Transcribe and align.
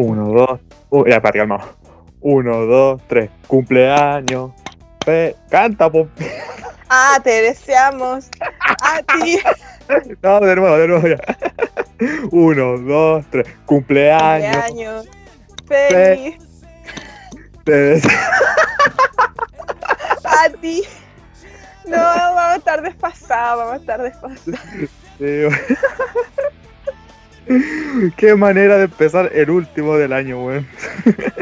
Uno, 0.00 0.28
dos. 0.32 0.60
Uh, 0.88 1.06
ya, 1.06 1.20
para 1.20 1.38
calmado. 1.40 1.68
Uno, 2.22 2.64
dos, 2.64 3.02
tres. 3.06 3.30
Cumpleaños. 3.46 4.50
Fe... 5.04 5.36
Canta, 5.50 5.90
po. 5.90 6.08
Ah, 6.92 7.20
te 7.22 7.30
deseamos 7.42 8.28
a 8.82 9.00
ti. 9.02 9.38
No, 10.22 10.40
de 10.40 10.56
nuevo, 10.56 10.76
de 10.76 10.88
nuevo 10.88 11.06
ya. 11.06 11.18
Uno, 12.32 12.78
dos, 12.78 13.24
tres. 13.30 13.46
Cumpleaños. 13.64 14.64
Cumpleaños. 14.66 15.08
Feliz 15.68 16.36
Te 17.64 17.72
deseo- 17.72 18.10
a 20.24 20.48
ti. 20.60 20.82
No, 21.86 21.96
vamos 21.98 22.40
a 22.40 22.56
estar 22.56 22.82
desfasados, 22.82 23.58
vamos 23.58 23.74
a 23.74 23.76
estar 23.76 24.02
desfasados. 24.02 24.60
Sí, 25.18 25.46
Qué 28.16 28.34
manera 28.34 28.78
de 28.78 28.84
empezar 28.84 29.30
el 29.34 29.50
último 29.50 29.96
del 29.96 30.12
año, 30.12 30.44
weón. 30.44 30.66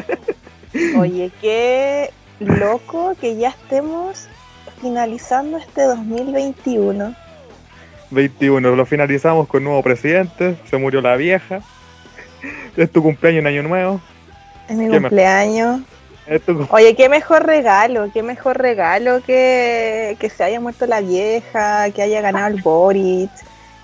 Oye, 0.98 1.30
qué 1.40 2.10
loco 2.40 3.14
que 3.20 3.36
ya 3.36 3.48
estemos 3.50 4.28
finalizando 4.80 5.58
este 5.58 5.82
2021. 5.82 7.14
21, 8.10 8.76
lo 8.76 8.86
finalizamos 8.86 9.48
con 9.48 9.64
nuevo 9.64 9.82
presidente, 9.82 10.56
se 10.70 10.76
murió 10.76 11.00
la 11.00 11.16
vieja. 11.16 11.60
Es 12.76 12.90
tu 12.90 13.02
cumpleaños 13.02 13.40
en 13.40 13.46
Año 13.48 13.62
Nuevo. 13.64 14.00
Es 14.68 14.76
mi 14.76 14.88
cumpleaños. 14.88 15.80
Es 16.26 16.42
tu 16.42 16.56
cum- 16.56 16.66
Oye, 16.70 16.94
qué 16.94 17.08
mejor 17.08 17.44
regalo, 17.46 18.10
qué 18.12 18.22
mejor 18.22 18.58
regalo 18.58 19.22
que, 19.22 20.16
que 20.20 20.30
se 20.30 20.44
haya 20.44 20.60
muerto 20.60 20.86
la 20.86 21.00
vieja, 21.00 21.90
que 21.90 22.02
haya 22.02 22.20
ganado 22.20 22.46
el 22.54 22.62
Boric 22.62 23.30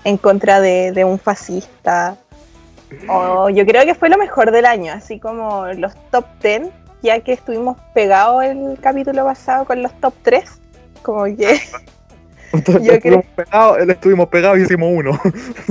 en 0.05 0.17
contra 0.17 0.61
de, 0.61 0.91
de 0.93 1.03
un 1.03 1.19
fascista. 1.19 2.15
Oh, 3.09 3.49
yo 3.49 3.65
creo 3.65 3.83
que 3.83 3.95
fue 3.95 4.07
lo 4.07 4.17
mejor 4.17 4.51
del 4.51 4.65
año, 4.65 4.93
así 4.93 5.19
como 5.19 5.65
los 5.73 5.93
top 6.11 6.25
10, 6.41 6.69
ya 7.01 7.19
que 7.19 7.33
estuvimos 7.33 7.77
pegados 7.93 8.43
el 8.45 8.77
capítulo 8.79 9.25
pasado 9.25 9.65
con 9.65 9.81
los 9.81 9.91
top 9.99 10.13
3. 10.21 10.43
Como 11.01 11.25
que 11.25 11.59
Entonces, 12.53 12.83
yo 12.83 12.93
estuvimos 12.93 13.25
pegados, 13.35 13.79
eh, 13.79 13.85
estuvimos 13.89 14.27
pegados 14.29 14.59
y 14.59 14.61
hicimos 14.61 14.89
uno. 14.93 15.19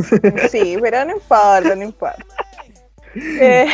sí, 0.51 0.77
pero 0.83 1.05
no 1.05 1.13
importa, 1.13 1.75
no 1.75 1.83
importa. 1.83 2.25
Eh, 3.17 3.69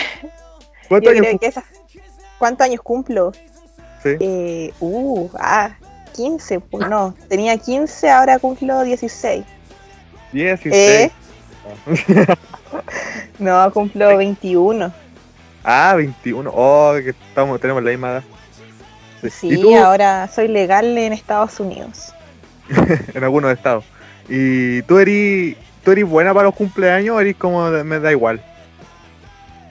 ¿Cuántos 0.87 1.13
años 1.13 1.27
creo 1.39 1.49
esa- 1.49 1.65
¿Cuántos 2.39 2.67
años 2.67 2.83
cumplo? 2.83 3.33
Sí. 4.03 4.11
Eh, 4.21 4.75
uh, 4.81 5.31
ah, 5.39 5.79
15, 6.13 6.61
pues 6.61 6.87
no, 6.91 7.15
tenía 7.27 7.57
15, 7.57 8.11
ahora 8.11 8.39
cumplo 8.39 8.83
16. 8.83 9.43
16. 10.33 10.75
¿Eh? 10.75 11.11
No, 13.39 13.73
cumplo 13.73 14.19
21. 14.19 14.93
Ah, 15.65 15.95
21. 15.97 16.51
Oh, 16.55 16.93
que 17.03 17.11
estamos, 17.11 17.59
tenemos 17.59 17.83
la 17.83 17.91
misma 17.91 18.11
edad. 18.11 18.23
Sí. 19.31 19.75
Ahora 19.75 20.29
soy 20.29 20.49
legal 20.49 20.97
en 20.97 21.13
Estados 21.13 21.59
Unidos. 21.59 22.15
En 23.15 23.25
algunos 23.25 23.51
estados. 23.53 23.85
¿Y 24.29 24.83
tú 24.83 24.99
eres, 24.99 25.57
tú 25.83 25.91
eres 25.91 26.07
buena 26.07 26.33
para 26.33 26.47
los 26.47 26.55
cumpleaños 26.55 27.17
o 27.17 27.21
eres 27.21 27.35
como 27.37 27.69
me 27.71 27.99
da 27.99 28.13
igual? 28.13 28.43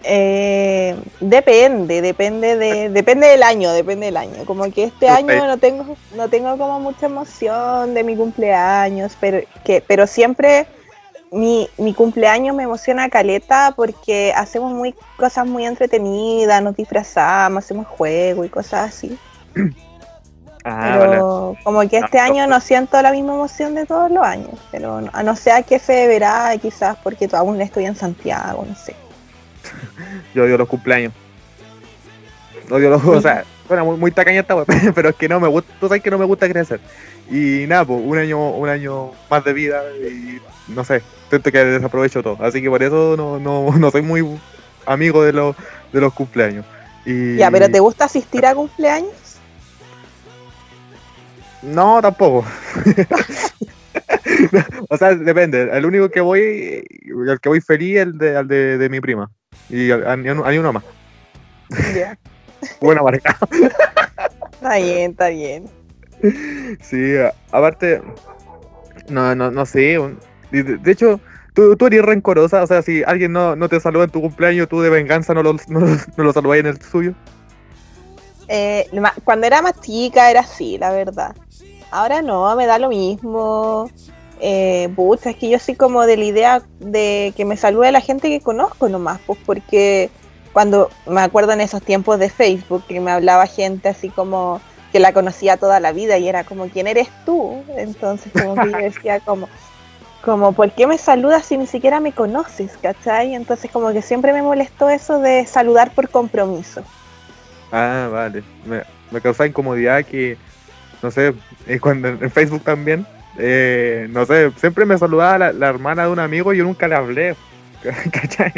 Eh, 0.03 0.95
depende, 1.19 2.01
depende 2.01 2.55
de, 2.55 2.89
depende 2.89 3.27
del 3.27 3.43
año, 3.43 3.71
depende 3.71 4.05
del 4.07 4.17
año. 4.17 4.45
Como 4.45 4.71
que 4.71 4.85
este 4.85 5.09
año 5.09 5.45
no 5.45 5.57
tengo, 5.57 5.97
no 6.15 6.29
tengo 6.29 6.57
como 6.57 6.79
mucha 6.79 7.07
emoción 7.07 7.93
de 7.93 8.03
mi 8.03 8.15
cumpleaños, 8.15 9.17
pero 9.19 9.39
que, 9.65 9.83
pero 9.85 10.07
siempre 10.07 10.67
mi, 11.31 11.69
mi 11.77 11.93
cumpleaños 11.93 12.55
me 12.55 12.63
emociona 12.63 13.09
caleta 13.09 13.73
porque 13.75 14.33
hacemos 14.35 14.73
muy 14.73 14.95
cosas 15.17 15.45
muy 15.45 15.65
entretenidas, 15.65 16.61
nos 16.63 16.75
disfrazamos, 16.75 17.65
hacemos 17.65 17.87
juegos 17.87 18.45
y 18.45 18.49
cosas 18.49 18.89
así. 18.89 19.17
Ah, 20.65 20.97
vale. 20.99 21.09
pero 21.09 21.55
como 21.63 21.79
que 21.87 21.97
este 21.97 22.19
Ah, 22.19 22.25
año 22.25 22.45
no 22.47 22.59
siento 22.59 23.01
la 23.01 23.11
misma 23.11 23.33
emoción 23.33 23.75
de 23.75 23.85
todos 23.85 24.11
los 24.11 24.23
años, 24.23 24.51
pero 24.71 25.01
no- 25.01 25.09
a 25.13 25.23
no 25.23 25.35
sé 25.35 25.51
a 25.51 25.63
qué 25.63 25.79
se 25.79 25.93
deberá, 25.93 26.55
quizás 26.61 26.97
porque 27.01 27.27
aún 27.31 27.59
estoy 27.61 27.85
en 27.85 27.95
Santiago, 27.95 28.65
no 28.67 28.75
sé. 28.75 28.93
Yo 30.33 30.43
odio 30.43 30.57
los 30.57 30.67
cumpleaños. 30.67 31.13
Odio 32.69 32.89
los, 32.89 33.03
o 33.03 33.21
sea, 33.21 33.43
bueno, 33.67 33.85
muy, 33.85 33.97
muy 33.97 34.11
tacaña 34.11 34.41
esta 34.41 34.55
pero 34.95 35.09
es 35.09 35.15
que 35.15 35.29
no 35.29 35.39
me 35.39 35.47
gusta, 35.47 35.71
tú 35.79 35.87
sabes 35.87 36.03
que 36.03 36.11
no 36.11 36.17
me 36.17 36.25
gusta 36.25 36.49
crecer. 36.49 36.79
Y 37.29 37.65
nada, 37.67 37.85
pues 37.85 38.01
un 38.03 38.17
año, 38.17 38.49
un 38.51 38.69
año 38.69 39.11
más 39.29 39.43
de 39.43 39.53
vida 39.53 39.83
y 39.95 40.39
no 40.71 40.83
sé, 40.83 41.01
siento 41.29 41.51
que 41.51 41.63
desaprovecho 41.63 42.23
todo. 42.23 42.37
Así 42.43 42.61
que 42.61 42.69
por 42.69 42.81
eso 42.81 43.15
no, 43.15 43.39
no, 43.39 43.77
no 43.77 43.91
soy 43.91 44.01
muy 44.01 44.25
amigo 44.85 45.23
de 45.23 45.33
los, 45.33 45.55
de 45.93 46.01
los 46.01 46.13
cumpleaños. 46.13 46.65
Y... 47.05 47.37
Ya, 47.37 47.51
pero 47.51 47.69
¿te 47.69 47.79
gusta 47.79 48.05
asistir 48.05 48.45
a 48.45 48.55
cumpleaños? 48.55 49.11
No, 51.61 52.01
tampoco. 52.01 52.45
o 54.89 54.97
sea, 54.97 55.15
depende. 55.15 55.69
El 55.71 55.85
único 55.85 56.09
que 56.09 56.21
voy, 56.21 56.83
el 57.03 57.39
que 57.41 57.49
voy 57.49 57.61
feliz 57.61 57.97
es 57.97 58.01
el 58.03 58.17
de, 58.17 58.37
al 58.37 58.47
de, 58.47 58.77
de 58.77 58.89
mi 58.89 59.01
prima. 59.01 59.29
Y 59.69 59.91
hay 59.91 60.57
uno 60.57 60.73
más. 60.73 60.83
Ya. 61.95 62.17
Buena 62.81 63.01
marca. 63.03 63.37
Está 64.51 64.75
bien, 64.77 65.11
está 65.11 65.29
bien. 65.29 65.65
Sí, 66.81 67.15
aparte, 67.51 68.01
no, 69.07 69.33
no, 69.35 69.51
no 69.51 69.65
sé. 69.65 69.97
De, 70.51 70.91
hecho, 70.91 71.19
tú, 71.53 71.75
tú 71.77 71.87
eres 71.87 72.01
rencorosa. 72.03 72.63
O 72.63 72.67
sea, 72.67 72.81
si 72.81 73.03
alguien 73.03 73.31
no, 73.31 73.55
no 73.55 73.69
te 73.69 73.79
saluda 73.79 74.05
en 74.05 74.09
tu 74.09 74.21
cumpleaños, 74.21 74.67
tú 74.67 74.81
de 74.81 74.89
venganza 74.89 75.33
no 75.33 75.43
lo, 75.43 75.53
no, 75.67 75.79
lo- 75.79 75.87
no 76.17 76.23
lo 76.23 76.33
saludas 76.33 76.59
en 76.59 76.65
el 76.67 76.81
suyo. 76.81 77.13
Eh, 78.47 78.89
cuando 79.23 79.45
era 79.47 79.61
más 79.61 79.79
chica 79.79 80.29
era 80.31 80.41
así, 80.41 80.77
la 80.77 80.91
verdad. 80.91 81.35
Ahora 81.91 82.21
no, 82.21 82.53
me 82.55 82.65
da 82.65 82.79
lo 82.79 82.89
mismo. 82.89 83.89
Eh, 84.39 84.89
pucha, 84.95 85.31
es 85.31 85.35
que 85.35 85.49
yo 85.49 85.59
soy 85.59 85.75
como 85.75 86.05
de 86.05 86.17
la 86.17 86.23
idea 86.23 86.61
de 86.79 87.33
que 87.35 87.43
me 87.43 87.57
salude 87.57 87.91
la 87.91 88.01
gente 88.01 88.29
que 88.29 88.39
conozco 88.39 88.87
nomás, 88.87 89.19
pues 89.25 89.37
porque 89.45 90.09
cuando 90.53 90.89
me 91.05 91.21
acuerdo 91.21 91.51
en 91.51 91.61
esos 91.61 91.81
tiempos 91.81 92.19
de 92.19 92.29
Facebook 92.29 92.83
que 92.87 92.99
me 92.99 93.11
hablaba 93.11 93.47
gente 93.47 93.89
así 93.89 94.09
como 94.09 94.61
que 94.91 94.99
la 94.99 95.13
conocía 95.13 95.57
toda 95.57 95.79
la 95.79 95.91
vida 95.91 96.17
y 96.17 96.27
era 96.27 96.43
como, 96.43 96.67
¿quién 96.69 96.87
eres 96.87 97.09
tú? 97.25 97.63
Entonces 97.77 98.31
como 98.31 98.55
que 98.55 98.71
yo 98.71 98.77
decía 98.77 99.19
como, 99.19 99.47
como, 100.23 100.53
¿por 100.53 100.71
qué 100.71 100.87
me 100.87 100.97
saludas 100.97 101.45
si 101.45 101.57
ni 101.57 101.67
siquiera 101.67 101.99
me 101.99 102.13
conoces? 102.13 102.77
¿Cachai? 102.81 103.35
Entonces 103.35 103.69
como 103.71 103.91
que 103.91 104.01
siempre 104.01 104.33
me 104.33 104.41
molestó 104.41 104.89
eso 104.89 105.19
de 105.19 105.45
saludar 105.45 105.93
por 105.93 106.09
compromiso. 106.09 106.81
Ah, 107.71 108.09
vale. 108.11 108.43
Me, 108.65 108.83
me 109.11 109.21
causa 109.21 109.45
incomodidad 109.45 110.03
que, 110.05 110.37
no 111.03 111.11
sé, 111.11 111.35
eh, 111.67 111.79
cuando 111.79 112.07
en 112.07 112.31
Facebook 112.31 112.63
también, 112.63 113.05
eh, 113.39 114.07
no 114.11 114.25
sé, 114.25 114.51
siempre 114.57 114.85
me 114.85 114.97
saludaba 114.97 115.51
la, 115.51 115.69
hermana 115.69 116.03
de 116.03 116.11
un 116.11 116.19
amigo 116.19 116.53
y 116.53 116.57
yo 116.57 116.63
nunca 116.65 116.87
le 116.87 116.95
hablé. 116.95 117.35
¿Cachai? 118.11 118.51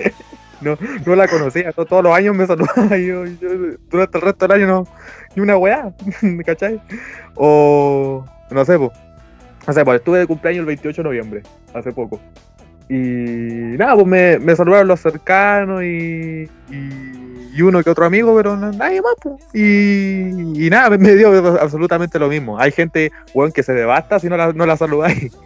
No, 0.62 0.78
no 1.06 1.16
la 1.16 1.28
conocía, 1.28 1.72
to- 1.72 1.86
todos 1.86 2.04
los 2.04 2.16
años 2.16 2.36
me 2.36 2.46
saludaba 2.46 2.98
y 2.98 3.08
yo, 3.08 3.26
yo 3.26 3.50
durante 3.90 4.18
el 4.18 4.24
resto 4.24 4.48
del 4.48 4.58
año 4.58 4.68
no, 4.68 4.88
ni 5.36 5.42
una 5.42 5.58
weá, 5.58 5.92
¿cachai? 6.46 6.82
O, 7.36 8.26
no 8.50 8.66
sé, 8.66 8.78
pues, 8.78 8.92
o 9.68 9.74
sea, 9.74 9.86
pues 9.86 10.00
estuve 10.00 10.20
de 10.20 10.28
cumpleaños 10.28 10.62
el 10.62 10.66
28 10.66 11.02
de 11.02 11.08
noviembre, 11.08 11.44
hace 11.74 11.92
poco. 11.92 12.20
Y 12.90 13.78
nada, 13.78 13.96
pues 13.96 14.08
me, 14.08 14.40
me 14.40 14.56
saludaron 14.56 14.88
los 14.88 15.00
cercanos 15.00 15.82
y, 15.84 16.50
y 17.54 17.62
uno 17.62 17.84
que 17.84 17.90
otro 17.90 18.06
amigo, 18.06 18.36
pero 18.36 18.56
no- 18.56 18.72
nadie 18.72 19.02
más. 19.02 19.14
Pues. 19.22 19.36
Y, 19.54 20.66
y 20.66 20.70
nada, 20.70 20.90
me- 20.98 21.16
dio 21.16 21.30
absolutamente 21.60 22.18
lo 22.20 22.28
mismo. 22.30 22.58
Hay 22.60 22.72
gente, 22.72 23.12
weón, 23.34 23.52
que 23.52 23.64
se 23.64 23.74
devasta 23.74 24.20
si 24.20 24.28
no 24.30 24.38
la, 24.38 24.54
no 24.54 24.66
la 24.66 24.78
saludáis. 24.78 25.32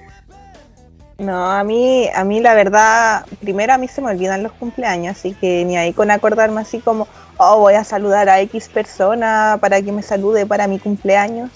No, 1.18 1.50
a 1.50 1.64
mí, 1.64 2.10
a 2.14 2.26
mí 2.26 2.42
la 2.42 2.54
verdad, 2.56 3.26
primero 3.40 3.72
a 3.74 3.78
mí 3.78 3.88
se 3.88 4.02
me 4.02 4.10
olvidan 4.12 4.44
los 4.44 4.52
cumpleaños, 4.52 5.16
así 5.18 5.32
que 5.34 5.64
ni 5.64 5.78
ahí 5.78 5.94
con 5.94 6.12
acordarme 6.12 6.60
así 6.60 6.80
como, 6.80 7.08
oh, 7.38 7.60
voy 7.60 7.76
a 7.76 7.86
saludar 7.86 8.28
a 8.28 8.42
X 8.42 8.68
persona 8.68 9.58
para 9.62 9.82
que 9.82 9.94
me 9.94 10.02
salude 10.02 10.46
para 10.46 10.68
mi 10.68 10.78
cumpleaños. 10.78 11.52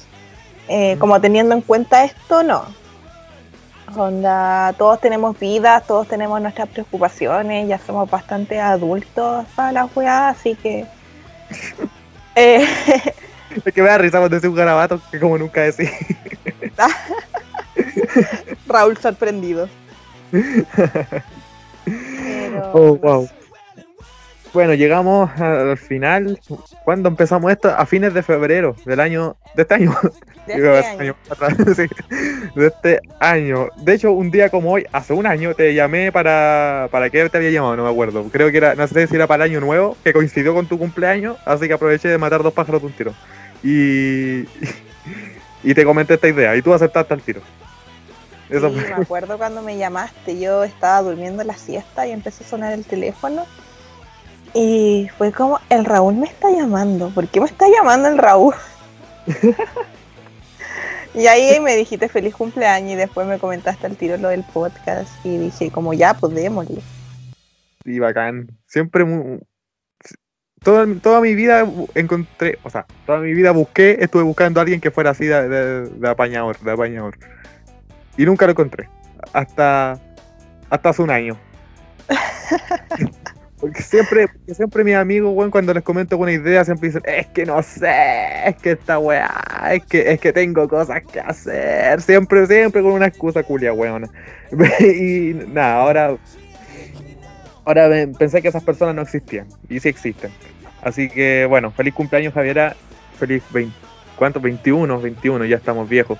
Eh, 0.69 0.95
como 0.97 1.19
teniendo 1.19 1.55
en 1.55 1.59
cuenta 1.61 2.05
esto, 2.05 2.41
no. 2.41 2.63
Onda, 3.95 4.74
todos 4.77 5.00
tenemos 5.00 5.38
vidas, 5.39 5.86
todos 5.86 6.07
tenemos 6.07 6.41
nuestras 6.41 6.69
preocupaciones, 6.69 7.68
ya 7.68 7.80
somos 7.80 8.09
bastante 8.09 8.59
adultos 8.59 9.45
para 9.56 9.71
las 9.71 9.95
weas, 9.95 10.38
así 10.38 10.56
que... 10.56 10.86
eh, 12.36 12.68
Es 13.65 13.74
que 13.74 13.81
me 13.81 13.89
da 13.89 13.97
risa 13.97 14.19
cuando 14.19 14.36
decía 14.36 14.50
un 14.50 14.56
garabato 14.56 15.01
que 15.09 15.19
como 15.19 15.38
nunca 15.38 15.62
decía. 15.62 15.91
Raúl 18.68 18.97
sorprendido. 18.97 19.69
Pero, 20.31 20.65
Oh, 22.74 22.95
wow. 22.97 23.30
Bueno, 24.53 24.73
llegamos 24.73 25.29
al 25.39 25.77
final. 25.77 26.39
¿Cuándo 26.83 27.09
empezamos 27.09 27.51
esto? 27.51 27.69
A 27.69 27.85
fines 27.85 28.13
de 28.13 28.23
febrero 28.23 28.75
del 28.85 28.99
año, 28.99 29.35
de 29.55 29.61
este 29.63 29.73
año. 29.75 29.95
De 30.47 30.53
este 30.79 31.01
año. 31.03 31.15
De 32.55 32.67
este 32.67 32.99
año. 33.19 33.67
De 33.77 33.93
hecho, 33.93 34.11
un 34.11 34.31
día 34.31 34.49
como 34.49 34.71
hoy, 34.71 34.85
hace 34.91 35.13
un 35.13 35.25
año, 35.27 35.53
te 35.53 35.73
llamé 35.73 36.11
para. 36.11 36.87
¿Para 36.91 37.09
qué 37.09 37.29
te 37.29 37.37
había 37.37 37.51
llamado? 37.51 37.75
No 37.77 37.83
me 37.83 37.89
acuerdo. 37.91 38.23
Creo 38.31 38.49
que 38.51 38.57
era, 38.57 38.75
no 38.75 38.87
sé 38.87 39.07
si 39.07 39.15
era 39.15 39.27
para 39.27 39.45
el 39.45 39.51
año 39.51 39.59
nuevo, 39.61 39.95
que 40.03 40.13
coincidió 40.13 40.53
con 40.53 40.67
tu 40.67 40.77
cumpleaños, 40.79 41.37
así 41.45 41.67
que 41.67 41.73
aproveché 41.73 42.07
de 42.09 42.17
matar 42.17 42.41
dos 42.43 42.53
pájaros 42.53 42.81
de 42.81 42.87
un 42.87 42.93
tiro. 42.93 43.13
Y. 43.63 44.45
Y 45.61 45.73
te 45.73 45.83
comenté 45.83 46.13
esta 46.13 46.29
idea, 46.29 46.55
y 46.55 46.61
tú 46.61 46.73
aceptaste 46.73 47.13
al 47.13 47.21
tiro. 47.21 47.41
Eso 48.49 48.69
Sí, 48.69 48.79
fue. 48.79 48.87
me 48.87 48.93
acuerdo 49.03 49.37
cuando 49.37 49.61
me 49.61 49.77
llamaste, 49.77 50.39
yo 50.39 50.63
estaba 50.63 51.01
durmiendo 51.01 51.43
la 51.43 51.55
siesta 51.55 52.07
y 52.07 52.11
empezó 52.11 52.45
a 52.45 52.47
sonar 52.47 52.71
el 52.71 52.85
teléfono. 52.85 53.45
Y 54.53 55.09
fue 55.17 55.31
como, 55.31 55.59
el 55.69 55.85
Raúl 55.85 56.15
me 56.15 56.25
está 56.27 56.49
llamando. 56.51 57.09
¿Por 57.09 57.27
qué 57.27 57.39
me 57.39 57.45
está 57.45 57.65
llamando 57.69 58.07
el 58.09 58.17
Raúl? 58.17 58.53
y 61.13 61.27
ahí 61.27 61.59
me 61.59 61.75
dijiste 61.75 62.07
feliz 62.09 62.35
cumpleaños 62.35 62.91
y 62.93 62.95
después 62.95 63.27
me 63.27 63.39
comentaste 63.39 63.85
al 63.87 63.95
tiro 63.95 64.17
lo 64.17 64.29
del 64.29 64.43
podcast 64.43 65.09
y 65.25 65.37
dije 65.37 65.71
como 65.71 65.93
ya, 65.93 66.13
pues 66.15 66.33
démosle. 66.33 66.81
Sí, 67.83 67.99
bacán. 67.99 68.49
Siempre 68.67 69.03
mu- 69.05 69.39
toda, 70.63 70.85
toda 71.01 71.21
mi 71.21 71.35
vida 71.35 71.65
encontré, 71.95 72.59
o 72.63 72.69
sea, 72.69 72.85
toda 73.05 73.19
mi 73.19 73.33
vida 73.33 73.51
busqué, 73.51 73.97
estuve 74.01 74.23
buscando 74.23 74.59
a 74.59 74.63
alguien 74.63 74.81
que 74.81 74.91
fuera 74.91 75.11
así 75.11 75.25
de, 75.25 75.47
de- 75.47 75.89
de 75.89 76.09
apañador, 76.09 76.59
de 76.59 76.71
apañador. 76.71 77.17
Y 78.17 78.25
nunca 78.25 78.45
lo 78.45 78.51
encontré. 78.51 78.89
Hasta, 79.33 79.99
hasta 80.69 80.89
hace 80.89 81.01
un 81.01 81.11
año. 81.11 81.37
Porque 83.59 83.81
siempre, 83.81 84.27
porque 84.27 84.53
siempre 84.53 84.83
mis 84.83 84.95
amigos, 84.95 85.31
weón, 85.35 85.51
cuando 85.51 85.73
les 85.73 85.83
comento 85.83 86.17
una 86.17 86.31
idea, 86.31 86.63
siempre 86.63 86.89
dicen, 86.89 87.01
es 87.06 87.27
que 87.27 87.45
no 87.45 87.61
sé, 87.61 88.47
es 88.47 88.56
que 88.56 88.71
esta 88.71 89.00
weá, 89.00 89.71
es 89.73 89.83
que, 89.85 90.11
es 90.13 90.19
que 90.19 90.31
tengo 90.31 90.67
cosas 90.69 91.01
que 91.03 91.19
hacer. 91.19 92.01
Siempre, 92.01 92.47
siempre 92.47 92.81
con 92.81 92.94
una 92.94 93.07
excusa 93.07 93.44
culia, 93.44 93.73
weón. 93.73 94.09
y 94.79 95.33
nada, 95.51 95.75
ahora 95.81 96.17
Ahora 97.69 97.88
pensé 98.17 98.41
que 98.41 98.47
esas 98.47 98.63
personas 98.63 98.95
no 98.95 99.03
existían. 99.03 99.45
Y 99.69 99.79
sí 99.79 99.89
existen. 99.89 100.31
Así 100.81 101.07
que 101.07 101.45
bueno, 101.45 101.69
feliz 101.69 101.94
cumpleaños 101.94 102.33
Javiera. 102.33 102.75
Feliz 103.19 103.44
20, 103.51 103.75
¿cuánto? 104.15 104.39
21, 104.39 105.00
21, 105.00 105.45
ya 105.45 105.57
estamos 105.57 105.88
viejos. 105.88 106.17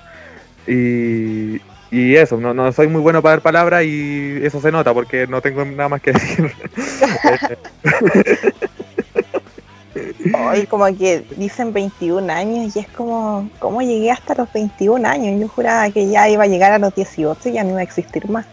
Y, 0.68 1.60
y 1.90 2.14
eso, 2.14 2.36
no, 2.36 2.54
no 2.54 2.70
soy 2.72 2.86
muy 2.86 3.00
bueno 3.00 3.20
para 3.20 3.34
dar 3.34 3.42
palabras 3.42 3.84
y 3.84 4.38
eso 4.42 4.60
se 4.60 4.70
nota 4.70 4.94
porque 4.94 5.26
no 5.26 5.40
tengo 5.42 5.64
nada 5.64 5.88
más 5.88 6.00
que 6.00 6.12
decir. 6.12 6.52
Hoy 10.38 10.66
como 10.66 10.86
que 10.96 11.24
dicen 11.36 11.72
21 11.72 12.32
años 12.32 12.76
y 12.76 12.78
es 12.78 12.88
como, 12.88 13.50
¿cómo 13.58 13.82
llegué 13.82 14.10
hasta 14.12 14.34
los 14.34 14.52
21 14.52 15.06
años? 15.08 15.40
Yo 15.40 15.48
juraba 15.48 15.90
que 15.90 16.08
ya 16.08 16.28
iba 16.28 16.44
a 16.44 16.46
llegar 16.46 16.72
a 16.72 16.78
los 16.78 16.94
18 16.94 17.48
y 17.48 17.52
ya 17.52 17.64
no 17.64 17.70
iba 17.70 17.80
a 17.80 17.84
existir 17.84 18.28
más. 18.30 18.46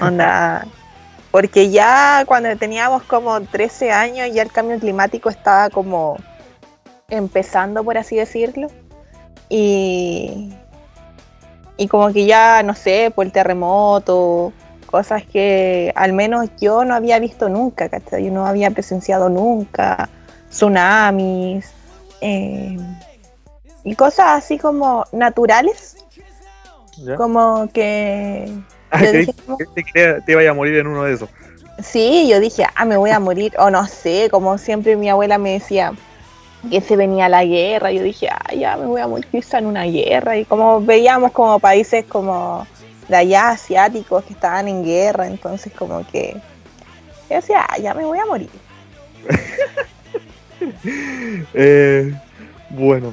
Onda, 0.00 0.66
porque 1.32 1.70
ya 1.70 2.24
cuando 2.26 2.54
teníamos 2.56 3.02
como 3.02 3.40
13 3.40 3.90
años 3.90 4.28
ya 4.32 4.42
el 4.42 4.52
cambio 4.52 4.78
climático 4.78 5.28
estaba 5.28 5.70
como 5.70 6.18
empezando, 7.08 7.82
por 7.82 7.98
así 7.98 8.14
decirlo. 8.14 8.68
Y, 9.48 10.52
y 11.80 11.88
como 11.88 12.12
que 12.12 12.26
ya, 12.26 12.62
no 12.62 12.74
sé, 12.74 13.10
por 13.14 13.24
el 13.24 13.32
terremoto, 13.32 14.52
cosas 14.84 15.24
que 15.24 15.90
al 15.96 16.12
menos 16.12 16.50
yo 16.60 16.84
no 16.84 16.94
había 16.94 17.18
visto 17.18 17.48
nunca, 17.48 17.88
¿cachai? 17.88 18.26
Yo 18.26 18.30
no 18.30 18.46
había 18.46 18.70
presenciado 18.70 19.30
nunca, 19.30 20.10
tsunamis, 20.50 21.70
eh, 22.20 22.76
y 23.82 23.94
cosas 23.94 24.44
así 24.44 24.58
como 24.58 25.06
naturales, 25.10 25.96
¿Ya? 26.98 27.16
como 27.16 27.70
que... 27.72 28.52
Ah, 28.90 29.02
yo 29.02 29.10
creí- 29.10 29.26
dije 29.26 29.34
como- 29.46 29.56
creí 29.56 29.84
que 29.94 30.20
te 30.26 30.32
iba 30.32 30.50
a 30.50 30.52
morir 30.54 30.76
en 30.80 30.86
uno 30.86 31.04
de 31.04 31.14
esos. 31.14 31.30
Sí, 31.82 32.28
yo 32.28 32.40
dije, 32.40 32.66
ah, 32.74 32.84
me 32.84 32.98
voy 32.98 33.08
a 33.08 33.18
morir, 33.20 33.54
o 33.58 33.70
no 33.70 33.86
sé, 33.86 34.28
como 34.30 34.58
siempre 34.58 34.96
mi 34.96 35.08
abuela 35.08 35.38
me 35.38 35.52
decía 35.52 35.94
que 36.68 36.80
se 36.80 36.96
venía 36.96 37.28
la 37.28 37.44
guerra, 37.44 37.90
yo 37.92 38.02
dije, 38.02 38.28
ah, 38.30 38.54
ya 38.54 38.76
me 38.76 38.86
voy 38.86 39.00
a 39.00 39.06
morir 39.06 39.26
quizá 39.30 39.58
en 39.58 39.66
una 39.66 39.84
guerra, 39.84 40.36
y 40.36 40.44
como 40.44 40.80
veíamos 40.80 41.32
como 41.32 41.58
países 41.58 42.04
como 42.06 42.66
de 43.08 43.16
allá 43.16 43.50
asiáticos 43.50 44.24
que 44.24 44.34
estaban 44.34 44.68
en 44.68 44.84
guerra, 44.84 45.26
entonces 45.26 45.72
como 45.72 46.06
que 46.06 46.36
yo 47.28 47.36
decía, 47.36 47.64
ah, 47.68 47.78
ya 47.78 47.94
me 47.94 48.04
voy 48.04 48.18
a 48.18 48.26
morir. 48.26 48.50
Eh, 51.54 52.12
bueno, 52.68 53.12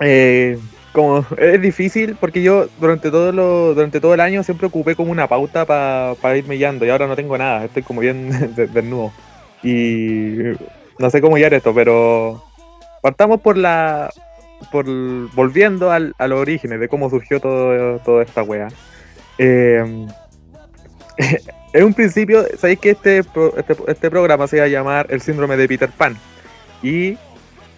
eh, 0.00 0.58
como 0.92 1.24
es 1.38 1.60
difícil 1.60 2.16
porque 2.16 2.42
yo 2.42 2.66
durante 2.80 3.10
todo 3.10 3.32
lo, 3.32 3.74
durante 3.74 4.00
todo 4.00 4.14
el 4.14 4.20
año 4.20 4.42
siempre 4.42 4.66
ocupé 4.66 4.94
como 4.96 5.12
una 5.12 5.28
pauta 5.28 5.64
para 5.66 6.36
irme 6.36 6.56
guiando 6.56 6.84
y 6.84 6.90
ahora 6.90 7.06
no 7.06 7.16
tengo 7.16 7.38
nada, 7.38 7.64
estoy 7.64 7.82
como 7.82 8.00
bien 8.00 8.30
de- 8.56 8.66
desnudo 8.66 9.12
y 9.62 10.38
no 10.98 11.10
sé 11.10 11.20
cómo 11.20 11.36
guiar 11.36 11.54
esto, 11.54 11.72
pero 11.74 12.42
partamos 13.04 13.38
por 13.42 13.58
la 13.58 14.10
por 14.72 14.86
volviendo 15.34 15.90
al, 15.90 16.14
a 16.16 16.26
los 16.26 16.40
orígenes 16.40 16.80
de 16.80 16.88
cómo 16.88 17.10
surgió 17.10 17.38
todo, 17.38 17.98
toda 17.98 18.22
esta 18.22 18.42
wea. 18.42 18.68
Eh, 19.36 20.06
en 21.74 21.84
un 21.84 21.92
principio, 21.92 22.46
sabéis 22.56 22.78
que 22.78 22.90
este, 22.90 23.18
este, 23.18 23.76
este 23.88 24.10
programa 24.10 24.46
se 24.46 24.56
iba 24.56 24.64
a 24.64 24.68
llamar 24.68 25.06
El 25.10 25.20
síndrome 25.20 25.58
de 25.58 25.68
Peter 25.68 25.90
Pan. 25.90 26.16
Y 26.82 27.18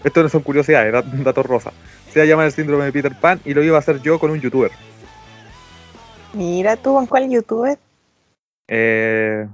esto 0.05 0.23
no 0.23 0.29
son 0.29 0.43
curiosidades, 0.43 0.93
dat- 0.95 1.05
datos 1.25 1.45
rosa. 1.45 1.73
Se 2.13 2.21
iba 2.21 2.23
a 2.23 2.29
llamar 2.29 2.47
el 2.47 2.53
síndrome 2.53 2.85
de 2.85 2.93
Peter 2.93 3.19
Pan 3.21 3.41
y 3.45 3.53
lo 3.53 3.65
iba 3.65 3.75
a 3.77 3.81
hacer 3.81 4.01
yo 4.03 4.21
con 4.21 4.31
un 4.31 4.41
youtuber. 4.41 4.71
Mira 6.35 6.77
tú, 6.77 6.95
¿con 6.95 7.07
cuál 7.07 7.29
youtuber? 7.29 7.79
Eh, 8.69 9.49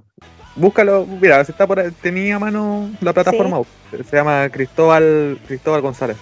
búscalo, 0.57 1.07
mira, 1.07 1.45
si 1.45 1.53
está 1.53 1.67
por 1.67 1.81
ahí, 1.81 1.91
tenía 2.01 2.37
a 2.37 2.39
mano 2.39 2.91
la 3.01 3.13
plataforma. 3.13 3.63
Se 3.91 4.17
llama 4.17 4.49
Cristóbal 4.51 5.39
Cristóbal 5.47 5.81
González. 5.81 6.17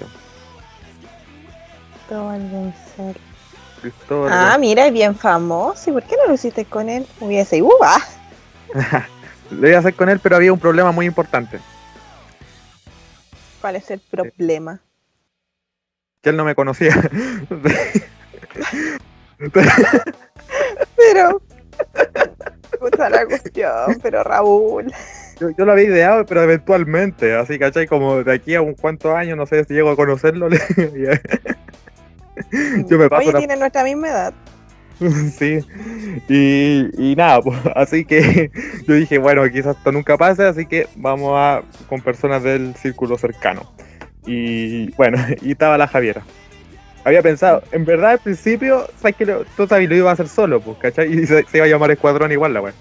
Cristóbal 1.93 2.51
González. 2.51 3.17
Cristóbal 3.81 4.33
Ah, 4.33 4.57
mira, 4.59 4.87
es 4.87 4.93
bien 4.93 5.15
famoso, 5.15 5.91
¿y 5.91 5.93
por 5.93 6.03
qué 6.03 6.17
no 6.17 6.27
lo 6.29 6.35
hiciste 6.35 6.65
con 6.65 6.89
él? 6.89 7.07
Hubiese, 7.21 7.63
uh, 7.63 7.71
ah. 7.83 8.01
Lo 9.51 9.67
iba 9.67 9.77
a 9.77 9.81
hacer 9.81 9.95
con 9.95 10.09
él, 10.09 10.21
pero 10.21 10.37
había 10.37 10.53
un 10.53 10.61
problema 10.61 10.93
muy 10.93 11.07
importante. 11.07 11.59
¿Cuál 13.61 13.77
es 13.77 13.91
el 13.91 14.01
problema? 14.01 14.81
Que 16.23 16.31
él 16.31 16.37
no 16.37 16.45
me 16.45 16.55
conocía. 16.55 16.95
Pero. 20.97 21.43
Puta 22.81 23.11
la 23.11 23.27
cuestión, 23.27 23.99
pero 24.03 24.25
Raúl. 24.25 24.93
yo, 25.39 25.51
yo 25.51 25.65
lo 25.65 25.73
había 25.73 25.85
ideado, 25.85 26.25
pero 26.27 26.43
eventualmente. 26.43 27.35
Así, 27.37 27.59
¿cachai? 27.59 27.87
Como 27.87 28.25
de 28.25 28.33
aquí 28.33 28.55
a 28.55 28.63
un 28.63 28.75
cuantos 28.75 29.15
años, 29.15 29.37
no 29.37 29.47
sé 29.47 29.65
si 29.65 29.75
llego 29.75 29.91
a 29.91 29.97
conocerlo. 29.97 30.49
Yo 32.89 32.99
me 32.99 33.09
paso 33.09 33.29
Oye, 33.29 33.39
tiene 33.39 33.57
nuestra 33.57 33.85
misma 33.85 34.09
edad. 34.09 34.35
Sí, 35.39 35.61
y, 36.29 37.11
y 37.13 37.17
nada, 37.17 37.41
pues, 37.41 37.59
así 37.75 38.05
que 38.05 38.51
yo 38.87 38.95
dije, 38.95 39.17
bueno, 39.17 39.43
quizás 39.51 39.77
esto 39.79 39.93
nunca 39.93 40.19
pase, 40.19 40.45
así 40.45 40.67
que 40.67 40.89
vamos 40.97 41.33
a 41.37 41.63
con 41.89 42.03
personas 42.03 42.43
del 42.43 42.75
círculo 42.75 43.17
cercano. 43.17 43.63
Y 44.27 44.91
bueno, 44.97 45.17
y 45.41 45.53
estaba 45.53 45.79
la 45.79 45.89
Javiera. 45.89 46.23
Había 47.05 47.23
pensado, 47.23 47.63
en 47.73 47.85
verdad 47.85 48.13
al 48.13 48.19
principio, 48.19 48.87
sabes 49.01 49.17
que 49.17 49.27
lo, 49.27 49.45
tú 49.57 49.67
sabes, 49.67 49.89
lo 49.89 49.97
iba 49.97 50.11
a 50.11 50.13
hacer 50.13 50.29
solo, 50.29 50.61
pues, 50.61 50.79
¿cachai? 50.79 51.13
Y 51.13 51.27
se, 51.27 51.45
se 51.45 51.57
iba 51.57 51.67
a 51.67 51.69
llamar 51.69 51.91
Escuadrón 51.91 52.31
igual 52.33 52.53
la 52.53 52.61
weá. 52.61 52.75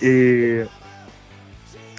Y 0.00 0.66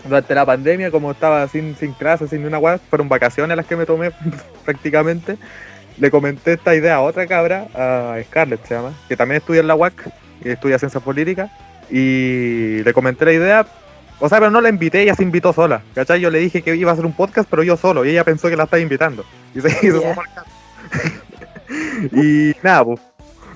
durante 0.03 0.33
la 0.33 0.45
pandemia, 0.45 0.89
como 0.89 1.11
estaba 1.11 1.47
sin, 1.47 1.75
sin 1.75 1.93
clases, 1.93 2.31
sin 2.31 2.45
una 2.45 2.57
weá, 2.57 2.79
fueron 2.79 3.07
vacaciones 3.09 3.55
las 3.55 3.65
que 3.65 3.75
me 3.75 3.85
tomé 3.85 4.11
prácticamente 4.65 5.37
le 5.97 6.11
comenté 6.11 6.53
esta 6.53 6.75
idea 6.75 6.95
a 6.95 7.01
otra 7.01 7.27
cabra, 7.27 7.67
a 7.75 8.17
Scarlett 8.23 8.65
se 8.65 8.73
llama, 8.73 8.93
que 9.07 9.15
también 9.15 9.37
estudia 9.37 9.61
en 9.61 9.67
la 9.67 9.75
UAC, 9.75 10.09
estudia 10.43 10.79
ciencias 10.79 11.03
políticas, 11.03 11.51
y 11.89 12.81
le 12.83 12.93
comenté 12.93 13.25
la 13.25 13.33
idea, 13.33 13.67
o 14.19 14.29
sea, 14.29 14.39
pero 14.39 14.51
no 14.51 14.61
la 14.61 14.69
invité, 14.69 15.03
ella 15.03 15.15
se 15.15 15.23
invitó 15.23 15.53
sola, 15.53 15.83
¿cachai? 15.93 16.19
Yo 16.19 16.29
le 16.29 16.39
dije 16.39 16.61
que 16.61 16.75
iba 16.75 16.91
a 16.91 16.93
hacer 16.93 17.05
un 17.05 17.13
podcast, 17.13 17.47
pero 17.49 17.63
yo 17.63 17.77
solo, 17.77 18.05
y 18.05 18.09
ella 18.09 18.23
pensó 18.23 18.49
que 18.49 18.55
la 18.55 18.63
estaba 18.63 18.81
invitando, 18.81 19.25
y 19.53 19.61
se 19.61 19.69
hizo 19.87 20.01
Ya. 20.01 20.15
Y 22.11 22.55
nada, 22.63 22.85
pues, 22.85 22.99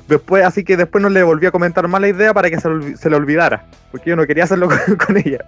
después, 0.07 0.43
así 0.45 0.63
que 0.63 0.77
después 0.77 1.01
no 1.01 1.09
le 1.09 1.23
volví 1.23 1.45
a 1.47 1.51
comentar 1.51 1.87
más 1.87 1.99
la 2.01 2.07
idea 2.07 2.33
para 2.33 2.49
que 2.49 2.59
se, 2.59 2.69
le 2.69 2.75
olvi- 2.75 2.95
se 2.95 3.09
le 3.09 3.15
olvidara, 3.15 3.65
porque 3.91 4.09
yo 4.11 4.15
no 4.15 4.25
quería 4.25 4.43
hacerlo 4.45 4.69
con, 4.87 4.95
con 4.97 5.17
ella. 5.17 5.39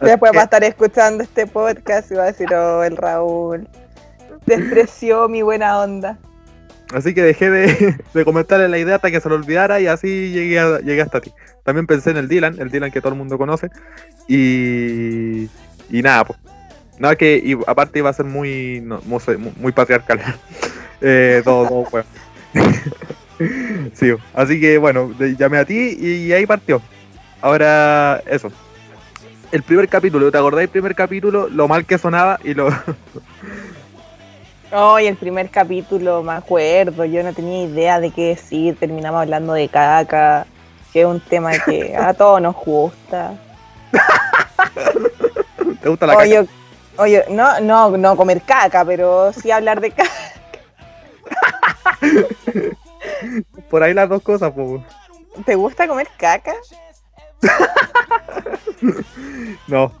Después 0.00 0.32
va 0.34 0.40
a 0.40 0.44
estar 0.44 0.64
escuchando 0.64 1.22
este 1.22 1.46
podcast 1.46 2.10
y 2.10 2.14
va 2.14 2.24
a 2.24 2.26
decir, 2.26 2.52
oh, 2.54 2.82
el 2.82 2.96
Raúl. 2.96 3.68
Despreció 4.46 5.28
mi 5.28 5.42
buena 5.42 5.78
onda. 5.78 6.18
Así 6.92 7.14
que 7.14 7.22
dejé 7.22 7.48
de, 7.50 7.96
de 8.14 8.24
comentarle 8.24 8.68
la 8.68 8.78
idea 8.78 8.96
hasta 8.96 9.10
que 9.10 9.20
se 9.20 9.28
lo 9.28 9.36
olvidara 9.36 9.80
y 9.80 9.86
así 9.86 10.30
llegué, 10.32 10.58
a- 10.58 10.80
llegué 10.80 11.00
hasta 11.02 11.20
ti. 11.20 11.32
También 11.64 11.86
pensé 11.86 12.10
en 12.10 12.16
el 12.16 12.28
Dylan, 12.28 12.56
el 12.60 12.70
Dylan 12.70 12.90
que 12.90 13.00
todo 13.00 13.12
el 13.12 13.18
mundo 13.18 13.38
conoce. 13.38 13.70
Y, 14.28 15.44
y 15.90 16.02
nada, 16.02 16.24
pues 16.24 16.38
No, 16.98 17.16
que 17.16 17.40
y 17.42 17.56
aparte 17.66 17.98
iba 18.00 18.10
a 18.10 18.12
ser 18.12 18.26
muy, 18.26 18.80
no, 18.82 19.00
muy, 19.04 19.20
muy 19.60 19.72
patriarcal. 19.72 20.20
Eh, 21.02 21.42
todo, 21.44 21.68
todo, 21.68 21.86
bueno. 21.90 22.08
sí, 23.94 24.12
así 24.34 24.60
que 24.60 24.78
bueno, 24.78 25.12
llamé 25.38 25.58
a 25.58 25.64
ti 25.64 25.96
y 25.98 26.32
ahí 26.32 26.46
partió. 26.46 26.80
Ahora, 27.40 28.22
eso. 28.26 28.50
El 29.50 29.62
primer 29.62 29.88
capítulo, 29.88 30.30
¿te 30.30 30.38
acordás 30.38 30.60
del 30.60 30.68
primer 30.68 30.94
capítulo? 30.94 31.48
Lo 31.48 31.68
mal 31.68 31.84
que 31.84 31.98
sonaba 31.98 32.38
y 32.42 32.54
lo. 32.54 32.70
Ay, 34.70 35.06
el 35.06 35.16
primer 35.16 35.50
capítulo, 35.50 36.22
me 36.22 36.32
acuerdo, 36.32 37.04
yo 37.04 37.22
no 37.22 37.34
tenía 37.34 37.64
idea 37.64 38.00
de 38.00 38.10
qué 38.10 38.28
decir, 38.28 38.74
terminamos 38.78 39.20
hablando 39.20 39.52
de 39.52 39.68
caca, 39.68 40.46
que 40.92 41.02
es 41.02 41.06
un 41.06 41.20
tema 41.20 41.52
que 41.58 41.94
a 41.94 42.14
todos 42.14 42.40
nos 42.40 42.56
gusta. 42.56 43.34
¿Te 45.82 45.88
gusta 45.90 46.06
la 46.06 46.16
caca? 46.16 46.46
Oye, 46.96 47.24
no, 47.28 47.60
no, 47.60 47.90
no 47.98 48.16
comer 48.16 48.40
caca, 48.40 48.84
pero 48.84 49.32
sí 49.34 49.50
hablar 49.50 49.82
de 49.82 49.90
caca. 49.90 50.10
Por 53.70 53.82
ahí 53.82 53.94
las 53.94 54.08
dos 54.08 54.22
cosas, 54.22 54.52
pues. 54.52 54.82
¿Te 55.44 55.54
gusta 55.54 55.88
comer 55.88 56.08
caca? 56.18 56.54
no. 59.68 59.92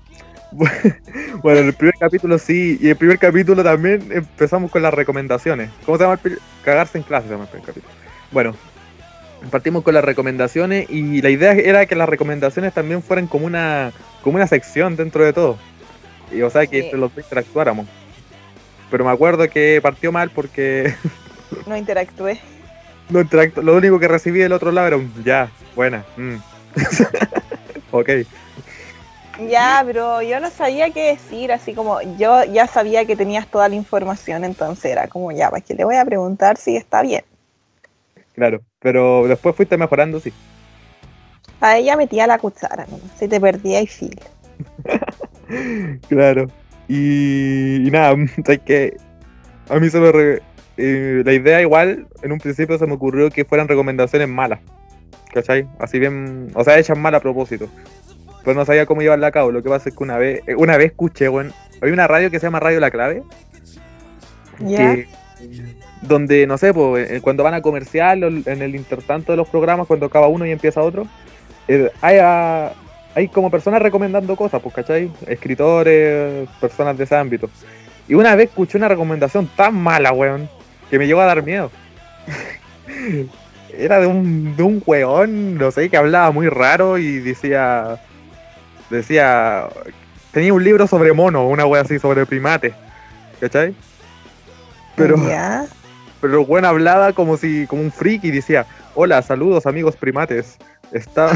Bueno, 1.42 1.60
el 1.60 1.74
primer 1.74 1.94
capítulo 1.98 2.38
sí, 2.38 2.78
y 2.80 2.90
el 2.90 2.96
primer 2.96 3.18
capítulo 3.18 3.64
también 3.64 4.08
empezamos 4.12 4.70
con 4.70 4.82
las 4.82 4.94
recomendaciones. 4.94 5.70
¿Cómo 5.84 5.98
se 5.98 6.04
llama? 6.04 6.20
El 6.22 6.38
Cagarse 6.64 6.98
en 6.98 7.04
clase 7.04 7.26
se 7.26 7.32
llama 7.32 7.44
el 7.44 7.50
primer 7.50 7.66
capítulo. 7.66 7.92
Bueno, 8.30 8.54
partimos 9.50 9.82
con 9.82 9.94
las 9.94 10.04
recomendaciones 10.04 10.88
y 10.88 11.22
la 11.22 11.30
idea 11.30 11.52
era 11.52 11.86
que 11.86 11.96
las 11.96 12.08
recomendaciones 12.08 12.72
también 12.72 13.02
fueran 13.02 13.26
como 13.26 13.46
una, 13.46 13.92
como 14.22 14.36
una 14.36 14.46
sección 14.46 14.96
dentro 14.96 15.24
de 15.24 15.32
todo. 15.32 15.58
Y 16.30 16.42
o 16.42 16.50
sea, 16.50 16.66
que 16.66 16.84
entre 16.84 16.98
los 16.98 17.14
dos 17.14 17.24
interactuáramos. 17.24 17.86
Pero 18.90 19.04
me 19.04 19.10
acuerdo 19.10 19.48
que 19.48 19.80
partió 19.82 20.12
mal 20.12 20.30
porque... 20.30 20.94
no 21.66 21.76
interactué. 21.76 22.40
No 23.10 23.20
interactué. 23.20 23.62
Lo 23.62 23.76
único 23.76 23.98
que 23.98 24.08
recibí 24.08 24.38
del 24.38 24.52
otro 24.52 24.72
lado 24.72 24.88
era 24.88 24.96
un 24.96 25.12
ya, 25.24 25.50
buena. 25.74 26.04
Mm. 26.16 26.36
ok. 27.92 28.10
Ya, 29.48 29.82
pero 29.84 30.22
yo 30.22 30.40
no 30.40 30.50
sabía 30.50 30.90
qué 30.90 31.12
decir, 31.12 31.52
así 31.52 31.74
como 31.74 32.00
yo 32.18 32.44
ya 32.44 32.66
sabía 32.66 33.04
que 33.06 33.16
tenías 33.16 33.46
toda 33.46 33.68
la 33.68 33.74
información, 33.74 34.44
entonces 34.44 34.92
era 34.92 35.08
como 35.08 35.32
ya, 35.32 35.50
pues 35.50 35.64
que 35.64 35.74
le 35.74 35.84
voy 35.84 35.96
a 35.96 36.04
preguntar 36.04 36.56
si 36.58 36.76
está 36.76 37.02
bien. 37.02 37.24
Claro, 38.34 38.60
pero 38.78 39.26
después 39.26 39.56
fuiste 39.56 39.76
mejorando, 39.76 40.20
sí. 40.20 40.32
A 41.60 41.78
ella 41.78 41.96
metía 41.96 42.26
la 42.26 42.38
cuchara, 42.38 42.86
¿no? 42.90 42.98
si 43.18 43.28
te 43.28 43.40
perdía 43.40 43.80
y 43.80 43.86
fil. 43.86 44.20
claro. 46.08 46.46
Y, 46.88 47.88
nada, 47.90 48.16
es 48.48 48.58
que 48.60 48.96
a 49.68 49.78
mí 49.78 49.88
se 49.88 50.00
me... 50.00 50.40
Eh, 50.84 51.22
la 51.24 51.32
idea 51.32 51.60
igual, 51.60 52.08
en 52.24 52.32
un 52.32 52.40
principio 52.40 52.76
se 52.76 52.88
me 52.88 52.94
ocurrió 52.94 53.30
que 53.30 53.44
fueran 53.44 53.68
recomendaciones 53.68 54.28
malas. 54.28 54.58
¿Cachai? 55.32 55.64
Así 55.78 56.00
bien, 56.00 56.50
o 56.54 56.64
sea, 56.64 56.76
hechas 56.76 56.98
mal 56.98 57.14
a 57.14 57.20
propósito. 57.20 57.68
Pero 58.42 58.58
no 58.58 58.64
sabía 58.64 58.84
cómo 58.84 59.00
llevarla 59.00 59.28
a 59.28 59.30
cabo. 59.30 59.52
Lo 59.52 59.62
que 59.62 59.68
pasa 59.68 59.88
es 59.88 59.94
que 59.94 60.02
una 60.02 60.18
vez, 60.18 60.42
eh, 60.48 60.56
una 60.56 60.76
vez 60.76 60.86
escuché, 60.86 61.28
bueno, 61.28 61.52
hay 61.80 61.92
una 61.92 62.08
radio 62.08 62.32
que 62.32 62.40
se 62.40 62.46
llama 62.46 62.58
Radio 62.58 62.80
La 62.80 62.90
Clave. 62.90 63.22
donde, 66.02 66.48
no 66.48 66.58
sé, 66.58 66.74
pues, 66.74 67.22
cuando 67.22 67.44
van 67.44 67.54
a 67.54 67.62
comercial, 67.62 68.42
en 68.44 68.62
el 68.62 68.74
intertanto 68.74 69.32
de 69.32 69.36
los 69.36 69.48
programas, 69.48 69.86
cuando 69.86 70.06
acaba 70.06 70.26
uno 70.26 70.44
y 70.46 70.50
empieza 70.50 70.82
otro, 70.82 71.06
eh, 71.68 71.92
hay, 72.00 72.74
hay 73.14 73.28
como 73.28 73.52
personas 73.52 73.82
recomendando 73.82 74.34
cosas, 74.34 74.60
pues, 74.60 74.74
¿cachai? 74.74 75.12
Escritores, 75.28 76.48
personas 76.60 76.98
de 76.98 77.04
ese 77.04 77.14
ámbito. 77.14 77.48
Y 78.08 78.14
una 78.14 78.34
vez 78.34 78.48
escuché 78.48 78.78
una 78.78 78.88
recomendación 78.88 79.48
tan 79.54 79.76
mala, 79.76 80.12
weón, 80.12 80.48
que 80.92 80.98
me 80.98 81.06
llegó 81.06 81.22
a 81.22 81.24
dar 81.24 81.42
miedo. 81.42 81.70
era 83.78 83.98
de 83.98 84.06
un, 84.06 84.54
de 84.54 84.62
un 84.62 84.82
weón, 84.84 85.56
no 85.56 85.70
sé, 85.70 85.88
que 85.88 85.96
hablaba 85.96 86.30
muy 86.32 86.50
raro 86.50 86.98
y 86.98 87.18
decía. 87.18 87.98
Decía. 88.90 89.70
Tenía 90.32 90.52
un 90.52 90.62
libro 90.62 90.86
sobre 90.86 91.14
mono, 91.14 91.48
una 91.48 91.64
wea 91.64 91.80
así, 91.80 91.98
sobre 91.98 92.26
primates. 92.26 92.74
¿Cachai? 93.40 93.74
Pero. 94.94 95.16
Pero 96.20 96.40
el 96.40 96.46
weón 96.46 96.66
hablaba 96.66 97.14
como 97.14 97.38
si. 97.38 97.66
como 97.66 97.80
un 97.80 97.90
freak 97.90 98.24
y 98.24 98.30
decía. 98.30 98.66
Hola, 98.94 99.22
saludos 99.22 99.64
amigos 99.64 99.96
primates. 99.96 100.58
Está. 100.92 101.32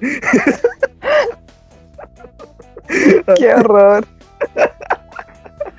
Qué 3.36 3.54
horror. 3.54 4.04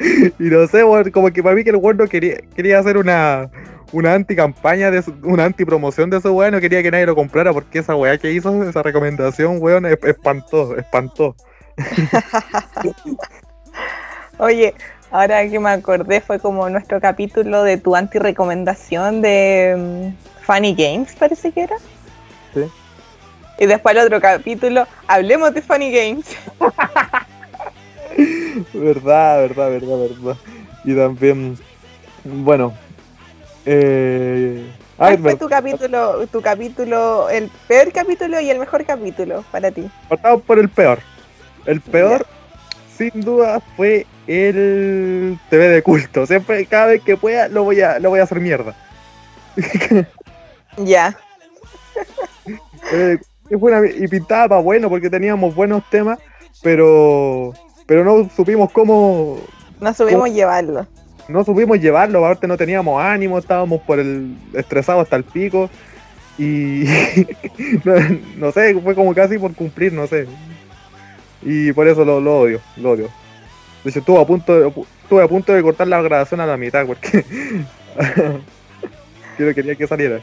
y 0.40 0.44
no 0.44 0.68
sé, 0.68 0.84
como 1.12 1.32
que 1.32 1.44
para 1.44 1.56
mí 1.56 1.64
que 1.64 1.72
el 1.72 1.78
weón 1.78 1.98
no 1.98 2.08
quería, 2.08 2.38
quería 2.56 2.80
hacer 2.80 2.98
una 2.98 3.50
una 3.92 4.14
anti-campaña, 4.14 4.92
de 4.92 5.04
una 5.24 5.46
anti-promoción 5.46 6.10
de 6.10 6.18
ese 6.18 6.30
weón, 6.30 6.52
no 6.54 6.60
quería 6.60 6.84
que 6.84 6.92
nadie 6.92 7.06
lo 7.06 7.16
comprara 7.16 7.54
porque 7.54 7.80
esa 7.80 7.96
weá 7.96 8.18
que 8.18 8.32
hizo, 8.32 8.64
esa 8.64 8.84
recomendación, 8.84 9.58
weón, 9.60 9.86
espantó, 9.86 10.76
espantó. 10.78 11.36
Oye, 14.40 14.74
ahora 15.12 15.48
que 15.48 15.60
me 15.60 15.70
acordé, 15.70 16.22
fue 16.22 16.40
como 16.40 16.70
nuestro 16.70 17.00
capítulo 17.00 17.64
de 17.64 17.78
tu 17.78 17.96
anti-recomendación 17.96 19.22
de 19.22 19.76
mm, 19.78 20.44
Funny 20.44 20.76
Games, 20.76 21.16
parece 21.16 21.52
que 21.52 21.62
era. 21.62 21.78
Sí. 22.54 22.70
Y 23.60 23.66
después 23.66 23.96
el 23.96 24.04
otro 24.04 24.22
capítulo, 24.22 24.86
hablemos 25.08 25.54
de 25.54 25.62
Funny 25.62 25.92
Games. 25.92 26.26
verdad, 28.74 29.40
verdad, 29.40 29.70
verdad, 29.70 29.98
verdad. 29.98 30.38
Y 30.84 30.96
también, 30.96 31.58
bueno, 32.24 32.74
eh, 33.66 34.66
¿Cuál 34.96 35.20
fue 35.20 35.36
tu 35.36 35.48
capítulo, 35.48 36.26
tu 36.28 36.42
capítulo, 36.42 37.30
el 37.30 37.52
peor 37.68 37.92
capítulo 37.92 38.40
y 38.40 38.50
el 38.50 38.58
mejor 38.58 38.86
capítulo 38.86 39.44
para 39.52 39.70
ti? 39.72 39.88
Partamos 40.10 40.42
por 40.42 40.58
el 40.58 40.70
peor. 40.70 41.00
El 41.66 41.82
peor, 41.82 42.26
sin 42.98 43.12
duda, 43.22 43.60
fue 43.76 44.08
el 44.26 45.38
TV 45.50 45.68
de 45.68 45.84
culto. 45.84 46.26
Siempre, 46.26 46.66
cada 46.66 46.88
vez 46.88 47.04
que 47.04 47.18
pueda, 47.18 47.48
lo 47.48 47.64
voy 47.64 47.82
a, 47.82 48.00
lo 48.00 48.10
voy 48.10 48.22
a 48.22 48.24
hacer 48.24 48.40
mierda. 48.40 48.76
Ya. 50.80 51.18
y 53.50 54.08
pintaba 54.08 54.50
para 54.50 54.62
bueno 54.62 54.90
porque 54.90 55.10
teníamos 55.10 55.56
buenos 55.56 55.82
temas, 55.90 56.20
pero 56.62 57.52
pero 57.88 58.03
no 58.03 58.29
supimos 58.29 58.72
cómo. 58.72 59.39
No 59.82 59.94
supimos 59.94 60.29
llevarlo 60.32 60.86
no 61.27 61.44
supimos 61.44 61.79
llevarlo, 61.79 62.25
aparte 62.25 62.48
no 62.48 62.58
teníamos 62.58 63.03
ánimo, 63.03 63.38
estábamos 63.38 63.82
por 63.82 64.00
el 64.00 64.36
estresados 64.53 65.03
hasta 65.03 65.15
el 65.15 65.24
pico 65.24 65.70
y 66.38 66.86
no, 68.38 68.51
sé, 68.51 68.79
fue 68.82 68.96
como 68.96 69.13
casi 69.13 69.38
por 69.38 69.53
cumplir, 69.53 69.94
no 69.94 70.08
sé. 70.08 70.27
Y 71.41 71.72
por 71.72 71.88
eso 71.88 72.03
lo, 72.06 72.17
odio, 72.17 72.62
lo 72.77 72.91
odio. 72.91 73.10
De 73.84 73.89
hecho, 73.89 74.00
estuve 74.00 74.22
a 74.22 74.25
punto 74.25 74.60
de, 74.60 74.67
estuve 75.03 75.24
a 75.24 75.27
punto 75.27 75.53
de 75.53 75.62
cortar 75.62 75.88
la 75.88 76.01
grabación 76.01 76.39
a 76.39 76.46
la 76.46 76.58
mitad 76.58 76.86
porque 76.86 77.24
yo 79.39 79.53
quería 79.53 79.75
que 79.75 79.88
saliera. 79.88 80.20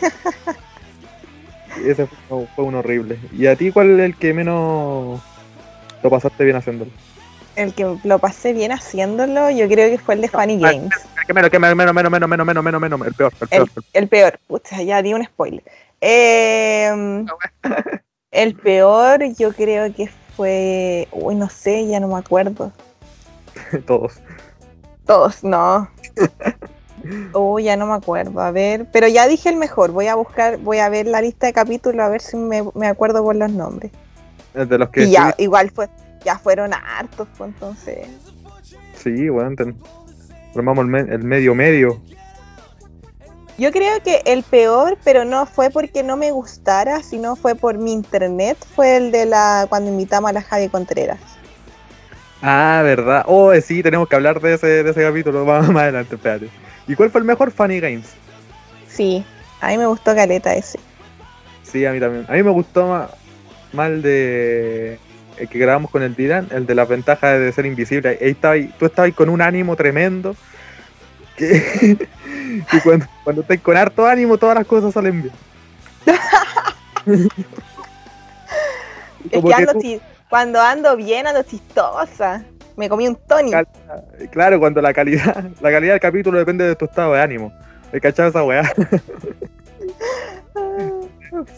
Ese 1.84 2.06
fue, 2.06 2.46
fue 2.54 2.64
un 2.64 2.74
horrible. 2.74 3.18
¿Y 3.32 3.46
a 3.46 3.56
ti 3.56 3.70
cuál 3.70 3.98
es 3.98 4.06
el 4.06 4.16
que 4.16 4.34
menos 4.34 5.20
lo 6.02 6.10
pasaste 6.10 6.44
bien 6.44 6.56
haciéndolo? 6.56 6.90
el 7.56 7.74
que 7.74 7.96
lo 8.04 8.18
pasé 8.18 8.52
bien 8.52 8.72
haciéndolo, 8.72 9.50
yo 9.50 9.68
creo 9.68 9.90
que 9.90 9.98
fue 9.98 10.14
el 10.14 10.20
de 10.22 10.28
Funny 10.28 10.58
Games. 10.58 10.90
Que 11.26 11.34
menos, 11.34 11.50
menos, 11.52 11.76
menos, 11.76 11.94
menos, 11.94 12.10
menos, 12.10 12.28
menos, 12.28 12.46
menos, 12.46 12.64
menos, 12.64 12.80
menos, 12.80 13.06
el 13.06 13.14
peor, 13.14 13.32
el 13.40 13.48
peor. 13.48 13.68
El, 13.92 14.08
peor, 14.08 14.38
pucha, 14.46 14.82
ya 14.82 15.02
di 15.02 15.14
un 15.14 15.24
spoiler. 15.24 15.62
Eh, 16.00 17.24
el 18.30 18.54
peor 18.54 19.20
yo 19.36 19.52
creo 19.52 19.92
que 19.94 20.08
fue, 20.36 21.08
uy, 21.12 21.34
no 21.34 21.48
sé, 21.48 21.86
ya 21.86 22.00
no 22.00 22.08
me 22.08 22.18
acuerdo. 22.18 22.72
Todos. 23.86 24.14
Todos, 25.06 25.44
no. 25.44 25.88
Uy, 27.32 27.64
ya 27.64 27.76
no 27.76 27.86
me 27.86 27.94
acuerdo. 27.94 28.40
A 28.42 28.50
ver, 28.50 28.86
pero 28.92 29.08
ya 29.08 29.26
dije 29.26 29.48
el 29.48 29.56
mejor. 29.56 29.90
Voy 29.90 30.06
a 30.06 30.14
buscar, 30.14 30.58
voy 30.58 30.78
a 30.78 30.90
ver 30.90 31.06
la 31.06 31.22
lista 31.22 31.46
de 31.46 31.54
capítulos 31.54 32.04
a 32.04 32.10
ver 32.10 32.20
si 32.20 32.36
me, 32.36 32.62
me 32.74 32.86
acuerdo 32.86 33.24
por 33.24 33.34
los 33.36 33.50
nombres. 33.50 33.90
De 34.54 34.78
los 34.78 34.88
que 34.90 35.04
y 35.04 35.12
ya, 35.12 35.34
igual 35.38 35.70
fue 35.70 35.88
ya 36.24 36.38
fueron 36.38 36.72
hartos, 36.72 37.28
pues 37.36 37.50
entonces. 37.50 38.08
Sí, 38.96 39.28
bueno, 39.28 39.56
formamos 40.52 40.84
el, 40.84 41.22
medio 41.24 41.54
medio. 41.54 42.00
Yo 43.58 43.70
creo 43.72 44.02
que 44.02 44.22
el 44.24 44.42
peor, 44.42 44.96
pero 45.04 45.24
no 45.24 45.46
fue 45.46 45.70
porque 45.70 46.02
no 46.02 46.16
me 46.16 46.30
gustara, 46.30 47.02
sino 47.02 47.36
fue 47.36 47.54
por 47.54 47.78
mi 47.78 47.92
internet, 47.92 48.56
fue 48.74 48.96
el 48.96 49.12
de 49.12 49.26
la 49.26 49.66
cuando 49.68 49.90
invitamos 49.90 50.30
a 50.30 50.32
la 50.32 50.42
Javi 50.42 50.68
Contreras. 50.68 51.18
Ah, 52.42 52.80
verdad. 52.82 53.24
Oh, 53.26 53.52
eh, 53.52 53.60
sí, 53.60 53.82
tenemos 53.82 54.08
que 54.08 54.16
hablar 54.16 54.40
de 54.40 54.54
ese, 54.54 54.82
de 54.82 54.90
ese 54.90 55.02
capítulo 55.02 55.44
más, 55.46 55.68
más 55.68 55.82
adelante, 55.82 56.14
espérate. 56.14 56.48
¿Y 56.86 56.94
cuál 56.94 57.10
fue 57.10 57.20
el 57.20 57.26
mejor 57.26 57.50
Funny 57.50 57.80
Games? 57.80 58.14
Sí, 58.88 59.24
a 59.60 59.68
mí 59.68 59.78
me 59.78 59.86
gustó 59.86 60.14
Caleta 60.14 60.54
ese. 60.54 60.78
Sí, 61.62 61.84
a 61.84 61.92
mí 61.92 62.00
también. 62.00 62.24
A 62.28 62.32
mí 62.32 62.42
me 62.42 62.50
gustó 62.50 62.86
más, 62.86 63.10
mal 63.72 64.02
de 64.02 64.98
el 65.36 65.48
que 65.48 65.58
grabamos 65.58 65.90
con 65.90 66.02
el 66.02 66.14
Dylan, 66.14 66.48
el 66.50 66.66
de 66.66 66.74
las 66.74 66.88
ventajas 66.88 67.38
de 67.38 67.50
ser 67.52 67.64
invisible. 67.64 68.18
Ahí 68.20 68.30
estaba, 68.30 68.56
tú 68.78 68.86
estabas 68.86 69.12
con 69.14 69.28
un 69.28 69.40
ánimo 69.40 69.74
tremendo. 69.74 70.36
Que, 71.36 72.08
cuando, 72.84 73.06
cuando 73.24 73.42
estás 73.42 73.60
con 73.60 73.76
harto 73.76 74.06
ánimo, 74.06 74.36
todas 74.36 74.56
las 74.56 74.66
cosas 74.66 74.92
salen 74.92 75.22
bien. 75.22 75.34
es 79.30 79.42
que 79.42 79.54
ando 79.54 79.72
cuando 80.28 80.60
ando 80.60 80.96
bien, 80.96 81.26
ando 81.26 81.42
chistosa. 81.42 82.44
Me 82.76 82.88
comí 82.88 83.08
un 83.08 83.16
Tony. 83.16 83.50
Claro, 84.30 84.60
cuando 84.60 84.80
la 84.80 84.94
calidad, 84.94 85.44
la 85.60 85.70
calidad 85.70 85.94
del 85.94 86.00
capítulo 86.00 86.38
depende 86.38 86.64
de 86.64 86.76
tu 86.76 86.84
estado 86.84 87.14
de 87.14 87.20
ánimo. 87.20 87.52
¿Me 87.92 88.00
cachado 88.00 88.28
esa 88.28 88.44
weá? 88.44 88.62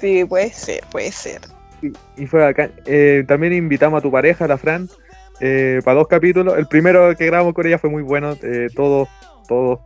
sí, 0.01 0.25
puede 0.25 0.51
ser, 0.51 0.83
puede 0.91 1.13
ser. 1.13 1.43
Y, 2.17 2.27
fue 2.27 2.47
acá. 2.47 2.71
Eh, 2.87 3.25
también 3.27 3.53
invitamos 3.53 3.99
a 3.99 4.03
tu 4.03 4.11
pareja, 4.11 4.47
la 4.47 4.57
Fran, 4.57 4.89
eh, 5.41 5.81
para 5.85 5.99
dos 5.99 6.09
capítulos. 6.09 6.57
El 6.57 6.67
primero 6.67 7.15
que 7.17 7.27
grabamos 7.27 7.55
con 7.55 7.67
ella 7.67 7.79
fue 7.79 7.91
muy 7.91 8.03
bueno. 8.03 8.37
Eh, 8.43 8.69
todos, 8.75 9.09
todos, 9.49 9.81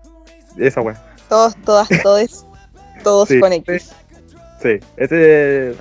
esa 0.58 0.80
weá. 0.80 1.02
Todos, 1.28 1.56
todas, 1.64 1.88
todos, 2.02 2.46
todos 3.02 3.28
con 3.40 3.52
X. 3.52 3.92
Sí, 4.62 4.78
ese 4.96 5.74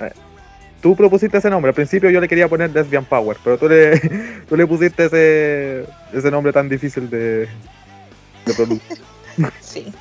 tú 0.86 0.94
propusiste 0.94 1.38
ese 1.38 1.50
nombre. 1.50 1.70
Al 1.70 1.74
principio 1.74 2.10
yo 2.10 2.20
le 2.20 2.28
quería 2.28 2.48
poner 2.48 2.70
Lesbian 2.70 3.04
Power, 3.04 3.36
pero 3.42 3.58
tú 3.58 3.68
le, 3.68 3.98
tú 4.48 4.56
le 4.56 4.66
pusiste 4.66 5.06
ese, 5.06 5.84
ese 6.12 6.30
nombre 6.30 6.52
tan 6.52 6.68
difícil 6.68 7.10
de, 7.10 7.48
de 8.44 8.54
producir. 8.54 8.98
Sí. 9.60 9.92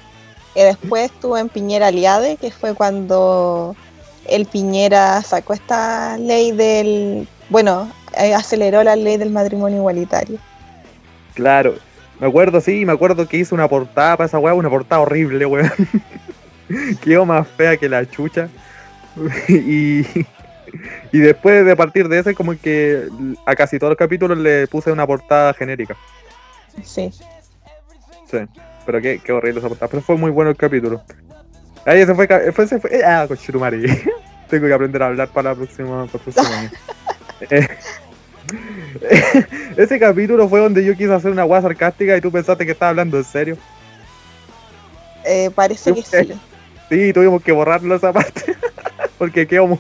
Y 0.56 0.62
después 0.62 1.12
estuvo 1.12 1.38
en 1.38 1.50
Piñera 1.50 1.88
Aliade, 1.88 2.38
que 2.38 2.52
fue 2.52 2.74
cuando 2.74 3.76
el 4.28 4.46
Piñera 4.46 5.22
sacó 5.22 5.54
esta 5.54 6.18
ley 6.18 6.52
del. 6.52 7.28
Bueno, 7.50 7.92
eh, 8.18 8.34
aceleró 8.34 8.84
la 8.84 8.96
ley 8.96 9.18
del 9.18 9.30
matrimonio 9.30 9.78
igualitario. 9.78 10.40
Claro, 11.34 11.76
me 12.20 12.28
acuerdo, 12.28 12.62
sí, 12.62 12.86
me 12.86 12.94
acuerdo 12.94 13.28
que 13.28 13.38
hizo 13.38 13.56
una 13.56 13.68
portada 13.68 14.18
para 14.18 14.28
esa 14.28 14.40
weá, 14.40 14.54
una 14.54 14.70
portada 14.70 15.02
horrible, 15.02 15.46
weón. 15.46 15.72
Quedó 17.02 17.26
más 17.26 17.48
fea 17.48 17.78
que 17.78 17.90
la 17.90 18.10
chucha. 18.10 18.50
y, 19.48 20.02
y 21.12 21.20
después 21.20 21.66
de 21.66 21.76
partir 21.76 22.08
de 22.08 22.20
ese, 22.20 22.34
como 22.34 22.58
que 22.58 23.08
a 23.46 23.56
casi 23.56 23.80
todos 23.80 23.92
los 23.92 23.98
capítulos 23.98 24.38
le 24.38 24.68
puse 24.68 24.92
una 24.92 25.06
portada 25.06 25.54
genérica. 25.54 25.96
Sí. 26.84 27.12
Sí, 28.30 28.38
pero 28.86 29.02
qué, 29.02 29.20
qué 29.24 29.32
horrible 29.32 29.60
esa 29.60 29.68
portada. 29.68 29.90
Pero 29.90 30.02
fue 30.02 30.18
muy 30.18 30.32
bueno 30.32 30.50
el 30.50 30.58
capítulo. 30.58 31.02
Ahí 31.86 32.02
ese 32.02 32.16
fue. 32.16 32.28
fue, 32.28 32.64
ese 32.66 32.80
fue 32.80 33.04
ah, 33.04 33.28
Chirumari. 33.36 33.86
Tengo 34.50 34.68
que 34.68 34.74
aprender 34.74 35.02
a 35.02 35.08
hablar 35.08 35.28
para 35.30 35.52
la 35.52 35.56
próxima. 35.56 36.08
Para 36.08 36.70
eh, 37.50 37.68
ese 39.78 40.00
capítulo 40.00 40.48
fue 40.48 40.60
donde 40.60 40.84
yo 40.84 40.96
quise 40.96 41.14
hacer 41.14 41.32
una 41.32 41.44
guasa 41.44 41.68
sarcástica 41.68 42.16
y 42.16 42.22
tú 42.22 42.32
pensaste 42.32 42.66
que 42.66 42.72
estaba 42.72 42.90
hablando 42.90 43.18
en 43.18 43.24
serio. 43.24 43.58
Eh, 45.24 45.50
parece 45.54 45.94
que 45.94 46.02
sí. 46.02 46.34
Sí, 46.90 47.14
tuvimos 47.14 47.42
que 47.42 47.52
borrarlo 47.52 47.96
esa 47.96 48.14
parte. 48.14 48.56
Porque 49.18 49.48
quedamos. 49.48 49.80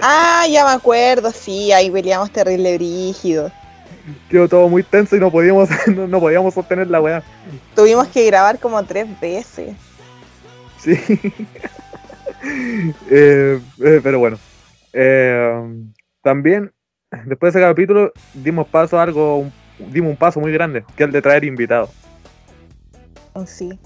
Ah, 0.00 0.46
ya 0.50 0.64
me 0.64 0.72
acuerdo, 0.72 1.30
sí, 1.30 1.72
ahí 1.72 1.90
peleamos 1.90 2.30
terrible 2.30 2.76
brígido. 2.76 3.50
Quedó 4.28 4.48
todo 4.48 4.68
muy 4.68 4.82
tenso 4.82 5.16
y 5.16 5.20
no 5.20 5.30
podíamos, 5.30 5.68
no, 5.86 6.20
podíamos 6.20 6.54
sostener 6.54 6.88
la 6.88 7.00
weá. 7.00 7.22
Tuvimos 7.74 8.08
que 8.08 8.26
grabar 8.26 8.58
como 8.58 8.82
tres 8.84 9.06
veces. 9.20 9.74
Sí. 10.80 10.94
Eh, 13.10 13.60
eh, 13.84 14.00
pero 14.02 14.18
bueno. 14.18 14.38
Eh, 14.94 15.84
también, 16.22 16.72
después 17.26 17.52
de 17.52 17.60
ese 17.60 17.68
capítulo, 17.68 18.12
dimos 18.32 18.66
paso 18.66 18.98
a 18.98 19.02
algo, 19.02 19.46
dimos 19.92 20.12
un 20.12 20.16
paso 20.16 20.40
muy 20.40 20.50
grande, 20.50 20.82
que 20.96 21.02
es 21.02 21.08
el 21.08 21.12
de 21.12 21.20
traer 21.20 21.44
invitados. 21.44 21.90
Oh, 23.34 23.44
sí. 23.44 23.78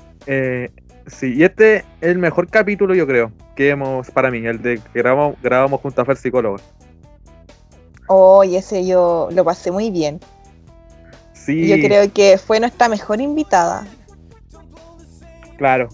sí, 1.08 1.34
y 1.34 1.42
este 1.42 1.78
es 1.78 1.84
el 2.00 2.18
mejor 2.18 2.48
capítulo, 2.48 2.94
yo 2.94 3.08
creo 3.08 3.32
que 3.56 3.70
hemos, 3.70 4.08
para 4.12 4.30
mí, 4.30 4.46
el 4.46 4.62
de 4.62 4.78
que 4.78 5.00
grabamos, 5.00 5.36
grabamos 5.42 5.80
junto 5.80 6.02
a 6.02 6.04
Fer 6.04 6.16
Psicólogo. 6.16 6.58
Oh, 8.06 8.44
y 8.44 8.54
ese 8.54 8.86
yo 8.86 9.28
lo 9.32 9.44
pasé 9.44 9.72
muy 9.72 9.90
bien. 9.90 10.20
Sí. 11.32 11.66
Yo 11.66 11.76
creo 11.76 12.12
que 12.12 12.38
fue 12.38 12.60
nuestra 12.60 12.88
mejor 12.88 13.20
invitada. 13.20 13.84
Claro, 15.56 15.88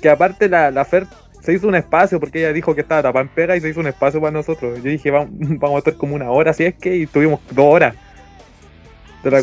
que 0.00 0.08
aparte 0.08 0.48
la, 0.48 0.70
la 0.70 0.84
Fer 0.84 1.06
se 1.46 1.52
hizo 1.52 1.68
un 1.68 1.76
espacio 1.76 2.18
porque 2.18 2.40
ella 2.40 2.52
dijo 2.52 2.74
que 2.74 2.80
estaba 2.80 3.02
tapada 3.02 3.22
en 3.22 3.28
pega 3.28 3.56
y 3.56 3.60
se 3.60 3.68
hizo 3.68 3.78
un 3.78 3.86
espacio 3.86 4.20
para 4.20 4.32
nosotros. 4.32 4.78
Yo 4.78 4.90
dije, 4.90 5.12
vamos, 5.12 5.30
vamos 5.38 5.76
a 5.76 5.78
estar 5.78 5.94
como 5.94 6.16
una 6.16 6.30
hora, 6.30 6.50
así 6.50 6.64
es 6.64 6.74
que, 6.74 6.96
y 6.96 7.06
tuvimos 7.06 7.40
dos 7.52 7.72
horas. 7.72 7.94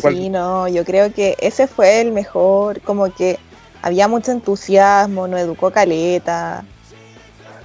sí, 0.02 0.28
no, 0.28 0.68
yo 0.68 0.84
creo 0.84 1.12
que 1.12 1.34
ese 1.40 1.66
fue 1.66 2.02
el 2.02 2.12
mejor, 2.12 2.82
como 2.82 3.12
que 3.12 3.38
había 3.80 4.06
mucho 4.06 4.32
entusiasmo, 4.32 5.26
nos 5.28 5.40
educó 5.40 5.70
caleta, 5.70 6.64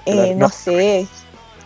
eh, 0.05 0.33
no. 0.35 0.49
sé, 0.49 1.05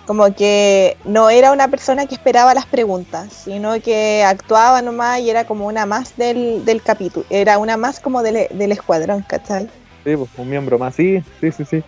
como 0.07 0.33
que 0.33 0.97
no 1.05 1.29
era 1.29 1.51
una 1.51 1.67
persona 1.67 2.07
que 2.07 2.15
esperaba 2.15 2.53
las 2.53 2.65
preguntas, 2.65 3.31
sino 3.31 3.79
que 3.81 4.23
actuaba 4.23 4.81
nomás 4.81 5.19
y 5.19 5.29
era 5.29 5.45
como 5.45 5.67
una 5.67 5.85
más 5.85 6.17
del, 6.17 6.65
del 6.65 6.81
capítulo, 6.81 7.25
era 7.29 7.57
una 7.57 7.77
más 7.77 7.99
como 7.99 8.21
del, 8.21 8.47
del 8.51 8.71
escuadrón, 8.71 9.23
¿cachai? 9.27 9.69
Sí, 10.03 10.15
pues 10.15 10.29
un 10.37 10.49
miembro 10.49 10.77
más, 10.77 10.95
sí, 10.95 11.23
sí, 11.39 11.51
sí, 11.51 11.65
sí. 11.65 11.83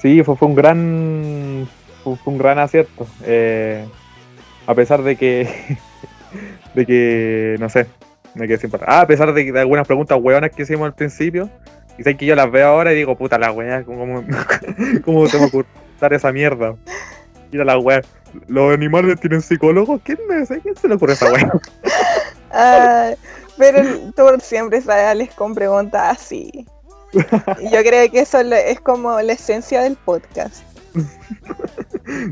Sí, 0.00 0.22
fue, 0.22 0.36
fue 0.36 0.48
un 0.48 0.54
gran 0.54 1.68
fue, 2.02 2.16
un 2.24 2.38
gran 2.38 2.58
acierto. 2.58 3.06
Eh, 3.24 3.86
a 4.66 4.74
pesar 4.74 5.02
de 5.02 5.16
que 5.16 5.48
de 6.74 6.86
que 6.86 7.56
no 7.58 7.68
sé, 7.68 7.86
me 8.34 8.46
quedé 8.46 8.58
sin 8.58 8.70
ah, 8.86 9.00
a 9.00 9.06
pesar 9.06 9.32
de, 9.32 9.58
algunas 9.58 9.86
preguntas 9.86 10.18
hueonas 10.20 10.50
que 10.50 10.62
hicimos 10.62 10.86
al 10.86 10.94
principio, 10.94 11.48
y 11.98 12.02
sé 12.02 12.16
que 12.16 12.26
yo 12.26 12.34
las 12.34 12.50
veo 12.50 12.68
ahora 12.68 12.92
y 12.92 12.96
digo, 12.96 13.16
puta 13.16 13.38
la 13.38 13.52
weá, 13.52 13.84
¿cómo, 13.84 14.24
cómo 15.04 15.26
se 15.26 15.38
me 15.38 15.46
ocurre 15.46 15.66
esa 16.10 16.32
mierda? 16.32 16.74
Mira 17.50 17.64
la 17.64 17.78
weá, 17.78 18.02
¿los 18.48 18.74
animales 18.74 19.18
tienen 19.20 19.40
psicólogos? 19.40 20.00
¿Quién, 20.04 20.18
me, 20.28 20.46
¿Quién 20.46 20.76
se 20.76 20.88
le 20.88 20.94
ocurre 20.94 21.14
esa 21.14 21.32
weá? 21.32 21.50
pero 23.56 23.82
tú 24.14 24.26
siempre 24.40 24.80
sales 24.80 25.32
con 25.34 25.54
preguntas 25.54 26.18
así. 26.18 26.66
Yo 27.72 27.82
creo 27.82 28.10
que 28.10 28.20
eso 28.20 28.40
es 28.40 28.80
como 28.80 29.20
la 29.20 29.32
esencia 29.32 29.82
del 29.82 29.96
podcast. 29.96 30.62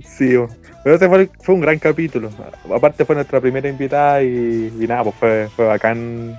sí, 0.04 0.36
pero 0.82 0.96
ese 0.96 1.08
fue, 1.08 1.30
fue, 1.40 1.54
un 1.54 1.60
gran 1.60 1.78
capítulo. 1.78 2.30
Aparte 2.74 3.04
fue 3.04 3.14
nuestra 3.14 3.40
primera 3.40 3.68
invitada 3.68 4.22
y, 4.22 4.72
y 4.78 4.86
nada, 4.86 5.04
pues 5.04 5.16
fue, 5.16 5.48
fue 5.54 5.66
bacán 5.66 6.38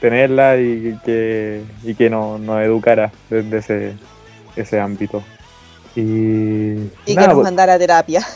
tenerla 0.00 0.56
y 0.58 0.98
que, 1.04 1.62
y 1.84 1.94
que 1.94 2.10
nos, 2.10 2.40
educara 2.64 3.12
desde 3.28 3.58
ese, 3.58 3.92
ese 4.56 4.80
ámbito. 4.80 5.22
Y, 5.94 6.02
y 6.02 6.88
que 7.06 7.14
nos 7.14 7.34
pues, 7.34 7.44
mandara 7.44 7.78
terapia. 7.78 8.26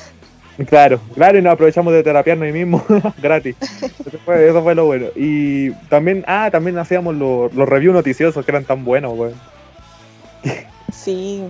Claro, 0.68 1.00
claro, 1.14 1.38
y 1.38 1.42
nos 1.42 1.54
aprovechamos 1.54 1.92
de 1.92 2.02
terapiarnos 2.02 2.46
ahí 2.46 2.52
mismo, 2.52 2.84
gratis. 3.22 3.56
Eso 3.60 4.18
fue, 4.24 4.48
eso 4.48 4.62
fue, 4.62 4.74
lo 4.74 4.86
bueno. 4.86 5.06
Y 5.16 5.70
también, 5.88 6.24
ah, 6.28 6.48
también 6.52 6.78
hacíamos 6.78 7.14
los, 7.16 7.52
los 7.54 7.68
reviews 7.68 7.94
noticiosos 7.94 8.44
que 8.44 8.50
eran 8.52 8.64
tan 8.64 8.84
buenos, 8.84 9.14
güey. 9.14 9.32
Sí. 10.92 11.42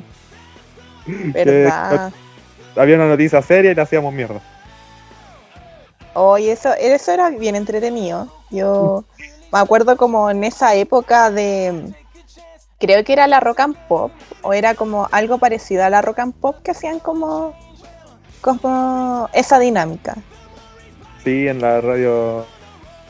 Verdad. 1.06 2.12
había 2.76 2.96
una 2.96 3.08
noticia 3.08 3.42
seria 3.42 3.72
y 3.72 3.74
le 3.74 3.82
hacíamos 3.82 4.12
mierda. 4.12 4.40
Oye, 6.14 6.52
eso, 6.52 6.72
eso 6.74 7.12
era 7.12 7.28
bien 7.30 7.56
entretenido. 7.56 8.28
Yo 8.50 9.04
me 9.52 9.58
acuerdo 9.58 9.96
como 9.96 10.30
en 10.30 10.44
esa 10.44 10.74
época 10.74 11.30
de, 11.30 11.92
creo 12.78 13.04
que 13.04 13.12
era 13.12 13.26
la 13.26 13.40
rock 13.40 13.60
and 13.60 13.76
pop, 13.88 14.12
o 14.42 14.52
era 14.52 14.74
como 14.74 15.08
algo 15.10 15.38
parecido 15.38 15.84
a 15.84 15.90
la 15.90 16.02
rock 16.02 16.20
and 16.20 16.34
pop 16.34 16.56
que 16.62 16.70
hacían 16.70 17.00
como, 17.00 17.54
como 18.44 19.30
esa 19.32 19.58
dinámica. 19.58 20.16
Sí, 21.24 21.48
en 21.48 21.62
la 21.62 21.80
radio, 21.80 22.44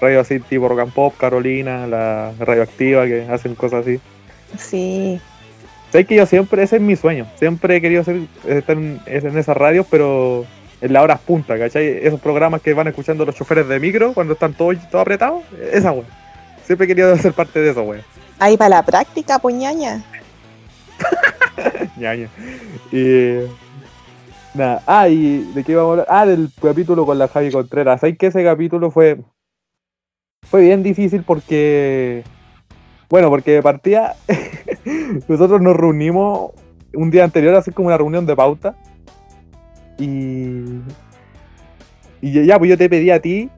radio 0.01 0.21
así 0.21 0.39
tipo 0.39 0.69
rock 0.69 0.81
and 0.81 0.93
pop, 0.93 1.13
Carolina, 1.19 1.89
la 1.89 2.33
radioactiva, 2.39 3.05
que 3.07 3.27
hacen 3.29 3.57
cosas 3.57 3.81
así. 3.85 4.01
Sí. 4.57 5.21
Sé 5.91 6.05
que 6.05 6.15
yo 6.15 6.27
siempre, 6.27 6.63
ese 6.63 6.77
es 6.77 6.83
mi 6.83 6.95
sueño, 6.95 7.27
siempre 7.37 7.77
he 7.77 7.81
querido 7.81 8.03
estar 8.03 8.77
en, 8.77 9.01
en 9.07 9.39
esas 9.39 9.57
radios, 9.57 9.87
pero 9.91 10.47
en 10.81 10.93
las 10.93 11.03
horas 11.03 11.21
punta, 11.21 11.59
¿cachai? 11.59 11.99
Esos 12.07 12.21
programas 12.21 12.63
que 12.63 12.73
van 12.73 12.87
escuchando 12.87 13.25
los 13.25 13.35
choferes 13.35 13.67
de 13.67 13.81
micro 13.81 14.15
cuando 14.15 14.35
están 14.35 14.55
todos 14.55 14.77
todo 14.89 15.01
apretados, 15.01 15.43
esa 15.73 15.91
wea. 15.91 16.05
Siempre 16.65 16.85
he 16.85 16.89
querido 16.89 17.17
ser 17.19 17.33
parte 17.33 17.59
de 17.59 17.73
eso, 17.73 17.83
güey. 17.83 18.03
Ahí 18.39 18.57
para 18.57 18.69
la 18.69 18.83
práctica, 18.85 19.41
puñaña. 19.41 20.01
ñaña. 21.97 22.29
Y. 22.93 23.64
Nada. 24.55 24.83
Ah, 24.87 25.09
y 25.09 25.39
de 25.53 25.65
qué 25.65 25.73
íbamos 25.73 25.89
a 25.89 25.93
hablar. 25.93 26.07
Ah, 26.09 26.27
del 26.27 26.49
capítulo 26.63 27.05
con 27.05 27.19
la 27.19 27.29
Javi 27.29 27.51
Contreras. 27.51 28.01
¿Sabes 28.01 28.17
que 28.17 28.27
ese 28.29 28.45
capítulo 28.45 28.91
fue. 28.91 29.19
Fue 30.43 30.63
bien 30.63 30.83
difícil 30.83 31.25
porque. 31.25 32.23
Bueno, 33.11 33.31
porque 33.31 33.53
de 33.53 33.63
partida. 33.63 34.17
nosotros 35.29 35.61
nos 35.61 35.77
reunimos 35.77 36.53
un 36.95 37.11
día 37.11 37.25
anterior 37.25 37.55
a 37.55 37.59
hacer 37.59 37.75
como 37.75 37.89
una 37.89 37.99
reunión 37.99 38.27
de 38.27 38.37
pauta. 38.37 38.77
Y. 39.99 40.81
Y 42.21 42.47
ya, 42.47 42.59
pues 42.59 42.71
yo 42.71 42.79
te 42.79 42.89
pedí 42.89 43.11
a 43.11 43.21
ti 43.21 43.51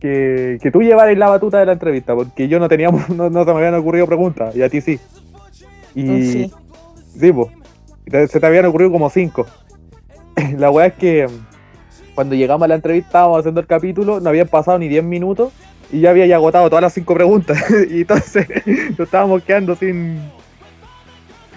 que, 0.00 0.58
que 0.62 0.70
tú 0.70 0.80
llevaras 0.80 1.18
la 1.18 1.28
batuta 1.28 1.58
de 1.58 1.66
la 1.66 1.72
entrevista, 1.72 2.14
porque 2.14 2.48
yo 2.48 2.58
no 2.58 2.68
teníamos, 2.68 3.08
no, 3.10 3.28
no 3.28 3.44
se 3.44 3.52
me 3.52 3.58
habían 3.58 3.74
ocurrido 3.74 4.06
preguntas, 4.06 4.54
y 4.56 4.62
a 4.62 4.68
ti 4.68 4.80
sí. 4.80 4.98
Y 5.94 6.06
Sí. 6.24 6.52
sí, 7.18 7.32
pues, 7.32 8.30
se 8.30 8.40
te 8.40 8.46
habían 8.46 8.66
ocurrido 8.66 8.90
como 8.92 9.10
cinco. 9.10 9.46
La 10.58 10.70
weá 10.70 10.86
es 10.86 10.94
que 10.94 11.26
mm, 11.26 12.14
cuando 12.14 12.34
llegamos 12.34 12.64
a 12.64 12.68
la 12.68 12.74
entrevista, 12.74 13.08
estábamos 13.08 13.38
haciendo 13.40 13.60
el 13.60 13.66
capítulo, 13.66 14.20
no 14.20 14.28
habían 14.28 14.48
pasado 14.48 14.78
ni 14.78 14.88
10 14.88 15.04
minutos 15.04 15.52
y 15.90 16.00
ya 16.00 16.10
había 16.10 16.26
ya 16.26 16.36
agotado 16.36 16.68
todas 16.68 16.82
las 16.82 16.92
cinco 16.94 17.14
preguntas. 17.14 17.58
y 17.90 18.00
entonces 18.00 18.46
nos 18.90 19.00
estábamos 19.00 19.42
quedando 19.42 19.74
sin. 19.74 20.20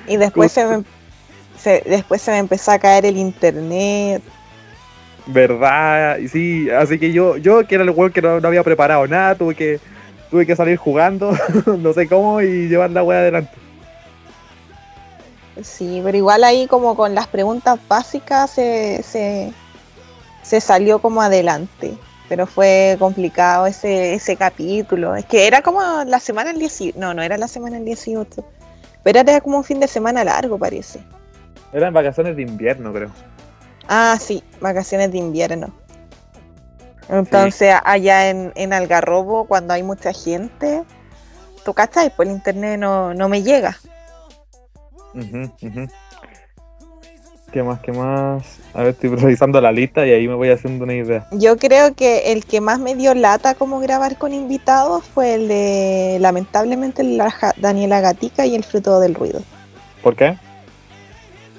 Y 0.08 0.18
después 0.18 0.52
se 0.52 0.66
me, 0.66 0.84
se- 1.58 1.84
después 1.86 2.22
se 2.22 2.32
me 2.32 2.38
empezó 2.40 2.72
a 2.72 2.80
caer 2.80 3.06
el 3.06 3.18
internet. 3.18 4.22
¿Verdad? 5.28 6.18
Sí, 6.32 6.70
así 6.70 6.98
que 6.98 7.14
yo, 7.14 7.38
yo 7.38 7.66
que 7.68 7.76
era 7.76 7.84
el 7.84 7.92
weón 7.92 8.12
que 8.12 8.22
no, 8.22 8.40
no 8.40 8.48
había 8.48 8.64
preparado 8.64 9.08
nada, 9.08 9.36
tuve 9.36 9.54
que, 9.54 9.80
tuve 10.32 10.46
que 10.48 10.56
salir 10.56 10.78
jugando, 10.78 11.32
no 11.80 11.94
sé 11.94 12.08
cómo, 12.08 12.42
y 12.42 12.68
llevar 12.68 12.90
la 12.90 13.04
weá 13.04 13.20
adelante. 13.20 13.52
Sí, 15.62 16.02
pero 16.04 16.18
igual 16.18 16.44
ahí 16.44 16.68
como 16.68 16.96
con 16.96 17.14
las 17.14 17.28
preguntas 17.28 17.80
básicas 17.88 18.52
se, 18.52 19.04
se, 19.04 19.54
se 20.44 20.62
salió 20.62 21.00
como 21.00 21.22
adelante. 21.22 21.98
Pero 22.30 22.48
fue 22.48 22.96
complicado 22.98 23.66
ese, 23.68 24.14
ese 24.14 24.38
capítulo. 24.38 25.16
Es 25.16 25.26
que 25.26 25.48
era 25.48 25.62
como 25.62 25.82
la 26.06 26.20
semana 26.20 26.52
del 26.52 26.60
18. 26.60 26.98
No, 26.98 27.14
no 27.14 27.22
era 27.22 27.38
la 27.38 27.50
semana 27.50 27.76
del 27.76 27.86
18. 27.86 28.46
Pero 29.04 29.20
era 29.20 29.42
como 29.42 29.58
un 29.58 29.64
fin 29.66 29.82
de 29.82 29.88
semana 29.88 30.24
largo, 30.24 30.58
parece. 30.58 31.04
Eran 31.74 31.94
vacaciones 31.94 32.38
de 32.38 32.44
invierno, 32.44 32.94
creo. 32.94 33.12
Ah, 33.90 34.18
sí, 34.20 34.42
vacaciones 34.62 35.12
de 35.12 35.18
invierno. 35.18 35.74
Entonces, 37.10 37.76
allá 37.84 38.30
en, 38.30 38.54
en 38.56 38.72
Algarrobo, 38.72 39.46
cuando 39.46 39.74
hay 39.74 39.84
mucha 39.84 40.14
gente, 40.14 40.84
tú 41.66 41.74
cachai, 41.74 42.16
pues 42.16 42.30
el 42.30 42.36
internet 42.36 42.80
no, 42.80 43.14
no 43.14 43.28
me 43.28 43.44
llega. 43.44 43.78
¿Qué 47.52 47.64
más? 47.64 47.82
¿Qué 47.82 47.92
más? 47.92 48.60
A 48.74 48.80
ver, 48.84 48.88
estoy 48.90 49.10
revisando 49.10 49.60
la 49.60 49.72
lista 49.72 50.08
y 50.08 50.12
ahí 50.12 50.28
me 50.28 50.36
voy 50.36 50.50
haciendo 50.50 50.86
una 50.86 50.94
idea. 50.94 51.28
Yo 51.32 51.58
creo 51.58 51.94
que 51.94 52.32
el 52.32 52.46
que 52.46 52.62
más 52.62 52.80
me 52.80 52.96
dio 52.96 53.14
lata 53.14 53.56
como 53.56 53.82
grabar 53.82 54.18
con 54.18 54.34
invitados 54.34 55.04
fue 55.04 55.34
el 55.34 55.48
de, 55.50 56.18
lamentablemente, 56.22 57.04
la 57.04 57.34
Daniela 57.58 58.00
Gatica 58.00 58.46
y 58.46 58.56
el 58.56 58.64
fruto 58.64 59.02
del 59.02 59.16
ruido. 59.16 59.42
¿Por 60.02 60.16
qué? 60.16 60.38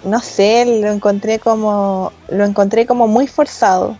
No 0.05 0.21
sé, 0.21 0.81
lo 0.81 0.91
encontré 0.91 1.38
como, 1.38 2.11
lo 2.29 2.45
encontré 2.45 2.87
como 2.87 3.07
muy 3.07 3.27
forzado. 3.27 3.99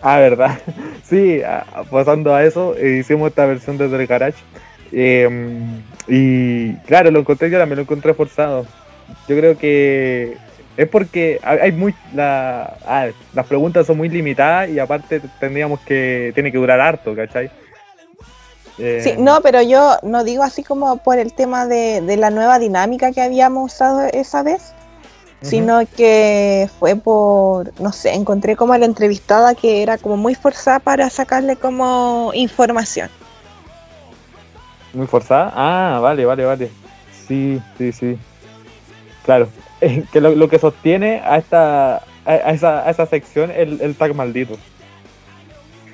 Ah, 0.00 0.18
¿verdad? 0.18 0.58
Sí, 1.04 1.42
pasando 1.90 2.34
a 2.34 2.44
eso, 2.44 2.74
hicimos 2.82 3.28
esta 3.28 3.44
versión 3.44 3.76
desde 3.76 3.96
el 3.96 4.06
garage. 4.06 4.42
Eh, 4.90 5.28
y 6.06 6.74
claro, 6.86 7.10
lo 7.10 7.20
encontré, 7.20 7.50
yo 7.50 7.58
también 7.58 7.76
lo 7.76 7.82
encontré 7.82 8.14
forzado. 8.14 8.66
Yo 9.28 9.36
creo 9.36 9.56
que 9.56 10.36
es 10.76 10.88
porque 10.88 11.40
hay 11.42 11.72
muy. 11.72 11.94
La, 12.14 12.76
ah, 12.86 13.08
las 13.32 13.46
preguntas 13.46 13.86
son 13.86 13.96
muy 13.96 14.08
limitadas 14.08 14.68
y 14.70 14.78
aparte 14.78 15.20
tendríamos 15.38 15.80
que. 15.80 16.32
Tiene 16.34 16.50
que 16.50 16.58
durar 16.58 16.80
harto, 16.80 17.14
¿cachai? 17.14 17.50
Eh, 18.78 19.00
Sí, 19.02 19.14
no, 19.18 19.40
pero 19.40 19.62
yo 19.62 19.96
no 20.02 20.24
digo 20.24 20.42
así 20.42 20.64
como 20.64 20.96
por 20.96 21.18
el 21.18 21.32
tema 21.32 21.66
de, 21.66 22.00
de 22.00 22.16
la 22.16 22.30
nueva 22.30 22.58
dinámica 22.58 23.12
que 23.12 23.22
habíamos 23.22 23.72
usado 23.72 24.00
esa 24.12 24.42
vez, 24.42 24.72
sino 25.42 25.80
que 25.96 26.68
fue 26.80 26.96
por, 26.96 27.78
no 27.80 27.92
sé, 27.92 28.14
encontré 28.14 28.56
como 28.56 28.72
a 28.72 28.78
la 28.78 28.86
entrevistada 28.86 29.54
que 29.54 29.82
era 29.82 29.98
como 29.98 30.16
muy 30.16 30.34
forzada 30.34 30.80
para 30.80 31.08
sacarle 31.10 31.56
como 31.56 32.32
información. 32.34 33.10
Muy 34.94 35.06
forzada. 35.06 35.52
Ah, 35.54 35.98
vale, 36.00 36.24
vale, 36.24 36.44
vale. 36.44 36.70
Sí, 37.26 37.60
sí, 37.76 37.92
sí. 37.92 38.18
Claro. 39.24 39.48
que 40.12 40.20
lo, 40.20 40.34
lo 40.34 40.48
que 40.48 40.58
sostiene 40.58 41.20
a 41.24 41.38
esta. 41.38 41.96
A, 41.96 42.30
a 42.30 42.50
esa, 42.52 42.86
a 42.86 42.90
esa 42.90 43.04
sección 43.04 43.50
el, 43.50 43.80
el 43.82 43.94
tag 43.96 44.14
maldito. 44.14 44.56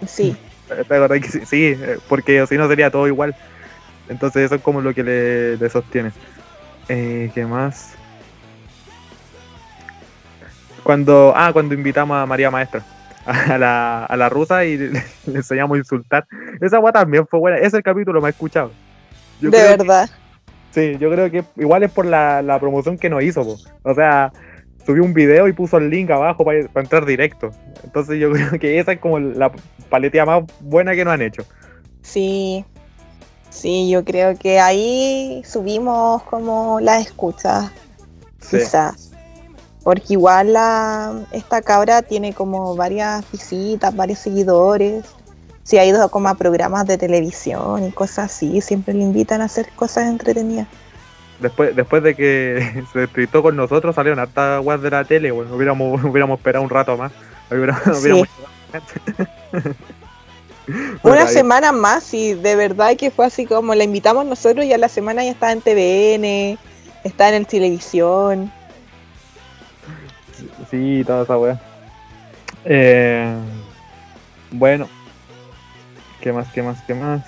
Sí, 0.07 0.37
¿Te 0.89 0.95
acordás 0.95 1.21
que 1.21 1.47
sí? 1.47 1.77
Eh, 1.77 1.99
porque 2.09 2.47
si 2.47 2.57
no 2.57 2.69
sería 2.69 2.91
todo 2.91 3.07
igual. 3.07 3.35
Entonces 4.09 4.43
eso 4.45 4.57
es 4.57 4.63
como 4.63 4.81
lo 4.81 4.95
que 4.95 5.03
le, 5.03 5.57
le 5.57 5.71
sostiene. 5.71 6.13
Eh, 6.89 7.31
¿Qué 7.35 7.45
más? 7.47 7.95
Cuando, 10.83 11.33
ah, 11.37 11.51
cuando 11.53 11.75
invitamos 11.75 12.17
a 12.17 12.27
María 12.27 12.51
Maestra, 12.51 12.83
a 13.27 13.59
la, 13.59 14.05
a 14.05 14.17
la 14.17 14.29
rusa 14.29 14.65
y 14.65 14.77
le, 14.77 14.91
le 14.91 15.37
enseñamos 15.37 15.77
a 15.77 15.79
insultar. 15.79 16.27
Esa 16.61 16.79
guay 16.79 16.93
también 16.93 17.27
fue 17.27 17.39
buena. 17.39 17.59
Es 17.59 17.75
el 17.75 17.83
capítulo 17.83 18.21
más 18.21 18.31
escuchado. 18.31 18.73
Yo 19.41 19.51
de 19.51 19.59
creo 19.59 19.71
que- 19.73 19.77
verdad. 19.77 20.11
Sí, 20.73 20.97
yo 21.01 21.11
creo 21.11 21.31
que 21.31 21.43
igual 21.57 21.83
es 21.83 21.91
por 21.91 22.07
la, 22.07 22.43
la 22.43 22.61
promoción 22.61 22.97
que 22.97 23.11
nos 23.11 23.23
hizo, 23.25 23.43
po. 23.45 23.57
o 23.83 23.95
sea, 23.95 24.33
subió 24.87 25.03
un 25.03 25.13
video 25.13 25.49
y 25.49 25.53
puso 25.53 25.79
el 25.79 25.91
link 25.91 26.09
abajo 26.11 26.45
para 26.45 26.61
entrar 26.61 27.05
directo. 27.05 27.51
Entonces 27.83 28.21
yo 28.21 28.31
creo 28.33 28.53
que 28.61 28.79
esa 28.79 28.93
es 28.93 29.01
como 29.01 29.19
la 29.19 29.51
paletilla 29.89 30.25
más 30.27 30.45
buena 30.61 30.95
que 30.95 31.05
nos 31.05 31.15
han 31.15 31.23
hecho. 31.23 31.43
Sí, 32.03 32.65
sí, 33.51 33.91
yo 33.91 34.05
creo 34.05 34.37
que 34.39 34.61
ahí 34.61 35.43
subimos 35.45 36.23
como 36.25 36.79
las 36.81 37.05
escuchas, 37.05 37.71
Sí. 38.41 38.59
quizás. 38.59 39.11
Porque 39.83 40.13
igual 40.13 40.53
la, 40.53 41.21
esta 41.33 41.63
cabra 41.63 42.03
tiene 42.03 42.33
como 42.33 42.77
varias 42.77 43.25
visitas, 43.33 43.95
varios 43.97 44.19
seguidores. 44.21 45.05
Si 45.63 45.79
ha 45.79 45.85
ido 45.85 46.09
como 46.11 46.29
a 46.29 46.35
programas 46.35 46.87
de 46.87 46.99
televisión 46.99 47.87
y 47.87 47.93
cosas 47.93 48.33
así, 48.33 48.61
siempre 48.61 48.95
le 48.95 49.03
invitan 49.03 49.41
a 49.41 49.45
hacer 49.45 49.69
cosas 49.77 50.09
entretenidas. 50.09 50.67
Después, 51.39 51.75
después 51.77 52.03
de 52.03 52.15
que 52.15 52.85
se 52.93 52.99
despistó 53.01 53.43
con 53.43 53.57
nosotros, 53.57 53.95
salieron 53.95 54.19
hartas 54.19 54.65
webs 54.65 54.83
de 54.83 54.91
la 54.91 55.05
tele, 55.05 55.31
bueno, 55.31 55.55
hubiéramos, 55.55 56.03
hubiéramos 56.05 56.39
esperado 56.39 56.65
un 56.65 56.71
rato 56.71 56.97
más. 56.97 57.13
Hubiéramos- 57.51 57.83
Sí. 58.01 58.11
hubiéramos- 58.11 58.29
Una 61.03 61.27
semana 61.27 61.73
más 61.73 62.13
y 62.15 62.35
de 62.35 62.57
verdad 62.57 62.97
que 62.97 63.11
fue 63.11 63.27
así 63.27 63.45
como 63.47 63.75
la 63.75 63.85
invitamos 63.85 64.25
nosotros 64.27 64.65
y 64.65 64.73
a 64.73 64.79
la 64.79 64.89
semana 64.89 65.25
ya 65.25 65.31
estaba 65.33 65.53
en 65.53 65.61
TVN, 65.61 66.59
estaba 67.05 67.35
en 67.35 67.45
televisión. 67.45 68.53
Sí, 70.71 71.03
toda 71.07 71.25
esa 71.25 71.39
wea. 71.39 71.61
Eh, 72.65 73.35
bueno. 74.53 74.89
¿Qué 76.21 76.33
más, 76.33 76.49
qué 76.53 76.63
más, 76.63 76.81
qué 76.83 76.95
más? 76.95 77.23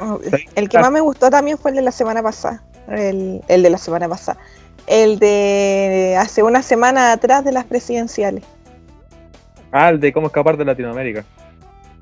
Oh, 0.00 0.18
Sí, 0.22 0.44
El 0.54 0.68
que 0.68 0.78
más 0.78 0.90
me 0.90 1.00
gustó 1.00 1.30
también 1.30 1.58
fue 1.58 1.70
el 1.70 1.76
de 1.76 1.82
la 1.82 1.92
semana 1.92 2.22
pasada. 2.22 2.62
El, 2.88 3.42
el 3.48 3.62
de 3.62 3.70
la 3.70 3.78
semana 3.78 4.08
pasada. 4.08 4.38
El 4.86 5.18
de 5.18 6.16
hace 6.18 6.42
una 6.42 6.62
semana 6.62 7.12
atrás 7.12 7.44
de 7.44 7.52
las 7.52 7.64
presidenciales. 7.64 8.42
Ah, 9.70 9.90
el 9.90 10.00
de 10.00 10.12
cómo 10.12 10.26
escapar 10.26 10.56
de 10.56 10.64
Latinoamérica. 10.64 11.24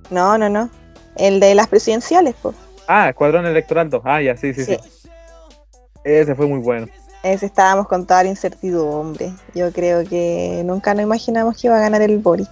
No, 0.09 0.39
no, 0.39 0.49
no. 0.49 0.71
El 1.17 1.41
de 1.41 1.55
las 1.55 1.69
presidenciales, 1.69 2.35
pues. 2.41 2.57
Ah, 2.89 3.11
Escuadrón 3.11 3.47
Electoral 3.47 3.91
2. 3.91 4.03
Ah, 4.05 4.23
ya, 4.23 4.37
sí, 4.37 4.55
sí, 4.55 4.65
sí. 4.65 4.77
Ese 6.05 6.35
fue 6.35 6.47
muy 6.47 6.61
bueno. 6.61 6.87
Ese 7.23 7.47
estábamos 7.47 7.87
con 7.87 8.07
toda 8.07 8.23
la 8.23 8.31
incertidumbre. 8.31 9.33
Yo 9.55 9.71
creo 9.73 10.05
que 10.09 10.63
nunca 10.65 10.95
nos 10.95 11.03
imaginamos 11.03 11.61
que 11.61 11.67
iba 11.67 11.77
a 11.77 11.81
ganar 11.81 12.01
el 12.03 12.19
Boric. 12.19 12.49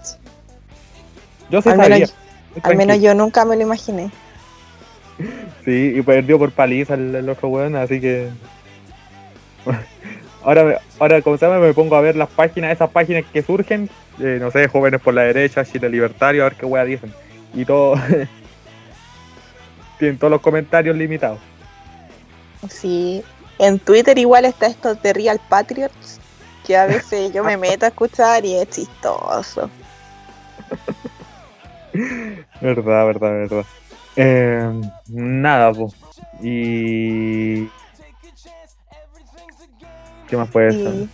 Yo 1.50 1.62
sí 1.62 1.68
Al 1.68 1.76
sabía. 1.76 1.94
menos, 1.96 2.14
al 2.62 2.76
menos 2.76 3.00
yo 3.00 3.14
nunca 3.14 3.44
me 3.44 3.56
lo 3.56 3.62
imaginé. 3.62 4.10
Sí, 5.64 5.94
y 5.96 6.02
perdió 6.02 6.38
por 6.38 6.50
paliza 6.52 6.94
el, 6.94 7.14
el 7.14 7.28
otro 7.28 7.48
weón, 7.48 7.76
así 7.76 8.00
que. 8.00 8.30
Ahora, 10.44 10.80
ahora, 10.98 11.20
como 11.20 11.36
se 11.36 11.44
llama, 11.44 11.58
me 11.58 11.74
pongo 11.74 11.96
a 11.96 12.00
ver 12.00 12.16
las 12.16 12.28
páginas, 12.30 12.72
esas 12.72 12.88
páginas 12.90 13.24
que 13.30 13.42
surgen, 13.42 13.90
eh, 14.20 14.38
no 14.40 14.50
sé, 14.50 14.68
jóvenes 14.68 15.00
por 15.02 15.12
la 15.12 15.22
derecha, 15.22 15.64
Chile 15.64 15.90
Libertario, 15.90 16.42
a 16.42 16.48
ver 16.48 16.56
qué 16.56 16.64
wea 16.64 16.84
dicen. 16.84 17.12
Y 17.52 17.64
todo. 17.64 17.96
Tienen 19.98 20.16
todos 20.16 20.30
los 20.30 20.40
comentarios 20.40 20.96
limitados. 20.96 21.40
Sí. 22.70 23.22
En 23.58 23.80
Twitter 23.80 24.16
igual 24.16 24.44
está 24.44 24.68
esto 24.68 24.94
de 24.94 25.12
Real 25.12 25.40
Patriots, 25.48 26.20
que 26.64 26.76
a 26.76 26.86
veces 26.86 27.32
yo 27.32 27.42
me 27.42 27.56
meto 27.56 27.84
a 27.84 27.88
escuchar 27.88 28.46
y 28.46 28.54
es 28.54 28.70
chistoso. 28.70 29.68
Verdad, 32.60 33.06
verdad, 33.06 33.30
verdad. 33.30 33.64
Eh, 34.16 34.80
nada, 35.08 35.72
pues. 35.72 35.94
Y. 36.42 37.68
¿Qué 40.28 40.36
más 40.36 40.48
puede 40.50 40.72
ser? 40.72 41.08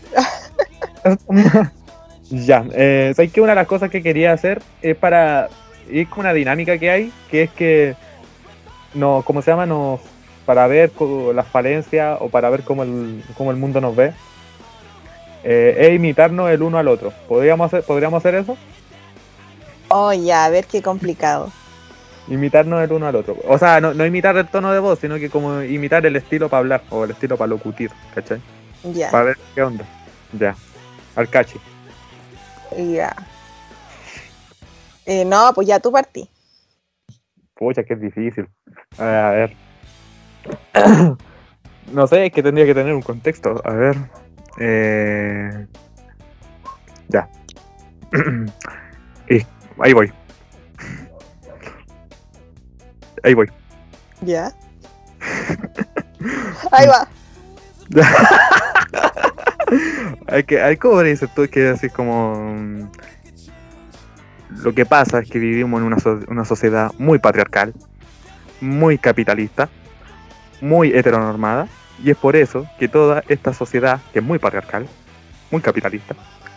Ya, 2.30 2.64
eh, 2.72 3.12
¿sabes 3.14 3.32
que 3.32 3.40
Una 3.40 3.52
de 3.52 3.56
las 3.56 3.66
cosas 3.66 3.90
que 3.90 4.02
quería 4.02 4.32
hacer 4.32 4.62
es 4.80 4.96
para 4.96 5.50
ir 5.90 6.08
con 6.08 6.20
una 6.20 6.32
dinámica 6.32 6.78
que 6.78 6.90
hay, 6.90 7.12
que 7.30 7.42
es 7.42 7.50
que, 7.50 7.94
no, 8.94 9.22
¿cómo 9.26 9.42
se 9.42 9.50
llama? 9.50 9.66
Nos, 9.66 10.00
para 10.46 10.66
ver 10.66 10.90
las 11.34 11.46
falencias 11.46 12.16
o 12.20 12.28
para 12.30 12.50
ver 12.50 12.62
cómo 12.62 12.82
el, 12.82 13.22
cómo 13.36 13.50
el 13.50 13.56
mundo 13.58 13.80
nos 13.80 13.94
ve, 13.94 14.12
eh, 15.44 15.76
es 15.78 15.94
imitarnos 15.94 16.50
el 16.50 16.62
uno 16.62 16.78
al 16.78 16.88
otro. 16.88 17.12
¿Podríamos 17.28 17.66
hacer, 17.66 17.84
¿Podríamos 17.84 18.18
hacer 18.18 18.34
eso? 18.36 18.56
Oh, 19.96 20.12
ya, 20.12 20.44
a 20.44 20.50
ver 20.50 20.66
qué 20.66 20.82
complicado. 20.82 21.52
Imitarnos 22.26 22.82
el 22.82 22.90
uno 22.90 23.06
al 23.06 23.14
otro. 23.14 23.36
O 23.46 23.56
sea, 23.58 23.80
no, 23.80 23.94
no 23.94 24.04
imitar 24.04 24.36
el 24.36 24.48
tono 24.48 24.72
de 24.72 24.80
voz, 24.80 24.98
sino 24.98 25.20
que 25.20 25.30
como 25.30 25.62
imitar 25.62 26.04
el 26.04 26.16
estilo 26.16 26.48
para 26.48 26.58
hablar 26.58 26.82
o 26.90 27.04
el 27.04 27.12
estilo 27.12 27.36
para 27.36 27.46
locutir, 27.46 27.92
¿cachai? 28.12 28.40
Ya, 28.92 29.12
Para 29.12 29.22
ver 29.26 29.38
qué 29.54 29.62
onda. 29.62 29.84
Ya. 30.32 30.56
Al 31.14 31.28
cachi. 31.30 31.60
ya. 32.76 33.14
Eh, 35.06 35.24
no, 35.24 35.52
pues 35.54 35.68
ya 35.68 35.78
tú 35.78 35.92
partí. 35.92 36.28
Pucha, 37.54 37.84
que 37.84 37.94
es 37.94 38.00
difícil. 38.00 38.48
A 38.98 39.04
ver, 39.04 39.16
a 39.24 39.30
ver. 39.30 41.16
no 41.92 42.06
sé, 42.08 42.26
es 42.26 42.32
que 42.32 42.42
tendría 42.42 42.66
que 42.66 42.74
tener 42.74 42.94
un 42.94 43.02
contexto. 43.02 43.62
A 43.64 43.72
ver. 43.74 43.96
Eh... 44.58 45.66
Ya. 47.10 47.28
Ahí 49.78 49.92
voy. 49.92 50.12
Ahí 53.22 53.34
voy. 53.34 53.50
Ya. 54.20 54.52
Ahí 56.72 56.86
va. 56.86 57.08
hay 60.28 60.44
que, 60.44 60.62
hay 60.62 60.76
como 60.76 61.02
dices 61.02 61.28
tú 61.34 61.46
que 61.48 61.68
así 61.68 61.90
como 61.90 62.54
mm, 62.56 62.88
lo 64.62 64.74
que 64.74 64.86
pasa 64.86 65.18
es 65.18 65.28
que 65.30 65.38
vivimos 65.38 65.80
en 65.80 65.86
una, 65.86 65.98
so- 65.98 66.20
una 66.28 66.44
sociedad 66.44 66.92
muy 66.98 67.18
patriarcal, 67.18 67.74
muy 68.60 68.96
capitalista, 68.98 69.68
muy 70.60 70.96
heteronormada, 70.96 71.68
y 72.02 72.10
es 72.10 72.16
por 72.16 72.36
eso 72.36 72.66
que 72.78 72.88
toda 72.88 73.22
esta 73.28 73.52
sociedad, 73.52 74.00
que 74.12 74.20
es 74.20 74.24
muy 74.24 74.38
patriarcal, 74.38 74.86
muy 75.50 75.60
capitalista 75.60 76.14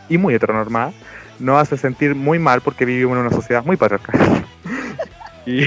y 0.09 0.17
muy 0.17 0.33
heteronormada, 0.33 0.93
nos 1.39 1.61
hace 1.61 1.77
sentir 1.77 2.15
muy 2.15 2.39
mal 2.39 2.61
porque 2.61 2.85
vivimos 2.85 3.17
en 3.17 3.25
una 3.25 3.35
sociedad 3.35 3.63
muy 3.63 3.77
patriarcal 3.77 4.45
y 5.45 5.65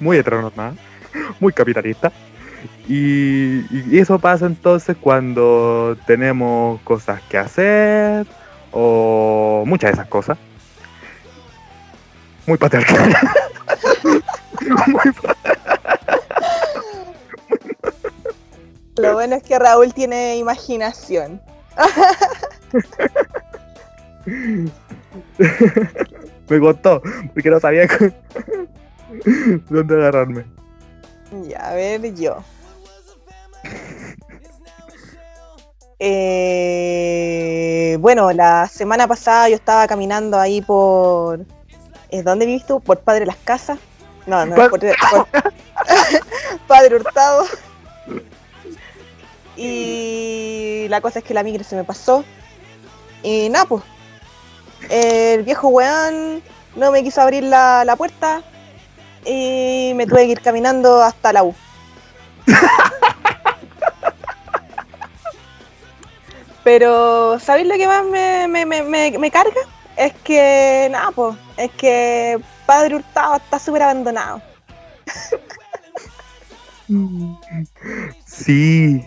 muy, 0.00 0.18
heteronormada, 0.18 0.74
muy 1.38 1.52
capitalista. 1.52 2.12
Y, 2.88 3.64
y 3.70 3.98
eso 3.98 4.18
pasa 4.18 4.46
entonces 4.46 4.96
cuando 5.00 5.96
tenemos 6.06 6.80
cosas 6.82 7.20
que 7.28 7.38
hacer 7.38 8.26
o 8.72 9.62
muchas 9.66 9.90
de 9.90 9.94
esas 9.94 10.08
cosas. 10.08 10.38
Muy 12.46 12.58
patriarcal. 12.58 13.14
Muy 14.86 15.12
Lo 18.96 19.14
bueno 19.14 19.36
es 19.36 19.42
que 19.42 19.58
Raúl 19.58 19.94
tiene 19.94 20.36
imaginación. 20.36 21.40
Me 26.48 26.58
costó, 26.60 27.00
porque 27.32 27.50
no 27.50 27.60
sabía 27.60 27.86
dónde 29.70 29.94
agarrarme. 29.94 30.44
Ya, 31.48 31.70
a 31.70 31.74
ver 31.74 32.14
yo. 32.14 32.38
Eh, 36.62 37.96
bueno, 38.00 38.32
la 38.32 38.66
semana 38.68 39.06
pasada 39.06 39.48
yo 39.48 39.54
estaba 39.56 39.86
caminando 39.86 40.38
ahí 40.40 40.60
por... 40.62 41.40
¿eh, 42.10 42.22
¿Dónde 42.22 42.46
vives 42.46 42.66
tú? 42.66 42.80
¿Por 42.80 43.00
Padre 43.00 43.26
Las 43.26 43.36
Casas? 43.36 43.78
No, 44.26 44.44
no, 44.46 44.54
por, 44.56 44.70
por- 44.70 44.88
Padre 46.66 46.96
Hurtado. 46.96 47.44
Y 49.56 50.86
la 50.88 51.00
cosa 51.00 51.18
es 51.20 51.24
que 51.24 51.34
la 51.34 51.42
migra 51.42 51.64
se 51.64 51.76
me 51.76 51.84
pasó. 51.84 52.24
Y 53.22 53.48
nada, 53.50 53.66
pues. 53.66 53.82
El 54.88 55.42
viejo 55.42 55.68
weón 55.68 56.42
no 56.76 56.90
me 56.92 57.02
quiso 57.02 57.20
abrir 57.20 57.44
la, 57.44 57.84
la 57.84 57.96
puerta. 57.96 58.42
Y 59.24 59.92
me 59.96 60.06
tuve 60.06 60.24
que 60.26 60.32
ir 60.32 60.40
caminando 60.40 61.02
hasta 61.02 61.32
la 61.32 61.44
U. 61.44 61.54
Pero, 66.64 67.38
¿sabéis 67.38 67.66
lo 67.68 67.74
que 67.74 67.86
más 67.86 68.04
me, 68.04 68.48
me, 68.48 68.64
me, 68.66 68.82
me, 68.82 69.18
me 69.18 69.30
carga? 69.30 69.60
Es 69.96 70.12
que, 70.24 70.88
nada, 70.90 71.10
pues, 71.10 71.36
es 71.56 71.70
que 71.72 72.40
Padre 72.66 72.96
Hurtado 72.96 73.36
está 73.36 73.58
súper 73.58 73.82
abandonado. 73.82 74.40
Sí, 78.26 79.04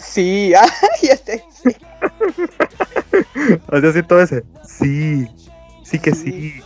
Sí, 0.00 0.54
ah, 0.58 0.66
ya 1.02 1.16
sé. 1.16 1.44
sí. 1.62 1.76
o 3.68 3.80
sea, 3.80 3.92
siento 3.92 4.20
ese. 4.20 4.44
Sí, 4.66 5.28
sí 5.82 5.98
que 5.98 6.14
sí, 6.14 6.60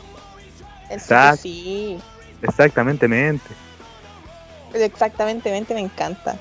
El 0.90 1.00
sí 1.00 1.04
Exacto. 1.06 1.42
sí. 1.42 1.98
exactamente, 2.42 3.06
Exactamente, 4.74 5.74
me 5.74 5.80
encanta. 5.80 6.36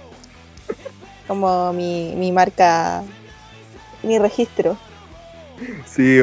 Como 1.27 1.71
mi, 1.73 2.13
mi 2.15 2.31
marca, 2.31 3.03
mi 4.01 4.17
registro. 4.19 4.77
Sí. 5.85 6.19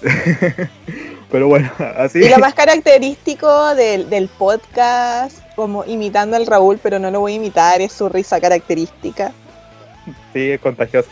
Pero 1.30 1.46
bueno, 1.46 1.70
así. 1.96 2.18
Y 2.20 2.28
lo 2.28 2.38
más 2.38 2.54
característico 2.54 3.74
del, 3.74 4.10
del 4.10 4.28
podcast, 4.28 5.38
como 5.54 5.84
imitando 5.84 6.36
al 6.36 6.46
Raúl, 6.46 6.78
pero 6.82 6.98
no 6.98 7.10
lo 7.10 7.20
voy 7.20 7.34
a 7.34 7.36
imitar, 7.36 7.80
es 7.80 7.92
su 7.92 8.08
risa 8.08 8.40
característica. 8.40 9.32
Sí, 10.32 10.50
es 10.50 10.60
contagioso. 10.60 11.10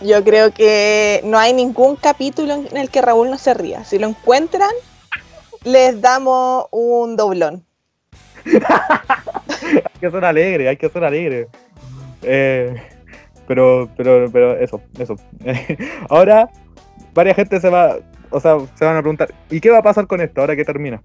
Yo 0.00 0.24
creo 0.24 0.52
que 0.52 1.20
no 1.24 1.38
hay 1.38 1.52
ningún 1.52 1.96
capítulo 1.96 2.54
en 2.54 2.76
el 2.76 2.90
que 2.90 3.02
Raúl 3.02 3.30
no 3.30 3.38
se 3.38 3.54
ría. 3.54 3.84
Si 3.84 3.98
lo 3.98 4.06
encuentran, 4.06 4.70
les 5.64 6.00
damos 6.00 6.66
un 6.70 7.16
doblón. 7.16 7.64
Hay 8.44 10.00
que 10.00 10.10
ser 10.10 10.24
alegre, 10.24 10.68
hay 10.68 10.76
que 10.78 10.88
ser 10.88 11.04
alegre. 11.04 11.48
Eh, 12.22 12.74
pero, 13.46 13.90
pero, 13.96 14.30
pero 14.32 14.56
eso, 14.56 14.80
eso. 14.98 15.16
Ahora, 16.08 16.48
varias 17.12 17.36
gente 17.36 17.60
se 17.60 17.68
va, 17.68 17.98
o 18.30 18.40
sea, 18.40 18.56
se 18.76 18.84
van 18.84 18.96
a 18.96 19.00
preguntar, 19.00 19.34
¿y 19.50 19.60
qué 19.60 19.70
va 19.70 19.78
a 19.78 19.82
pasar 19.82 20.06
con 20.06 20.20
esto 20.20 20.40
ahora 20.40 20.56
que 20.56 20.64
termina? 20.64 21.02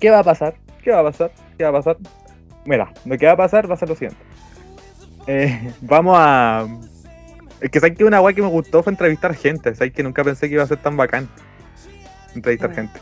¿Qué 0.00 0.10
va 0.10 0.20
a 0.20 0.24
pasar? 0.24 0.54
¿Qué 0.82 0.90
va 0.90 1.00
a 1.00 1.02
pasar? 1.02 1.32
¿Qué 1.58 1.64
va 1.64 1.70
a 1.70 1.72
pasar? 1.72 1.96
Mira, 2.64 2.92
lo 3.04 3.18
que 3.18 3.26
va 3.26 3.32
a 3.32 3.36
pasar 3.36 3.68
va 3.70 3.74
a 3.74 3.78
ser 3.78 3.88
lo 3.88 3.94
siguiente. 3.94 4.22
Eh, 5.26 5.72
vamos 5.82 6.16
a... 6.18 6.66
Es 7.60 7.70
que 7.70 7.80
sabes 7.80 7.96
que 7.96 8.04
una 8.04 8.18
guay 8.20 8.34
que 8.34 8.42
me 8.42 8.48
gustó 8.48 8.82
fue 8.82 8.92
entrevistar 8.92 9.34
gente, 9.34 9.74
sabes 9.74 9.92
que 9.92 10.02
nunca 10.02 10.24
pensé 10.24 10.48
que 10.48 10.54
iba 10.54 10.62
a 10.62 10.66
ser 10.66 10.78
tan 10.78 10.96
bacán. 10.96 11.28
Entrevistar 12.34 12.74
gente. 12.74 12.98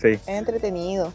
Sí. 0.00 0.08
Es 0.08 0.28
entretenido. 0.28 1.12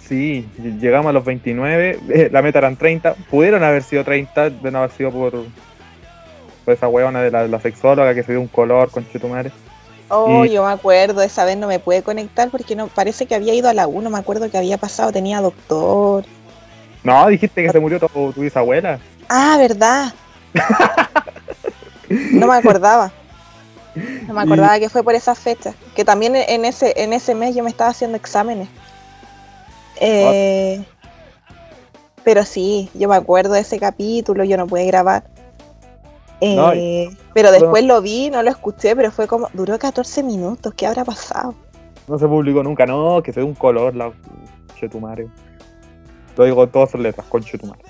Sí, 0.00 0.48
ll- 0.58 0.78
llegamos 0.80 1.08
a 1.10 1.12
los 1.12 1.24
29, 1.24 1.98
eh, 2.08 2.28
la 2.32 2.42
meta 2.42 2.58
eran 2.58 2.76
30, 2.76 3.14
pudieron 3.30 3.62
haber 3.62 3.82
sido 3.82 4.04
30 4.04 4.50
de 4.50 4.70
no 4.70 4.78
haber 4.78 4.90
sido 4.90 5.10
por, 5.10 5.32
por 5.32 6.74
esa 6.74 6.88
huevona 6.88 7.22
de 7.22 7.30
la, 7.30 7.46
la 7.46 7.60
sexóloga 7.60 8.14
que 8.14 8.22
se 8.22 8.32
dio 8.32 8.40
un 8.40 8.48
color 8.48 8.90
con 8.90 9.08
chetumare. 9.10 9.52
Oh, 10.08 10.44
Y- 10.44 10.50
yo 10.50 10.64
me 10.66 10.72
acuerdo, 10.72 11.22
esa 11.22 11.44
vez 11.44 11.56
no 11.56 11.68
me 11.68 11.78
pude 11.78 12.02
conectar 12.02 12.50
porque 12.50 12.74
no 12.76 12.88
parece 12.88 13.26
que 13.26 13.34
había 13.34 13.54
ido 13.54 13.68
a 13.68 13.74
la 13.74 13.86
1, 13.86 14.10
me 14.10 14.18
acuerdo 14.18 14.50
que 14.50 14.58
había 14.58 14.76
pasado, 14.76 15.12
tenía 15.12 15.40
doctor. 15.40 16.24
No, 17.04 17.28
dijiste 17.28 17.62
que 17.62 17.70
se 17.70 17.80
murió 17.80 17.98
tu, 18.00 18.08
tu 18.32 18.40
bisabuela. 18.42 18.98
Ah, 19.28 19.56
verdad. 19.58 20.12
No 22.32 22.46
me 22.46 22.54
acordaba. 22.56 23.12
No 24.26 24.34
me 24.34 24.42
acordaba 24.42 24.78
que 24.78 24.88
fue 24.88 25.02
por 25.02 25.14
esa 25.14 25.34
fecha. 25.34 25.74
Que 25.94 26.04
también 26.04 26.34
en 26.36 26.64
ese, 26.64 26.94
en 26.96 27.12
ese 27.12 27.34
mes 27.34 27.54
yo 27.54 27.62
me 27.62 27.70
estaba 27.70 27.90
haciendo 27.90 28.16
exámenes. 28.16 28.68
Eh, 30.00 30.84
pero 32.24 32.44
sí, 32.44 32.90
yo 32.94 33.08
me 33.08 33.16
acuerdo 33.16 33.54
de 33.54 33.60
ese 33.60 33.78
capítulo, 33.78 34.44
yo 34.44 34.56
no 34.56 34.66
pude 34.66 34.86
grabar. 34.86 35.24
Eh, 36.40 36.56
No, 36.56 36.72
pero 37.34 37.52
después 37.52 37.84
lo 37.84 38.02
vi, 38.02 38.30
no 38.30 38.42
lo 38.42 38.50
escuché, 38.50 38.96
pero 38.96 39.12
fue 39.12 39.28
como, 39.28 39.48
duró 39.52 39.78
14 39.78 40.22
minutos, 40.24 40.74
¿qué 40.74 40.86
habrá 40.86 41.04
pasado? 41.04 41.54
No 42.08 42.18
se 42.18 42.26
publicó 42.26 42.64
nunca, 42.64 42.84
no, 42.84 43.22
que 43.22 43.32
se 43.32 43.42
un 43.42 43.54
color 43.54 43.94
la 43.94 44.12
chetumare. 44.74 45.28
Lo 46.36 46.44
digo 46.44 46.66
todas 46.66 46.90
sus 46.90 47.00
letras, 47.00 47.26
con 47.28 47.42
chetumare. 47.42 47.82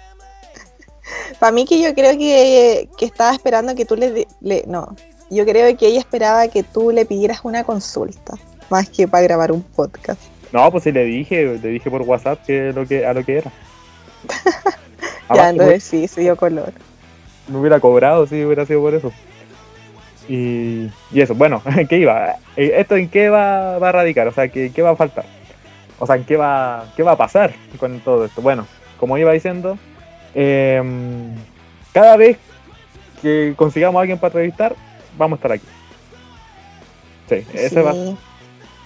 Para 1.38 1.52
mí 1.52 1.64
que 1.64 1.80
yo 1.80 1.94
creo 1.94 2.16
que, 2.18 2.88
que 2.96 3.04
estaba 3.04 3.32
esperando 3.32 3.74
que 3.74 3.84
tú 3.84 3.96
le, 3.96 4.26
le- 4.40 4.64
No, 4.66 4.94
yo 5.30 5.44
creo 5.44 5.76
que 5.76 5.86
ella 5.88 5.98
esperaba 6.00 6.48
que 6.48 6.62
tú 6.62 6.90
le 6.90 7.04
pidieras 7.06 7.40
una 7.44 7.64
consulta, 7.64 8.34
más 8.70 8.88
que 8.88 9.08
para 9.08 9.22
grabar 9.24 9.52
un 9.52 9.62
podcast. 9.62 10.20
No, 10.52 10.70
pues 10.70 10.84
sí 10.84 10.92
le 10.92 11.04
dije, 11.04 11.58
le 11.62 11.68
dije 11.68 11.90
por 11.90 12.02
WhatsApp 12.02 12.44
que 12.46 12.72
lo 12.72 12.86
que 12.86 13.06
a 13.06 13.14
lo 13.14 13.24
que 13.24 13.38
era. 13.38 13.50
ya, 15.34 15.48
entonces 15.50 15.82
sí, 15.82 16.06
se 16.08 16.20
dio 16.20 16.36
color. 16.36 16.72
me 17.48 17.58
hubiera 17.58 17.80
cobrado 17.80 18.26
si 18.26 18.44
hubiera 18.44 18.66
sido 18.66 18.80
por 18.82 18.94
eso. 18.94 19.12
Y, 20.28 20.88
y 21.10 21.20
eso, 21.20 21.34
bueno, 21.34 21.62
¿en 21.76 21.86
qué 21.88 21.98
iba? 21.98 22.36
Eh, 22.56 22.74
¿Esto 22.76 22.96
en 22.96 23.08
qué 23.08 23.28
va, 23.28 23.78
va 23.78 23.88
a 23.88 23.92
radicar? 23.92 24.28
O 24.28 24.32
sea, 24.32 24.48
¿qué, 24.48 24.70
qué 24.72 24.82
va 24.82 24.90
a 24.90 24.96
faltar? 24.96 25.24
O 25.98 26.06
sea, 26.06 26.16
¿en 26.16 26.24
qué 26.24 26.36
va, 26.36 26.84
qué 26.96 27.02
va 27.02 27.12
a 27.12 27.16
pasar 27.16 27.54
con 27.78 27.98
todo 28.00 28.24
esto? 28.24 28.40
Bueno, 28.42 28.66
como 28.98 29.18
iba 29.18 29.32
diciendo, 29.32 29.78
em, 30.34 31.34
cada 31.92 32.16
vez 32.16 32.38
que 33.20 33.54
consigamos 33.56 33.98
a 33.98 34.02
alguien 34.02 34.18
para 34.18 34.28
entrevistar, 34.28 34.76
vamos 35.16 35.36
a 35.36 35.38
estar 35.38 35.52
aquí. 35.52 35.66
Sí, 37.28 37.46
ese 37.54 37.82
va. 37.82 37.94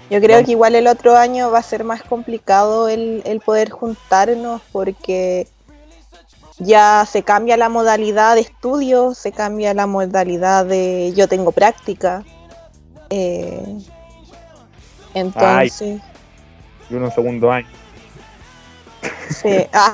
Yo 0.09 0.20
creo 0.20 0.44
que 0.44 0.52
igual 0.52 0.76
el 0.76 0.87
otro 0.87 1.16
año 1.16 1.50
va 1.50 1.59
a 1.59 1.62
ser 1.62 1.82
más 1.82 2.02
complicado 2.02 2.88
el, 2.88 3.22
el 3.24 3.40
poder 3.40 3.70
juntarnos 3.70 4.62
porque 4.70 5.48
ya 6.59 7.04
se 7.11 7.22
cambia 7.22 7.56
la 7.56 7.68
modalidad 7.68 8.35
de 8.35 8.42
estudio, 8.42 9.14
se 9.14 9.32
cambia 9.32 9.74
la 9.74 9.87
modalidad 9.87 10.64
de 10.64 11.12
yo 11.14 11.28
tengo 11.28 11.52
práctica. 11.52 12.24
Eh, 13.11 13.78
entonces. 15.14 16.00
y 16.90 16.94
uno 16.94 17.11
segundo 17.11 17.50
año. 17.50 17.68
Sí. 19.30 19.66
Ah, 19.72 19.92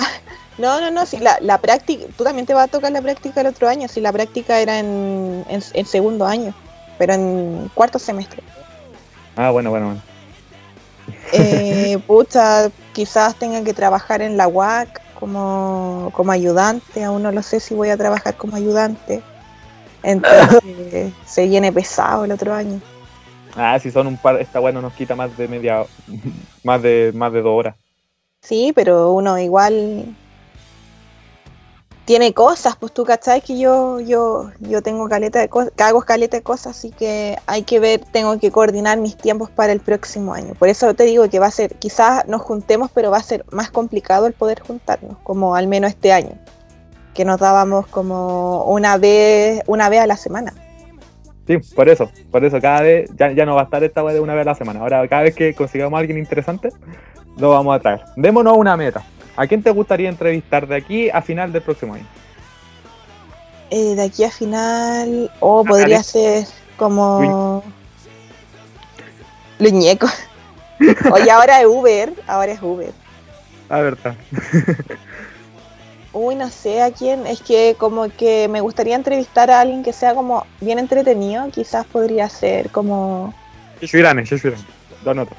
no, 0.59 0.81
no, 0.81 0.91
no, 0.91 1.07
si 1.07 1.19
la, 1.19 1.39
la 1.41 1.59
práctica, 1.59 2.07
tú 2.17 2.25
también 2.25 2.47
te 2.47 2.55
vas 2.55 2.65
a 2.65 2.71
tocar 2.71 2.93
la 2.93 3.01
práctica 3.01 3.41
el 3.41 3.47
otro 3.47 3.69
año, 3.69 3.89
si 3.89 4.01
la 4.01 4.13
práctica 4.13 4.61
era 4.61 4.79
en, 4.79 5.45
en, 5.49 5.87
segundo 5.87 6.27
año, 6.27 6.55
pero 6.99 7.15
en 7.15 7.71
cuarto 7.75 7.99
semestre. 7.99 8.43
Ah, 9.37 9.51
bueno, 9.51 9.71
bueno, 9.71 9.87
bueno. 9.87 10.03
Eh, 11.33 11.99
pucha, 12.07 12.71
quizás 12.93 13.35
tenga 13.37 13.63
que 13.65 13.73
trabajar 13.73 14.21
en 14.21 14.37
la 14.37 14.47
UAC 14.47 15.01
como, 15.19 16.11
como 16.13 16.33
ayudante, 16.33 17.03
aún 17.03 17.23
no 17.23 17.33
lo 17.33 17.43
sé 17.43 17.59
si 17.59 17.75
voy 17.75 17.89
a 17.89 17.97
trabajar 17.97 18.37
como 18.37 18.57
ayudante. 18.57 19.23
Entonces 20.03 21.13
se 21.27 21.47
viene 21.47 21.73
pesado 21.73 22.25
el 22.25 22.33
otro 22.33 22.53
año. 22.53 22.81
Ah, 23.57 23.79
si 23.79 23.91
son 23.91 24.07
un 24.07 24.17
par, 24.17 24.41
está 24.41 24.61
bueno, 24.61 24.83
nos 24.83 24.93
quita 24.95 25.15
más 25.15 25.37
de 25.37 25.49
media, 25.49 25.85
más 26.65 26.83
de, 26.83 27.13
más 27.15 27.33
de 27.33 27.41
dos 27.41 27.59
horas. 27.59 27.77
Sí, 28.43 28.73
pero 28.75 29.13
uno 29.13 29.39
igual 29.39 30.15
tiene 32.05 32.35
cosas, 32.35 32.77
pues 32.77 32.93
tú 32.93 33.05
cachai 33.05 33.41
que 33.41 33.59
yo, 33.59 34.01
yo, 34.01 34.51
yo 34.61 34.83
tengo 34.83 35.09
caleta 35.09 35.39
de 35.39 35.49
cosas, 35.49 35.73
hago 35.79 36.03
caleta 36.03 36.37
de 36.37 36.43
cosas, 36.43 36.77
así 36.77 36.91
que 36.91 37.37
hay 37.47 37.63
que 37.63 37.79
ver, 37.79 38.01
tengo 38.13 38.39
que 38.39 38.51
coordinar 38.51 38.99
mis 38.99 39.17
tiempos 39.17 39.51
para 39.51 39.73
el 39.73 39.81
próximo 39.81 40.35
año. 40.35 40.55
Por 40.55 40.69
eso 40.69 40.95
te 40.95 41.05
digo 41.05 41.29
que 41.29 41.39
va 41.39 41.47
a 41.47 41.51
ser, 41.51 41.77
quizás 41.77 42.27
nos 42.27 42.43
juntemos, 42.43 42.91
pero 42.93 43.11
va 43.11 43.19
a 43.19 43.23
ser 43.23 43.45
más 43.53 43.71
complicado 43.71 44.27
el 44.27 44.33
poder 44.33 44.61
juntarnos, 44.61 45.17
como 45.23 45.55
al 45.55 45.69
menos 45.69 45.91
este 45.91 46.13
año, 46.13 46.33
que 47.15 47.25
nos 47.25 47.39
dábamos 47.39 47.87
como 47.87 48.65
una 48.65 48.97
vez, 48.99 49.63
una 49.67 49.89
vez 49.89 50.01
a 50.01 50.07
la 50.07 50.17
semana. 50.17 50.55
Sí, 51.47 51.59
por 51.75 51.89
eso, 51.89 52.11
por 52.31 52.45
eso 52.45 52.61
cada 52.61 52.83
vez, 52.83 53.11
ya, 53.17 53.31
ya 53.33 53.47
no 53.47 53.55
va 53.55 53.63
a 53.63 53.65
estar 53.65 53.83
esta 53.83 54.03
vez 54.03 54.15
de 54.15 54.21
una 54.21 54.35
vez 54.35 54.47
a 54.47 54.51
la 54.51 54.55
semana. 54.55 54.81
Ahora 54.81 55.07
cada 55.09 55.23
vez 55.23 55.35
que 55.35 55.55
consigamos 55.55 55.97
a 55.97 56.01
alguien 56.01 56.19
interesante, 56.19 56.71
lo 57.37 57.51
vamos 57.51 57.77
a 57.77 57.81
traer. 57.81 58.01
Démonos 58.17 58.57
una 58.57 58.77
meta. 58.77 59.05
¿A 59.37 59.47
quién 59.47 59.63
te 59.63 59.71
gustaría 59.71 60.09
entrevistar 60.09 60.67
de 60.67 60.77
aquí 60.77 61.11
a 61.11 61.23
final 61.23 61.53
del 61.53 61.63
próximo 61.63 61.95
año? 61.95 62.07
Eh, 63.71 63.95
de 63.95 64.03
aquí 64.03 64.25
a 64.25 64.31
final, 64.31 65.31
o 65.41 65.61
oh, 65.61 65.65
podría 65.65 66.03
ser 66.03 66.47
como 66.77 67.63
Luñeco. 69.59 70.07
Oye, 71.13 71.31
ahora 71.31 71.61
es 71.61 71.67
Uber, 71.67 72.13
ahora 72.27 72.53
es 72.53 72.63
Uber. 72.63 72.93
Ah, 73.71 73.81
verdad. 73.81 74.15
Uy, 76.13 76.35
no 76.35 76.51
sé 76.51 76.83
a 76.83 76.91
quién. 76.91 77.27
Es 77.27 77.41
que 77.41 77.75
como 77.79 78.11
que 78.11 78.47
me 78.49 78.61
gustaría 78.61 78.97
entrevistar 78.97 79.51
a 79.51 79.61
alguien 79.61 79.83
que 79.83 79.95
sea 79.95 80.15
como 80.15 80.45
bien 80.61 80.79
entretenido. 80.79 81.49
Quizás 81.51 81.87
podría 81.87 82.29
ser 82.29 82.69
como... 82.69 83.33
Yo 83.81 83.99
Irane, 83.99 84.25
yo 84.27 84.37
Irane. 84.37 84.65
Lo 85.03 85.13
anoto 85.13 85.35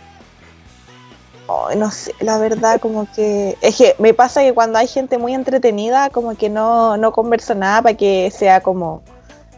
no 1.75 1.91
sé, 1.91 2.13
la 2.19 2.37
verdad, 2.37 2.79
como 2.79 3.07
que. 3.13 3.57
Es 3.61 3.77
que 3.77 3.95
me 3.99 4.13
pasa 4.13 4.41
que 4.41 4.53
cuando 4.53 4.79
hay 4.79 4.87
gente 4.87 5.17
muy 5.17 5.33
entretenida, 5.33 6.09
como 6.09 6.35
que 6.35 6.49
no, 6.49 6.97
no 6.97 7.11
converso 7.11 7.55
nada 7.55 7.81
para 7.81 7.97
que 7.97 8.31
sea 8.31 8.61
como 8.61 9.03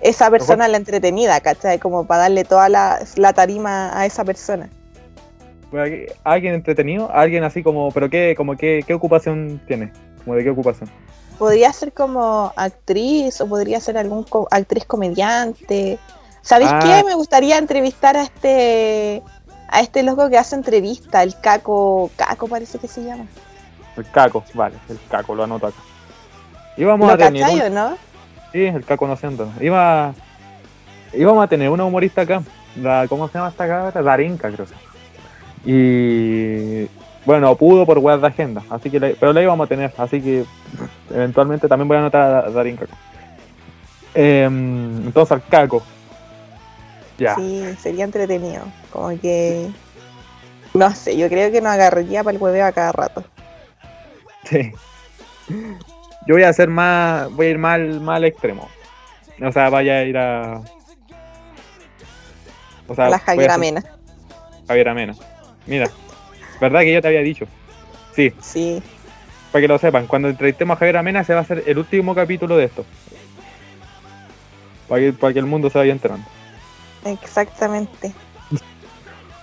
esa 0.01 0.29
persona 0.29 0.67
la 0.67 0.77
entretenida, 0.77 1.39
¿cachai? 1.39 1.79
Como 1.79 2.05
para 2.05 2.23
darle 2.23 2.43
toda 2.43 2.69
la, 2.69 3.33
tarima 3.33 3.97
a 3.97 4.05
esa 4.05 4.23
persona. 4.23 4.69
¿Alguien 6.23 6.53
entretenido? 6.53 7.11
¿Alguien 7.11 7.43
así 7.43 7.63
como, 7.63 7.91
pero 7.91 8.09
qué, 8.09 8.33
como 8.37 8.55
qué, 8.55 8.83
qué 8.85 8.93
ocupación 8.93 9.59
tiene? 9.67 9.91
¿Como 10.23 10.35
de 10.35 10.43
qué 10.43 10.49
ocupación? 10.49 10.89
Podría 11.37 11.73
ser 11.73 11.91
como 11.91 12.53
actriz 12.55 13.41
o 13.41 13.47
podría 13.47 13.79
ser 13.81 13.97
algún 13.97 14.25
actriz 14.51 14.85
comediante. 14.85 15.99
¿Sabéis 16.41 16.69
qué? 16.81 16.93
Ah. 16.93 17.03
Me 17.05 17.15
gustaría 17.15 17.57
entrevistar 17.57 18.15
a 18.15 18.23
este 18.23 19.21
a 19.67 19.81
este 19.81 20.03
loco 20.03 20.29
que 20.29 20.37
hace 20.37 20.55
entrevista, 20.55 21.23
el 21.23 21.39
Caco, 21.39 22.09
Caco 22.15 22.47
parece 22.47 22.77
que 22.79 22.87
se 22.87 23.03
llama. 23.03 23.25
El 23.97 24.09
Caco, 24.09 24.43
vale, 24.53 24.75
el 24.89 24.99
Caco, 25.09 25.35
lo 25.35 25.43
anoto 25.43 25.67
acá. 25.67 25.77
Íbamos 26.77 27.09
a 27.11 27.17
tener 27.17 27.71
no? 27.71 27.97
Sí, 28.51 28.63
el 28.65 28.83
Caco 28.83 29.07
no 29.07 29.15
siento. 29.15 29.49
Iba... 29.61 30.13
Íbamos 31.13 31.45
a 31.45 31.47
tener 31.47 31.69
una 31.69 31.85
humorista 31.85 32.21
acá, 32.21 32.41
la, 32.81 33.05
¿cómo 33.07 33.27
se 33.29 33.37
llama 33.37 33.49
esta 33.49 33.67
cabra? 33.67 34.01
Darinka, 34.01 34.51
creo. 34.51 34.65
Y 35.65 36.89
bueno, 37.25 37.55
pudo 37.55 37.85
por 37.85 37.99
web 37.99 38.19
de 38.19 38.27
agenda, 38.27 38.63
así 38.69 38.89
que 38.89 38.99
pero 38.99 39.31
la 39.31 39.41
íbamos 39.41 39.65
a 39.65 39.69
tener, 39.69 39.93
así 39.97 40.21
que 40.21 40.45
eventualmente 41.09 41.67
también 41.67 41.87
voy 41.87 41.97
a 41.97 41.99
anotar 42.01 42.45
a 42.45 42.49
Darinka. 42.49 42.85
Em, 44.13 45.07
entonces 45.07 45.31
al 45.31 45.43
Caco, 45.45 45.81
Sí, 47.17 47.63
sería 47.79 48.03
entretenido. 48.03 48.63
Como 48.95 49.19
que. 49.19 49.69
No 50.73 50.89
sé, 50.95 51.17
yo 51.17 51.27
creo 51.27 51.51
que 51.51 51.59
nos 51.59 51.73
agarraría 51.73 52.23
para 52.23 52.35
el 52.35 52.41
hueveo 52.41 52.65
a 52.65 52.71
cada 52.71 52.93
rato. 52.93 53.25
Sí. 54.45 54.71
Yo 56.27 56.35
voy 56.35 56.43
a 56.43 56.49
hacer 56.49 56.69
más. 56.69 57.29
Voy 57.33 57.47
a 57.47 57.49
ir 57.49 57.57
más, 57.57 57.79
más 57.79 58.15
al 58.15 58.23
extremo. 58.23 58.69
O 59.41 59.51
sea, 59.51 59.69
vaya 59.69 59.97
a 59.97 60.03
ir 60.03 60.17
a. 60.17 60.61
O 62.87 62.95
sea, 62.95 63.09
la 63.09 63.19
Javier 63.19 63.51
Amena. 63.51 63.83
Javier 64.65 64.87
Amena. 64.87 65.13
Mira, 65.65 65.89
¿verdad 66.61 66.79
que 66.81 66.93
yo 66.93 67.01
te 67.01 67.09
había 67.09 67.21
dicho? 67.21 67.47
Sí. 68.15 68.33
Sí. 68.39 68.81
Para 69.51 69.61
que 69.61 69.67
lo 69.67 69.77
sepan, 69.77 70.07
cuando 70.07 70.29
entrevistemos 70.29 70.75
a 70.75 70.79
Javier 70.79 70.97
Amena 70.97 71.23
se 71.25 71.33
va 71.33 71.39
a 71.39 71.43
hacer 71.43 71.63
el 71.67 71.77
último 71.77 72.15
capítulo 72.15 72.55
de 72.55 72.65
esto. 72.65 72.85
Para 74.87 75.01
que, 75.01 75.13
para 75.13 75.33
que 75.33 75.39
el 75.39 75.47
mundo 75.47 75.69
se 75.69 75.79
vaya 75.79 75.91
enterando. 75.91 76.25
Exactamente. 77.03 78.13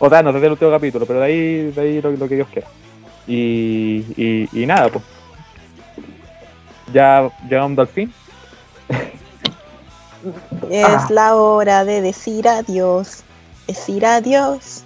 O 0.05 0.11
sea, 0.11 0.21
no 0.21 0.33
sé 0.33 0.45
el 0.45 0.51
último 0.51 0.73
capítulo, 0.73 1.07
pero 1.07 1.21
de 1.21 1.27
ahí, 1.27 1.71
de 1.71 1.81
ahí 1.81 2.03
lo, 2.03 2.29
que 2.29 2.35
Dios 2.35 2.49
quiera. 2.53 2.67
Y, 3.25 4.49
y, 4.53 4.67
nada, 4.67 4.88
pues. 4.88 5.05
Ya 6.93 7.31
llegamos 7.49 7.79
al 7.79 7.87
fin. 7.87 8.12
Es 10.71 10.85
ah. 10.85 11.07
la 11.09 11.37
hora 11.37 11.85
de 11.85 12.01
decir 12.01 12.49
adiós. 12.49 13.23
Decir 13.69 14.05
adiós. 14.05 14.83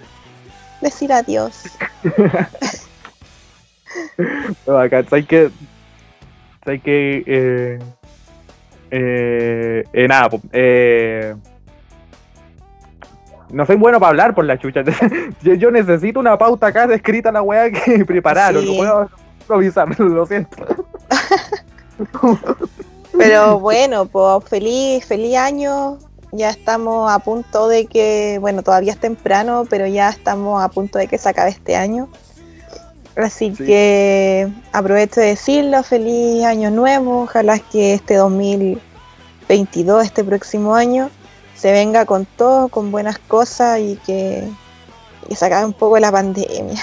Decir 0.82 1.10
adiós. 1.10 1.62
no, 4.66 4.78
acá 4.78 5.02
hay 5.10 5.24
que. 5.24 5.50
Hay 6.66 6.78
que. 6.78 7.24
Eh, 7.26 7.78
eh, 8.90 9.84
eh, 9.94 10.08
nada, 10.08 10.28
pues. 10.28 10.42
Eh, 10.52 11.34
no 13.50 13.66
soy 13.66 13.76
bueno 13.76 14.00
para 14.00 14.10
hablar 14.10 14.34
por 14.34 14.44
la 14.44 14.58
chucha. 14.58 14.82
yo, 15.42 15.70
necesito 15.70 16.20
una 16.20 16.36
pauta 16.36 16.68
acá 16.68 16.84
escrita 16.92 17.32
la 17.32 17.42
weá 17.42 17.70
que 17.70 18.04
prepararon. 18.06 18.64
No 18.64 18.74
puedo 18.74 19.10
improvisar, 19.40 19.88
lo 20.00 20.26
siento. 20.26 20.56
Pero 23.16 23.60
bueno, 23.60 24.06
pues 24.06 24.44
feliz, 24.48 25.04
feliz 25.04 25.36
año. 25.36 25.98
Ya 26.32 26.50
estamos 26.50 27.10
a 27.10 27.18
punto 27.20 27.68
de 27.68 27.86
que, 27.86 28.38
bueno, 28.40 28.62
todavía 28.62 28.92
es 28.92 28.98
temprano, 28.98 29.64
pero 29.70 29.86
ya 29.86 30.10
estamos 30.10 30.62
a 30.62 30.68
punto 30.68 30.98
de 30.98 31.06
que 31.06 31.18
se 31.18 31.28
acabe 31.28 31.50
este 31.50 31.76
año. 31.76 32.08
Así 33.16 33.52
que 33.52 34.46
aprovecho 34.72 35.20
de 35.20 35.28
decirlo, 35.28 35.82
feliz 35.82 36.44
año 36.44 36.70
nuevo, 36.70 37.22
ojalá 37.22 37.58
que 37.58 37.94
este 37.94 38.16
2022, 38.16 40.04
este 40.04 40.22
próximo 40.22 40.74
año, 40.74 41.08
se 41.66 41.72
venga 41.72 42.06
con 42.06 42.26
todo, 42.26 42.68
con 42.68 42.92
buenas 42.92 43.18
cosas 43.18 43.80
y 43.80 43.98
que, 44.06 44.48
se 45.34 45.44
acabe 45.44 45.66
un 45.66 45.72
poco 45.72 45.98
la 45.98 46.12
pandemia. 46.12 46.80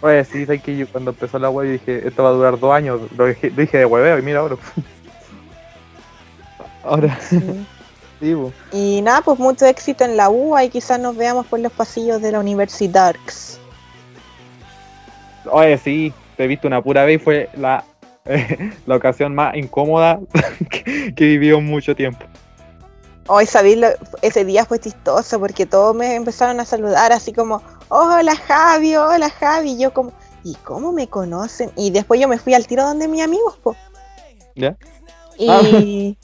Pues 0.00 0.28
sí, 0.28 0.46
sé 0.46 0.60
que 0.60 0.76
yo 0.76 0.86
cuando 0.86 1.10
empezó 1.10 1.36
la 1.40 1.50
web 1.50 1.72
dije, 1.72 2.06
esto 2.06 2.22
va 2.22 2.28
a 2.28 2.32
durar 2.32 2.60
dos 2.60 2.72
años, 2.72 3.00
lo 3.16 3.26
dije, 3.26 3.50
de 3.50 3.84
hueveo 3.84 4.20
y 4.20 4.22
mira 4.22 4.38
ahora. 4.38 4.56
ahora. 6.84 7.18
y 8.72 9.02
nada, 9.02 9.22
pues 9.22 9.36
mucho 9.40 9.66
éxito 9.66 10.04
en 10.04 10.16
la 10.16 10.30
UA 10.30 10.66
y 10.66 10.68
quizás 10.68 11.00
nos 11.00 11.16
veamos 11.16 11.44
por 11.46 11.58
los 11.58 11.72
pasillos 11.72 12.22
de 12.22 12.30
la 12.30 12.38
Universidad. 12.38 13.16
Oye, 15.50 15.76
sí, 15.76 16.12
te 16.36 16.44
he 16.44 16.46
visto 16.46 16.68
una 16.68 16.80
pura 16.80 17.04
vez 17.04 17.20
y 17.20 17.24
fue 17.24 17.50
la, 17.56 17.82
la 18.86 18.94
ocasión 18.94 19.34
más 19.34 19.56
incómoda 19.56 20.20
que, 20.70 21.12
que 21.16 21.24
he 21.24 21.28
vivido 21.30 21.60
mucho 21.60 21.96
tiempo. 21.96 22.26
Hoy, 23.28 23.46
sabéis, 23.46 23.78
ese 24.22 24.44
día 24.44 24.64
fue 24.64 24.78
chistoso 24.78 25.40
porque 25.40 25.66
todos 25.66 25.94
me 25.94 26.14
empezaron 26.14 26.60
a 26.60 26.64
saludar 26.64 27.12
así 27.12 27.32
como, 27.32 27.62
hola 27.88 28.36
Javi, 28.36 28.96
hola 28.96 29.30
Javi. 29.30 29.72
Y 29.72 29.78
yo 29.78 29.92
como, 29.92 30.12
¿y 30.44 30.54
cómo 30.56 30.92
me 30.92 31.08
conocen? 31.08 31.72
Y 31.76 31.90
después 31.90 32.20
yo 32.20 32.28
me 32.28 32.38
fui 32.38 32.54
al 32.54 32.66
tiro 32.66 32.84
donde 32.84 33.08
mis 33.08 33.22
amigos, 33.22 33.56
po. 33.58 33.74
¿Ya? 34.54 34.76
Y, 35.38 36.16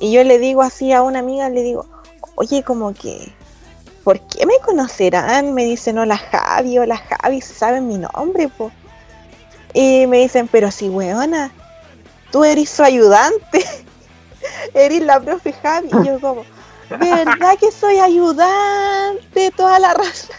Y 0.00 0.12
yo 0.12 0.22
le 0.22 0.38
digo 0.38 0.62
así 0.62 0.92
a 0.92 1.02
una 1.02 1.18
amiga, 1.18 1.48
le 1.48 1.62
digo, 1.62 1.86
oye, 2.36 2.62
como 2.62 2.94
que, 2.94 3.32
¿por 4.04 4.20
qué 4.20 4.46
me 4.46 4.54
conocerán? 4.64 5.54
Me 5.54 5.64
dicen, 5.64 5.96
la 5.96 6.16
Javi, 6.16 6.76
la 6.86 6.96
Javi, 6.96 7.40
saben 7.40 7.88
mi 7.88 7.98
nombre, 7.98 8.48
po. 8.48 8.70
Y 9.74 10.06
me 10.06 10.18
dicen, 10.18 10.48
pero 10.48 10.70
si, 10.70 10.88
weona, 10.88 11.52
tú 12.30 12.44
eres 12.44 12.70
su 12.70 12.82
ayudante, 12.84 13.64
eres 14.74 15.02
la 15.02 15.20
profe 15.20 15.52
Javi. 15.52 15.88
Y 15.88 16.06
yo 16.06 16.20
como, 16.20 16.44
¿verdad 16.90 17.56
que 17.58 17.70
soy 17.70 17.98
ayudante? 17.98 19.50
Toda 19.56 19.78
la 19.78 19.94
raza. 19.94 20.34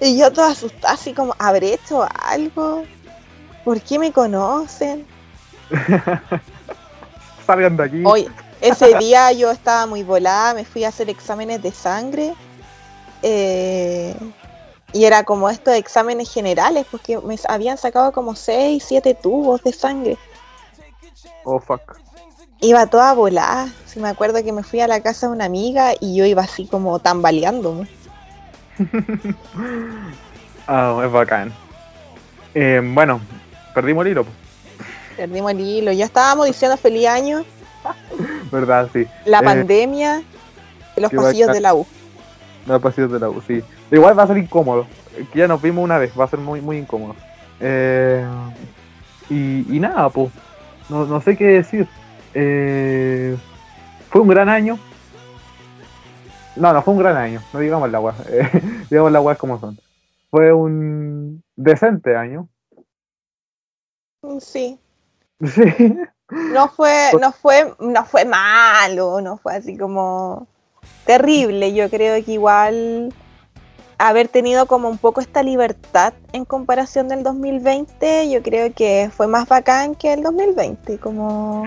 y 0.00 0.18
yo 0.18 0.32
toda 0.32 0.50
asustada, 0.50 0.94
así 0.94 1.12
como, 1.12 1.34
¿habré 1.38 1.74
hecho 1.74 2.06
algo? 2.22 2.84
¿Por 3.64 3.80
qué 3.80 3.98
me 3.98 4.12
conocen? 4.12 5.06
Salgan 7.46 7.76
de 7.76 7.84
aquí. 7.84 8.02
Hoy, 8.04 8.30
ese 8.60 8.96
día 8.98 9.32
yo 9.32 9.50
estaba 9.50 9.86
muy 9.86 10.02
volada, 10.02 10.54
me 10.54 10.64
fui 10.64 10.84
a 10.84 10.88
hacer 10.88 11.10
exámenes 11.10 11.62
de 11.62 11.72
sangre. 11.72 12.34
Eh, 13.22 14.14
y 14.92 15.04
era 15.04 15.24
como 15.24 15.50
estos 15.50 15.74
exámenes 15.74 16.32
generales, 16.32 16.86
porque 16.90 17.18
me 17.18 17.36
habían 17.48 17.76
sacado 17.76 18.12
como 18.12 18.36
6, 18.36 18.82
7 18.86 19.14
tubos 19.14 19.62
de 19.64 19.72
sangre. 19.72 20.16
Oh, 21.44 21.60
fuck. 21.60 21.98
Iba 22.60 22.86
toda 22.86 23.12
volada. 23.12 23.68
Si 23.86 24.00
me 24.00 24.08
acuerdo 24.08 24.42
que 24.42 24.52
me 24.52 24.62
fui 24.62 24.80
a 24.80 24.88
la 24.88 25.00
casa 25.00 25.26
de 25.26 25.32
una 25.34 25.44
amiga 25.44 25.92
y 26.00 26.16
yo 26.16 26.24
iba 26.24 26.42
así 26.42 26.66
como 26.66 26.98
tambaleándome. 26.98 27.86
oh, 30.68 31.02
es 31.04 31.12
bacán. 31.12 31.52
Eh, 32.54 32.80
bueno, 32.82 33.20
perdimos 33.74 34.06
el 34.06 34.12
hilo. 34.12 34.26
Perdimos 35.16 35.50
el 35.52 35.60
hilo. 35.60 35.92
Ya 35.92 36.06
estábamos 36.06 36.46
diciendo 36.46 36.76
feliz 36.76 37.06
año. 37.06 37.44
¿Verdad? 38.50 38.88
Sí. 38.92 39.06
La 39.24 39.40
eh, 39.40 39.44
pandemia, 39.44 40.22
los 40.96 41.12
pasillos 41.12 41.52
de 41.52 41.60
la 41.60 41.74
U. 41.74 41.86
Los 42.66 42.80
pasillos 42.80 43.12
de 43.12 43.20
la 43.20 43.28
U, 43.28 43.42
sí. 43.46 43.62
Igual 43.90 44.18
va 44.18 44.22
a 44.22 44.26
ser 44.26 44.38
incómodo. 44.38 44.86
Que 45.32 45.40
ya 45.40 45.48
nos 45.48 45.60
vimos 45.60 45.84
una 45.84 45.98
vez, 45.98 46.12
va 46.18 46.24
a 46.24 46.28
ser 46.28 46.38
muy, 46.38 46.60
muy 46.60 46.78
incómodo. 46.78 47.14
Eh, 47.60 48.24
y, 49.30 49.78
nada, 49.78 50.08
pues. 50.08 50.30
No, 50.88 51.20
sé 51.20 51.36
qué 51.36 51.44
decir. 51.44 51.88
Eh, 52.34 53.36
fue 54.10 54.20
un 54.20 54.28
gran 54.28 54.48
año. 54.48 54.78
No, 56.56 56.72
no 56.72 56.82
fue 56.82 56.94
un 56.94 57.00
gran 57.00 57.16
año. 57.16 57.40
No 57.52 57.60
digamos 57.60 57.90
la 57.90 57.98
agua. 57.98 58.14
digamos 58.90 59.12
la 59.12 59.18
agua 59.18 59.34
como 59.36 59.58
son. 59.58 59.78
Fue 60.30 60.52
un 60.52 61.42
decente 61.56 62.16
año. 62.16 62.48
Sí. 64.40 64.78
Sí. 65.46 65.98
No 66.30 66.68
fue, 66.68 67.10
no 67.20 67.32
fue, 67.32 67.74
no 67.80 68.04
fue 68.06 68.24
malo, 68.24 69.20
no 69.20 69.36
fue 69.36 69.56
así 69.56 69.76
como 69.76 70.48
terrible. 71.04 71.74
Yo 71.74 71.90
creo 71.90 72.24
que 72.24 72.32
igual 72.32 73.12
haber 73.98 74.28
tenido 74.28 74.66
como 74.66 74.88
un 74.88 74.98
poco 74.98 75.20
esta 75.20 75.42
libertad 75.42 76.14
en 76.32 76.44
comparación 76.44 77.08
del 77.08 77.22
2020, 77.22 78.30
yo 78.30 78.42
creo 78.42 78.72
que 78.72 79.10
fue 79.14 79.26
más 79.26 79.48
bacán 79.48 79.94
que 79.94 80.12
el 80.12 80.22
2020, 80.22 80.98
como... 80.98 81.66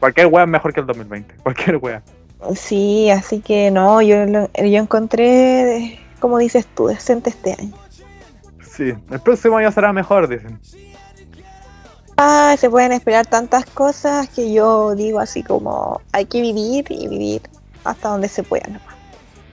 Cualquier 0.00 0.26
wea 0.26 0.44
es 0.44 0.50
mejor 0.50 0.72
que 0.72 0.80
el 0.80 0.86
2020, 0.86 1.34
cualquier 1.42 1.76
wea. 1.76 2.02
Sí, 2.54 3.10
así 3.10 3.40
que 3.40 3.70
no, 3.70 4.02
yo, 4.02 4.16
yo 4.26 4.78
encontré, 4.78 5.98
como 6.20 6.38
dices 6.38 6.66
tú, 6.66 6.86
decente 6.86 7.30
este 7.30 7.52
año. 7.58 7.72
Sí, 8.60 8.92
el 9.10 9.20
próximo 9.20 9.56
año 9.56 9.72
será 9.72 9.92
mejor, 9.92 10.28
dicen. 10.28 10.60
Ah, 12.18 12.54
se 12.58 12.70
pueden 12.70 12.92
esperar 12.92 13.26
tantas 13.26 13.66
cosas 13.66 14.28
que 14.28 14.52
yo 14.52 14.94
digo 14.94 15.18
así 15.18 15.42
como 15.42 16.00
hay 16.12 16.24
que 16.26 16.40
vivir 16.40 16.86
y 16.88 17.08
vivir 17.08 17.42
hasta 17.84 18.08
donde 18.08 18.28
se 18.28 18.42
pueda 18.42 18.66
nomás. 18.68 18.95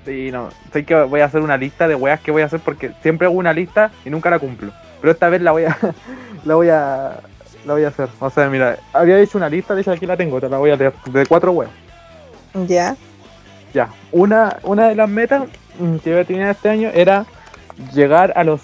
Sí, 0.06 0.32
no, 0.32 0.50
sé 0.72 0.84
que 0.84 0.96
voy 0.96 1.22
a 1.22 1.26
hacer 1.26 1.42
una 1.42 1.58
lista 1.58 1.88
de 1.88 1.96
weas 1.96 2.20
que 2.20 2.32
voy 2.32 2.42
a 2.42 2.46
hacer 2.46 2.60
porque 2.60 2.92
siempre 3.02 3.28
hago 3.28 3.38
una 3.38 3.54
lista 3.54 3.92
y 4.04 4.10
nunca 4.10 4.30
la 4.30 4.40
cumplo. 4.40 4.72
Pero 5.00 5.12
esta 5.14 5.30
vez 5.30 5.42
la 5.42 5.52
voy 5.52 5.66
a 5.66 5.78
la 6.46 6.56
voy 6.56 6.70
a 6.70 7.20
la 7.66 7.74
voy 7.74 7.84
a 7.84 7.88
hacer. 7.88 8.10
O 8.20 8.30
sea, 8.30 8.50
mira, 8.50 8.78
había 8.92 9.20
hecho 9.20 9.38
una 9.38 9.50
lista, 9.50 9.74
de 9.76 9.82
hecho 9.82 9.92
aquí 9.92 10.06
la 10.06 10.18
tengo, 10.18 10.42
te 10.42 10.50
la 10.50 10.58
voy 10.58 10.72
a 10.72 10.76
leer, 10.76 10.94
de 11.06 11.26
cuatro 11.26 11.52
weas. 11.52 11.72
Ya. 12.68 12.96
Ya. 13.74 13.90
Una, 14.12 14.58
una 14.64 14.90
de 14.90 14.96
las 14.96 15.10
metas 15.10 15.44
mm, 15.80 15.98
que 15.98 16.20
a 16.20 16.26
tener 16.26 16.48
este 16.50 16.70
año 16.70 16.92
era 16.94 17.26
llegar 17.94 18.34
a 18.36 18.44
los 18.44 18.62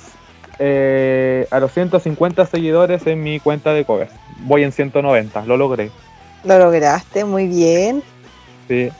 eh, 0.62 1.48
a 1.52 1.60
los 1.62 1.72
150 1.72 2.46
seguidores 2.46 3.08
en 3.08 3.24
mi 3.24 3.40
cuenta 3.40 3.72
de 3.74 3.86
covers. 3.86 4.12
Voy 4.40 4.64
en 4.64 4.74
190, 4.74 5.46
lo 5.46 5.56
logré. 5.56 5.90
Lo 6.44 6.60
lograste, 6.60 7.24
muy 7.24 7.48
bien. 7.48 8.04
Sí. 8.68 8.92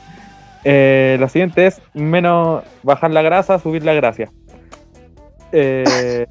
Eh, 0.64 1.16
lo 1.18 1.28
siguiente 1.28 1.66
es 1.66 1.80
menos 1.94 2.62
bajar 2.82 3.10
la 3.10 3.22
grasa, 3.22 3.58
subir 3.58 3.84
la 3.84 3.94
gracia. 3.94 4.30
Eh, 5.52 6.26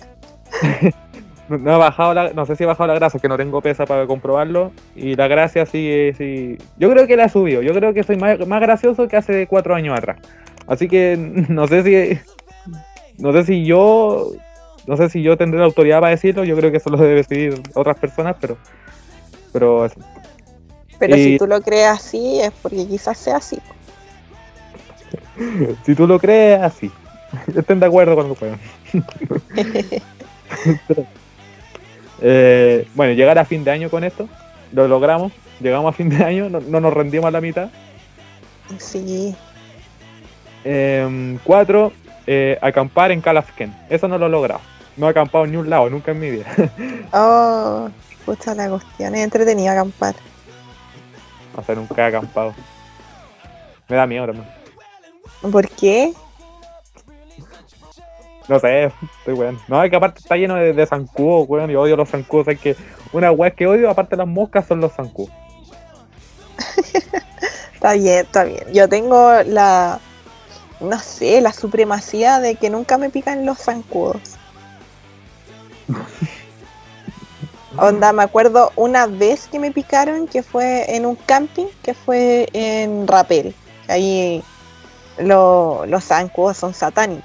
no 1.49 1.75
he 1.75 1.77
bajado 1.77 2.13
la, 2.13 2.33
no 2.33 2.45
sé 2.45 2.55
si 2.55 2.63
he 2.63 2.67
bajado 2.67 2.87
la 2.87 2.93
grasa, 2.93 3.19
que 3.19 3.27
no 3.27 3.37
tengo 3.37 3.61
pesa 3.61 3.85
para 3.85 4.05
comprobarlo. 4.05 4.71
Y 4.95 5.15
la 5.15 5.27
gracia 5.27 5.65
sí, 5.65 6.11
sí. 6.17 6.57
Yo 6.77 6.89
creo 6.91 7.07
que 7.07 7.15
la 7.15 7.25
he 7.25 7.29
subido. 7.29 7.61
Yo 7.61 7.73
creo 7.73 7.93
que 7.93 8.03
soy 8.03 8.17
más, 8.17 8.45
más 8.47 8.61
gracioso 8.61 9.07
que 9.07 9.17
hace 9.17 9.47
cuatro 9.47 9.75
años 9.75 9.97
atrás. 9.97 10.17
Así 10.67 10.87
que 10.87 11.17
no 11.49 11.67
sé 11.67 11.83
si. 11.83 12.19
No 13.17 13.33
sé 13.33 13.43
si 13.45 13.65
yo. 13.65 14.31
No 14.87 14.97
sé 14.97 15.09
si 15.09 15.21
yo 15.21 15.37
tendré 15.37 15.59
la 15.59 15.65
autoridad 15.65 15.99
para 15.99 16.11
decirlo. 16.11 16.43
Yo 16.43 16.55
creo 16.55 16.71
que 16.71 16.77
eso 16.77 16.89
lo 16.89 16.97
debe 16.97 17.15
decidir 17.15 17.61
otras 17.73 17.97
personas, 17.97 18.35
pero. 18.39 18.57
Pero. 19.51 19.89
Pero 20.99 21.15
si 21.15 21.37
tú 21.37 21.47
lo 21.47 21.61
crees 21.61 21.87
así, 21.87 22.41
es 22.41 22.51
porque 22.61 22.85
quizás 22.85 23.17
sea 23.17 23.37
así. 23.37 23.57
si 25.85 25.95
tú 25.95 26.07
lo 26.07 26.19
crees, 26.19 26.61
así. 26.61 26.91
Estén 27.55 27.79
de 27.79 27.85
acuerdo 27.85 28.15
cuando 28.15 28.35
puedan. 28.35 28.59
Eh, 32.21 32.85
bueno, 32.95 33.13
llegar 33.13 33.39
a 33.39 33.45
fin 33.45 33.63
de 33.63 33.71
año 33.71 33.89
con 33.89 34.03
esto, 34.03 34.27
lo 34.73 34.89
logramos. 34.89 35.31
Llegamos 35.61 35.93
a 35.93 35.95
fin 35.95 36.09
de 36.09 36.21
año, 36.21 36.49
no, 36.49 36.81
nos 36.81 36.93
rendimos 36.93 37.27
a 37.27 37.31
la 37.31 37.39
mitad. 37.39 37.69
Sí. 38.77 39.33
Em, 40.65 41.37
cuatro, 41.45 41.93
eh, 42.27 42.57
acampar 42.61 43.11
en 43.11 43.21
Calafken. 43.21 43.73
Eso 43.89 44.09
no 44.09 44.17
lo 44.17 44.25
he 44.25 44.29
logrado. 44.29 44.59
No 44.97 45.07
he 45.07 45.11
acampado 45.11 45.45
en 45.45 45.51
ni 45.51 45.57
un 45.57 45.69
lado, 45.69 45.89
nunca 45.89 46.11
en 46.11 46.19
mi 46.19 46.29
vida. 46.29 46.45
oh, 47.13 47.89
pucha 48.25 48.53
la 48.53 48.69
cuestión. 48.69 49.15
Es 49.15 49.23
entretenido 49.23 49.71
acampar. 49.71 50.15
O 51.55 51.63
sea, 51.63 51.75
nunca 51.75 52.03
he 52.03 52.07
acampado. 52.07 52.53
Me 53.87 53.95
da 53.95 54.05
miedo, 54.05 54.25
hermano. 54.25 54.58
¿Por 55.41 55.69
qué? 55.69 56.13
No 58.49 58.59
sé, 58.59 58.85
estoy 59.19 59.35
weón. 59.35 59.59
No, 59.67 59.83
es 59.83 59.89
que 59.91 59.95
aparte 59.95 60.19
está 60.19 60.35
lleno 60.35 60.55
de, 60.55 60.85
zancudos, 60.87 61.47
weón. 61.47 61.69
Y 61.69 61.75
odio 61.75 61.95
los 61.95 62.09
zancudos. 62.09 62.47
Es 62.47 62.59
que 62.59 62.75
una 63.13 63.31
weá 63.31 63.51
que 63.51 63.67
odio, 63.67 63.89
aparte 63.89 64.15
de 64.15 64.17
las 64.17 64.27
moscas, 64.27 64.65
son 64.67 64.81
los 64.81 64.91
zancudos. 64.93 65.31
está 67.73 67.93
bien, 67.93 68.25
está 68.25 68.43
bien. 68.43 68.63
Yo 68.73 68.89
tengo 68.89 69.31
la. 69.45 69.99
No 70.79 70.97
sé, 70.97 71.41
la 71.41 71.53
supremacía 71.53 72.39
de 72.39 72.55
que 72.55 72.69
nunca 72.69 72.97
me 72.97 73.09
pican 73.09 73.45
los 73.45 73.59
zancudos. 73.59 74.37
Onda, 77.77 78.11
me 78.13 78.23
acuerdo 78.23 78.71
una 78.75 79.05
vez 79.05 79.47
que 79.47 79.59
me 79.59 79.71
picaron, 79.71 80.27
que 80.27 80.41
fue 80.41 80.95
en 80.95 81.05
un 81.05 81.15
camping, 81.15 81.67
que 81.83 81.93
fue 81.93 82.49
en 82.53 83.07
Rapel. 83.07 83.53
Ahí 83.87 84.43
los 85.19 86.03
zancudos 86.03 86.57
son 86.57 86.73
satánicos. 86.73 87.23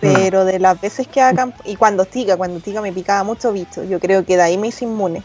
Pero 0.00 0.44
de 0.44 0.58
las 0.58 0.80
veces 0.80 1.06
que 1.06 1.20
hagan, 1.20 1.52
y 1.64 1.76
cuando 1.76 2.06
tica, 2.06 2.36
cuando 2.36 2.60
tica 2.60 2.80
me 2.80 2.92
picaba 2.92 3.22
mucho 3.22 3.52
bicho, 3.52 3.84
yo 3.84 4.00
creo 4.00 4.24
que 4.24 4.36
de 4.36 4.42
ahí 4.42 4.56
me 4.56 4.68
hice 4.68 4.86
inmune. 4.86 5.22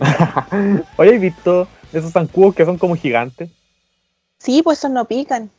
Oye, 0.96 1.14
¿has 1.14 1.20
visto 1.20 1.68
esos 1.92 2.12
zancudos 2.12 2.54
que 2.54 2.64
son 2.64 2.78
como 2.78 2.96
gigantes? 2.96 3.50
Sí, 4.38 4.62
pues 4.62 4.78
esos 4.78 4.90
no 4.90 5.04
pican, 5.04 5.50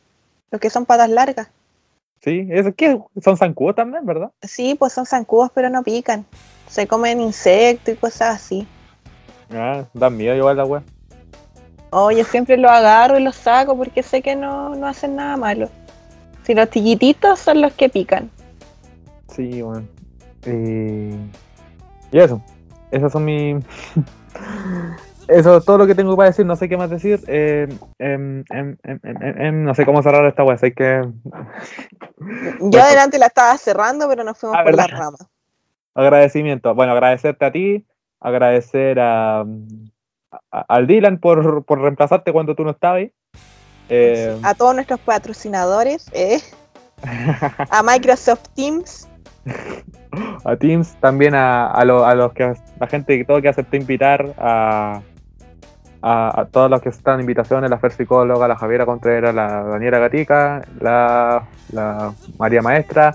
los 0.50 0.60
que 0.60 0.68
son 0.68 0.84
patas 0.84 1.08
largas. 1.10 1.48
Sí, 2.20 2.48
¿eso 2.50 2.74
qué? 2.74 2.98
Son 3.22 3.36
zancudos 3.36 3.76
también, 3.76 4.04
¿verdad? 4.04 4.30
Sí, 4.42 4.74
pues 4.74 4.92
son 4.92 5.06
zancudos, 5.06 5.50
pero 5.54 5.70
no 5.70 5.82
pican. 5.82 6.24
Se 6.68 6.86
comen 6.86 7.20
insectos 7.20 7.94
y 7.94 7.96
cosas 7.96 8.36
así. 8.36 8.66
Ah, 9.50 9.84
dan 9.92 10.16
miedo 10.16 10.34
igual 10.34 10.56
la 10.56 10.64
wea. 10.64 10.82
Oye, 11.96 12.24
siempre 12.24 12.56
lo 12.56 12.68
agarro 12.68 13.16
y 13.20 13.22
lo 13.22 13.30
saco 13.30 13.76
porque 13.76 14.02
sé 14.02 14.20
que 14.20 14.34
no, 14.34 14.74
no 14.74 14.88
hacen 14.88 15.14
nada 15.14 15.36
malo. 15.36 15.68
Si 16.42 16.52
los 16.52 16.68
chiquititos 16.68 17.38
son 17.38 17.60
los 17.60 17.72
que 17.72 17.88
pican. 17.88 18.32
Sí, 19.28 19.62
bueno. 19.62 19.86
Eh, 20.44 21.16
y 22.10 22.18
eso. 22.18 22.42
Esas 22.90 23.12
son 23.12 23.24
mis. 23.24 23.64
eso 25.28 25.58
es 25.58 25.64
todo 25.64 25.78
lo 25.78 25.86
que 25.86 25.94
tengo 25.94 26.16
para 26.16 26.30
decir. 26.30 26.44
No 26.44 26.56
sé 26.56 26.68
qué 26.68 26.76
más 26.76 26.90
decir. 26.90 27.20
Eh, 27.28 27.68
em, 28.00 28.42
em, 28.50 28.76
em, 28.82 29.62
no 29.62 29.72
sé 29.76 29.86
cómo 29.86 30.02
cerrar 30.02 30.26
esta 30.26 30.42
web. 30.42 30.56
Así 30.56 30.72
que. 30.72 31.00
Yo 32.60 32.82
adelante 32.82 33.20
la 33.20 33.26
estaba 33.26 33.56
cerrando, 33.56 34.08
pero 34.08 34.24
nos 34.24 34.36
fuimos 34.36 34.58
ah, 34.58 34.64
por 34.64 34.74
la 34.74 34.88
rama. 34.88 35.18
Agradecimiento. 35.94 36.74
Bueno, 36.74 36.90
agradecerte 36.90 37.44
a 37.44 37.52
ti, 37.52 37.86
agradecer 38.18 38.98
a, 38.98 39.44
a- 40.58 40.64
al 40.68 40.86
Dylan 40.86 41.18
por, 41.18 41.64
por 41.64 41.80
reemplazarte 41.80 42.32
cuando 42.32 42.54
tú 42.54 42.64
no 42.64 42.70
estabas 42.70 42.98
ahí. 42.98 43.12
Eh, 43.88 44.38
A 44.42 44.54
todos 44.54 44.74
nuestros 44.74 45.00
patrocinadores, 45.00 46.08
eh, 46.12 46.40
a 47.70 47.82
Microsoft 47.82 48.48
Teams, 48.54 49.08
a 50.44 50.56
Teams, 50.56 50.94
también 51.00 51.34
a, 51.34 51.66
a, 51.70 51.84
lo- 51.84 52.06
a 52.06 52.14
los 52.14 52.32
que 52.32 52.54
la 52.80 52.86
gente 52.86 53.18
que 53.18 53.24
todo 53.24 53.42
que 53.42 53.48
aceptó 53.48 53.76
invitar, 53.76 54.34
a, 54.38 55.02
a, 56.02 56.46
todos 56.50 56.70
los 56.70 56.80
que 56.82 56.88
están 56.90 57.20
invitaciones, 57.20 57.68
la 57.68 57.78
Fer 57.78 57.92
Psicóloga, 57.92 58.48
la 58.48 58.56
Javiera 58.56 58.86
Contreras, 58.86 59.34
la 59.34 59.64
Daniela 59.64 59.98
Gatica, 59.98 60.62
la, 60.80 61.44
la 61.72 62.12
María 62.38 62.62
Maestra, 62.62 63.14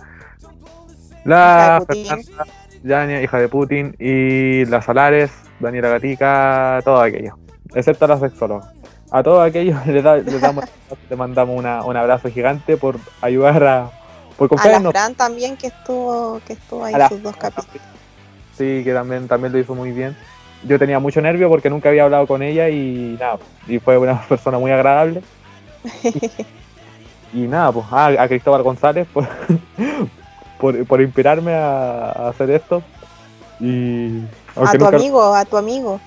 la. 1.24 1.82
Fernanda 1.88 2.46
Yania, 2.84 3.22
hija 3.22 3.40
de 3.40 3.48
Putin, 3.50 3.96
y 4.00 4.66
la 4.66 4.82
Solares, 4.82 5.32
Daniela 5.60 5.90
Gatica, 5.90 6.82
todo 6.84 7.02
aquello, 7.02 7.38
excepto 7.74 8.06
a 8.06 8.08
la 8.10 8.20
sexóloga. 8.20 8.72
A 9.12 9.24
todos 9.24 9.46
aquellos 9.48 9.86
les, 9.88 10.04
da- 10.04 10.18
les 10.18 10.42
damos, 10.42 10.66
le 11.10 11.16
mandamos 11.16 11.58
una- 11.58 11.84
un 11.84 11.98
abrazo 11.98 12.30
gigante 12.30 12.78
por 12.78 12.98
ayudar 13.22 13.64
a, 13.64 13.92
por 14.38 14.50
a 14.60 14.68
la. 14.80 14.92
Fran 14.92 15.16
también 15.16 15.58
que 15.58 15.68
estuvo, 15.68 16.40
que 16.46 16.54
estuvo 16.54 16.86
ahí 16.86 16.96
sus 17.10 17.22
dos 17.22 17.36
capítulos. 17.36 17.82
Sí, 18.58 18.82
que 18.84 18.94
también, 18.94 19.28
también 19.28 19.52
lo 19.54 19.60
hizo 19.60 19.74
muy 19.76 19.92
bien. 19.92 20.16
Yo 20.64 20.78
tenía 20.78 21.00
mucho 21.00 21.22
nervio 21.22 21.48
porque 21.50 21.70
nunca 21.70 21.90
había 21.90 22.04
hablado 22.04 22.28
con 22.28 22.42
ella 22.44 22.68
y 22.70 23.16
nada, 23.20 23.38
y 23.68 23.80
fue 23.80 23.98
una 23.98 24.22
persona 24.30 24.60
muy 24.60 24.72
agradable. 24.72 25.22
Y 27.34 27.42
nada, 27.48 27.72
pues, 27.72 27.86
ah, 27.92 28.12
a 28.18 28.28
Cristóbal 28.28 28.64
González 28.64 29.08
por, 29.14 29.28
por, 30.60 30.86
por 30.86 31.02
inspirarme 31.02 31.54
a, 31.54 32.06
a 32.12 32.30
hacer 32.30 32.50
esto. 32.52 32.82
Y 33.60 34.22
a 34.68 34.72
tu 34.74 34.78
nunca- 34.80 34.98
amigo, 34.98 35.34
a 35.36 35.46
tu 35.46 35.58
amigo. 35.58 36.00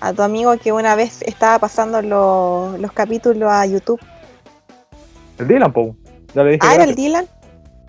A 0.00 0.12
tu 0.12 0.22
amigo 0.22 0.56
que 0.58 0.72
una 0.72 0.94
vez 0.94 1.22
estaba 1.22 1.58
pasando 1.58 2.02
lo- 2.02 2.76
los 2.78 2.92
capítulos 2.92 3.50
a 3.50 3.64
YouTube. 3.66 4.00
El 5.38 5.48
Dylan, 5.48 5.72
pues. 5.72 5.92
Ya 6.34 6.42
le 6.42 6.52
dije. 6.52 6.60
Ah, 6.62 6.74
era 6.74 6.84
el. 6.84 6.94
Dylan. 6.94 7.26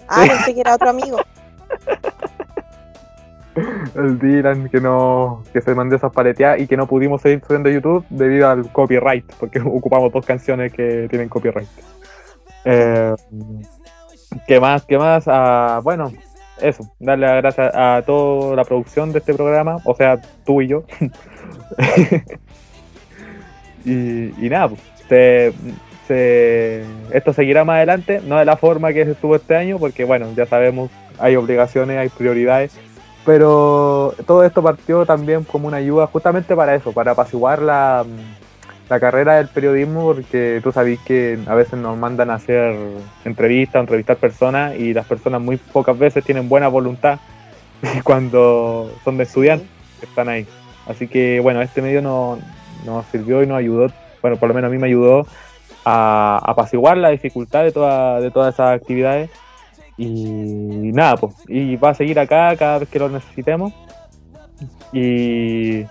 Ah, 0.08 0.24
pensé 0.28 0.54
que 0.56 0.62
era 0.62 0.76
otro 0.76 0.90
amigo. 0.90 1.18
El 3.96 4.20
Dylan 4.20 4.70
que 4.70 4.80
no 4.80 5.44
que 5.52 5.62
se 5.62 5.74
mandó 5.74 5.96
esas 5.96 6.12
paleteadas 6.14 6.60
y 6.60 6.68
que 6.68 6.78
no 6.78 6.86
pudimos 6.86 7.22
seguir 7.24 7.42
subiendo 7.46 7.70
a 7.70 7.72
YouTube 7.72 8.06
debido 8.10 8.48
al 8.50 8.72
copyright, 8.72 9.26
porque 9.40 9.60
ocupamos 9.66 10.12
dos 10.14 10.24
canciones 10.26 10.72
que 10.72 11.08
tienen 11.10 11.28
copyright. 11.28 11.68
Eh, 12.66 13.16
¿Qué 14.48 14.60
más? 14.60 14.86
¿Qué 14.86 14.98
más? 15.00 15.24
Ah, 15.28 15.80
bueno, 15.84 16.12
eso, 16.62 16.90
darle 17.00 17.28
las 17.28 17.42
gracias 17.42 17.72
a 17.74 18.02
toda 18.06 18.56
la 18.56 18.64
producción 18.64 19.12
de 19.12 19.20
este 19.20 19.34
programa, 19.34 19.78
o 19.84 19.96
sea, 19.96 20.20
tú 20.46 20.62
y 20.62 20.68
yo. 20.68 20.84
y, 23.86 24.50
nada, 24.50 24.70
pues, 25.08 25.54
se- 26.08 26.84
esto 27.12 27.34
seguirá 27.34 27.64
más 27.64 27.78
adelante, 27.78 28.22
no 28.26 28.38
de 28.38 28.46
la 28.46 28.58
forma 28.58 28.94
que 28.94 29.06
se 29.06 29.12
estuvo 29.12 29.36
este 29.36 29.56
año, 29.56 29.80
porque 29.80 30.04
bueno, 30.04 30.28
ya 30.36 30.46
sabemos, 30.46 30.90
hay 31.20 31.36
obligaciones, 31.36 31.98
hay 31.98 32.10
prioridades 32.10 32.78
pero 33.28 34.16
todo 34.26 34.46
esto 34.46 34.64
partió 34.64 35.06
también 35.06 35.44
como 35.44 35.68
una 35.68 35.78
ayuda 35.78 36.08
justamente 36.08 36.56
para 36.56 36.76
eso, 36.76 36.94
para 36.94 37.12
apaciguar 37.12 37.62
la, 37.62 38.06
la 38.90 39.00
carrera 39.00 39.36
del 39.36 39.48
periodismo, 39.48 40.14
porque 40.14 40.62
tú 40.64 40.72
sabes 40.72 41.00
que 41.00 41.40
a 41.48 41.56
veces 41.56 41.80
nos 41.80 41.98
mandan 41.98 42.30
a 42.30 42.36
hacer 42.36 42.76
entrevistas, 43.26 43.82
entrevistar 43.82 44.18
personas, 44.18 44.76
y 44.76 44.94
las 44.94 45.06
personas 45.06 45.42
muy 45.42 45.58
pocas 45.58 45.98
veces 45.98 46.24
tienen 46.24 46.48
buena 46.48 46.68
voluntad 46.68 47.20
cuando 48.04 48.92
son 49.04 49.18
de 49.18 49.24
estudiantes 49.24 49.68
están 50.02 50.30
ahí. 50.30 50.48
Así 50.88 51.08
que 51.08 51.40
bueno, 51.40 51.62
este 51.62 51.82
medio 51.82 52.02
nos, 52.02 52.40
nos 52.86 53.06
sirvió 53.08 53.44
y 53.44 53.48
nos 53.48 53.58
ayudó, 53.58 53.88
bueno, 54.22 54.38
por 54.38 54.48
lo 54.48 54.56
menos 54.56 54.70
a 54.70 54.72
mí 54.72 54.78
me 54.78 54.88
ayudó 54.88 55.28
a, 55.84 56.40
a 56.44 56.52
apaciguar 56.52 56.98
la 56.98 57.10
dificultad 57.10 57.64
de, 57.64 57.72
toda, 57.72 58.22
de 58.22 58.32
todas 58.32 58.54
esas 58.54 58.80
actividades. 58.80 59.30
Y 59.98 60.92
nada, 60.94 61.18
pues, 61.18 61.34
y 61.48 61.76
va 61.76 61.90
a 61.90 61.94
seguir 61.96 62.20
acá 62.20 62.56
cada 62.56 62.80
vez 62.80 62.90
que 62.90 63.00
lo 63.00 63.10
necesitemos. 63.10 63.74
Y, 64.94 65.86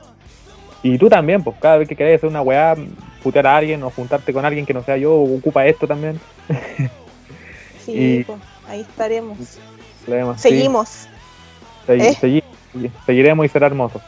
y 0.95 0.99
tú 0.99 1.09
también, 1.09 1.43
pues, 1.43 1.57
cada 1.61 1.79
vez 1.79 1.89
que 1.89 1.97
querés 1.97 2.17
hacer 2.19 2.29
una 2.29 2.43
weá, 2.43 2.75
putear 3.23 3.47
a 3.47 3.57
alguien 3.57 3.83
o 3.83 3.91
juntarte 3.91 4.33
con 4.33 4.45
alguien 4.45 4.67
que 4.67 4.75
no 4.75 4.83
sea 4.83 4.97
yo, 4.97 5.15
ocupa 5.15 5.67
esto 5.67 5.87
también. 5.87 6.21
Sí, 7.85 7.93
Y- 7.93 8.25
pues, 8.25 8.39
ahí 8.69 8.81
estaremos. 8.81 9.39
Sí. 9.39 9.61
Seguimos. 10.37 11.07
Segui- 11.87 12.03
¿Eh? 12.03 12.17
segui- 12.21 12.91
seguiremos 13.07 13.47
y 13.47 13.49
será 13.49 13.69
hermoso. 13.69 14.01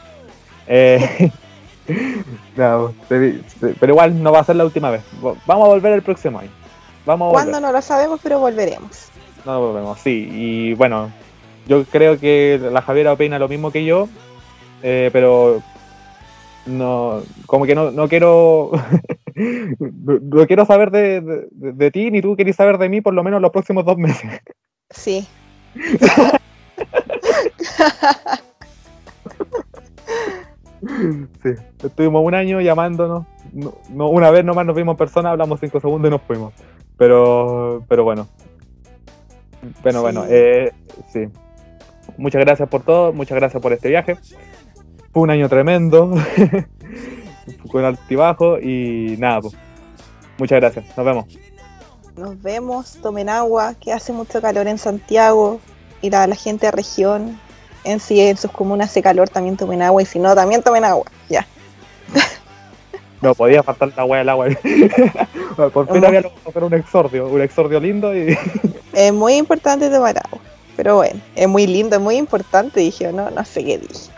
Eh, 0.67 1.31
no, 2.57 2.93
pero 3.07 3.91
igual 3.93 4.21
no 4.21 4.31
va 4.31 4.39
a 4.39 4.43
ser 4.43 4.57
la 4.57 4.65
última 4.65 4.89
vez. 4.91 5.01
Vamos 5.21 5.65
a 5.65 5.69
volver 5.69 5.93
el 5.93 6.01
próximo 6.01 6.39
año. 6.39 6.51
Vamos. 7.05 7.31
¿Cuándo 7.31 7.59
no 7.59 7.71
lo 7.71 7.81
sabemos, 7.81 8.19
pero 8.21 8.39
volveremos? 8.39 9.07
No 9.45 9.59
volvemos, 9.59 9.97
sí. 10.01 10.27
Y 10.31 10.73
bueno, 10.73 11.09
yo 11.67 11.85
creo 11.85 12.19
que 12.19 12.59
la 12.71 12.81
Javiera 12.81 13.13
opina 13.13 13.39
lo 13.39 13.47
mismo 13.47 13.71
que 13.71 13.85
yo, 13.85 14.09
eh, 14.83 15.09
pero 15.13 15.63
no, 16.69 17.21
como 17.45 17.65
que 17.65 17.75
no, 17.75 17.91
no 17.91 18.07
quiero, 18.07 18.71
no, 19.35 20.19
no 20.21 20.47
quiero 20.47 20.65
saber 20.65 20.91
de, 20.91 21.21
de- 21.21 21.47
de 21.73 21.91
ti, 21.91 22.11
ni 22.11 22.21
tú 22.21 22.35
querés 22.35 22.55
saber 22.55 22.77
de 22.77 22.89
mí 22.89 23.01
por 23.01 23.13
lo 23.13 23.23
menos 23.23 23.41
los 23.41 23.51
próximos 23.51 23.85
dos 23.85 23.97
meses. 23.97 24.41
Sí. 24.89 25.27
Sí, 31.43 31.49
estuvimos 31.83 32.23
un 32.23 32.33
año 32.35 32.61
llamándonos, 32.61 33.25
no, 33.53 33.73
no- 33.89 34.09
una 34.09 34.31
vez 34.31 34.45
nomás 34.45 34.65
nos 34.65 34.75
vimos 34.75 34.93
en 34.93 34.97
persona, 34.97 35.31
hablamos 35.31 35.59
cinco 35.59 35.79
segundos 35.81 36.07
y 36.09 36.11
nos 36.11 36.21
fuimos. 36.21 36.53
Pero, 36.97 37.83
pero 37.89 38.03
bueno. 38.05 38.27
Bueno, 39.83 39.99
Sí. 39.99 40.01
bueno, 40.03 40.25
eh, 40.29 40.71
sí. 41.11 41.25
Muchas 42.17 42.41
gracias 42.45 42.69
por 42.69 42.83
todo, 42.83 43.11
muchas 43.13 43.37
gracias 43.37 43.61
por 43.61 43.73
este 43.73 43.89
viaje. 43.89 44.15
Fue 45.13 45.23
un 45.23 45.31
año 45.31 45.49
tremendo, 45.49 46.13
con 47.71 47.83
altibajo 47.83 48.59
y 48.59 49.15
nada, 49.17 49.41
pues. 49.41 49.55
Muchas 50.37 50.59
gracias, 50.59 50.85
nos 50.95 51.05
vemos. 51.05 51.25
Nos 52.15 52.41
vemos, 52.41 52.97
tomen 53.01 53.29
agua, 53.29 53.75
que 53.79 53.91
hace 53.91 54.13
mucho 54.13 54.41
calor 54.41 54.67
en 54.67 54.77
Santiago. 54.77 55.59
Ir 56.01 56.15
a 56.15 56.27
la 56.27 56.35
gente 56.35 56.67
de 56.67 56.71
región. 56.71 57.39
En 57.83 57.99
sí, 57.99 58.19
en 58.19 58.37
sus 58.37 58.51
comunas 58.51 58.89
hace 58.89 59.01
calor, 59.01 59.29
también 59.29 59.57
tomen 59.57 59.81
agua. 59.81 60.01
Y 60.01 60.05
si 60.05 60.19
no, 60.19 60.35
también 60.35 60.61
tomen 60.61 60.83
agua. 60.83 61.05
Ya. 61.29 61.45
No 63.21 63.35
podía 63.35 63.61
faltar 63.61 63.91
la 63.97 64.03
agua 64.03 64.17
del 64.19 64.29
agua. 64.29 64.47
por 65.73 65.91
fin 65.91 66.05
había 66.05 66.21
logrado 66.21 66.49
hacer 66.49 66.63
un 66.63 66.73
exordio, 66.73 67.27
un 67.27 67.41
exordio 67.41 67.77
lindo 67.77 68.15
y 68.15 68.37
Es 68.93 69.11
muy 69.11 69.35
importante 69.35 69.89
tomar 69.89 70.17
agua. 70.17 70.39
Pero 70.77 70.95
bueno, 70.95 71.19
es 71.35 71.49
muy 71.49 71.67
lindo, 71.67 71.97
es 71.97 72.01
muy 72.01 72.15
importante. 72.15 72.79
Dije, 72.79 73.11
no, 73.11 73.29
no 73.29 73.43
sé 73.43 73.65
qué 73.65 73.77
dije. 73.77 74.09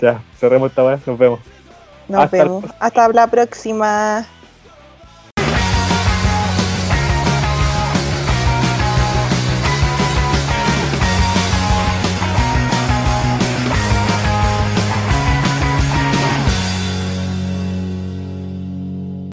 Ya, 0.00 0.20
cerremos 0.38 0.70
esta 0.70 0.82
vez, 0.82 1.06
nos 1.06 1.18
vemos. 1.18 1.40
Nos 2.08 2.24
Hasta 2.24 2.36
el 2.38 2.42
vemos. 2.44 2.64
Hasta 2.78 3.08
la 3.08 3.26
próxima. 3.26 4.26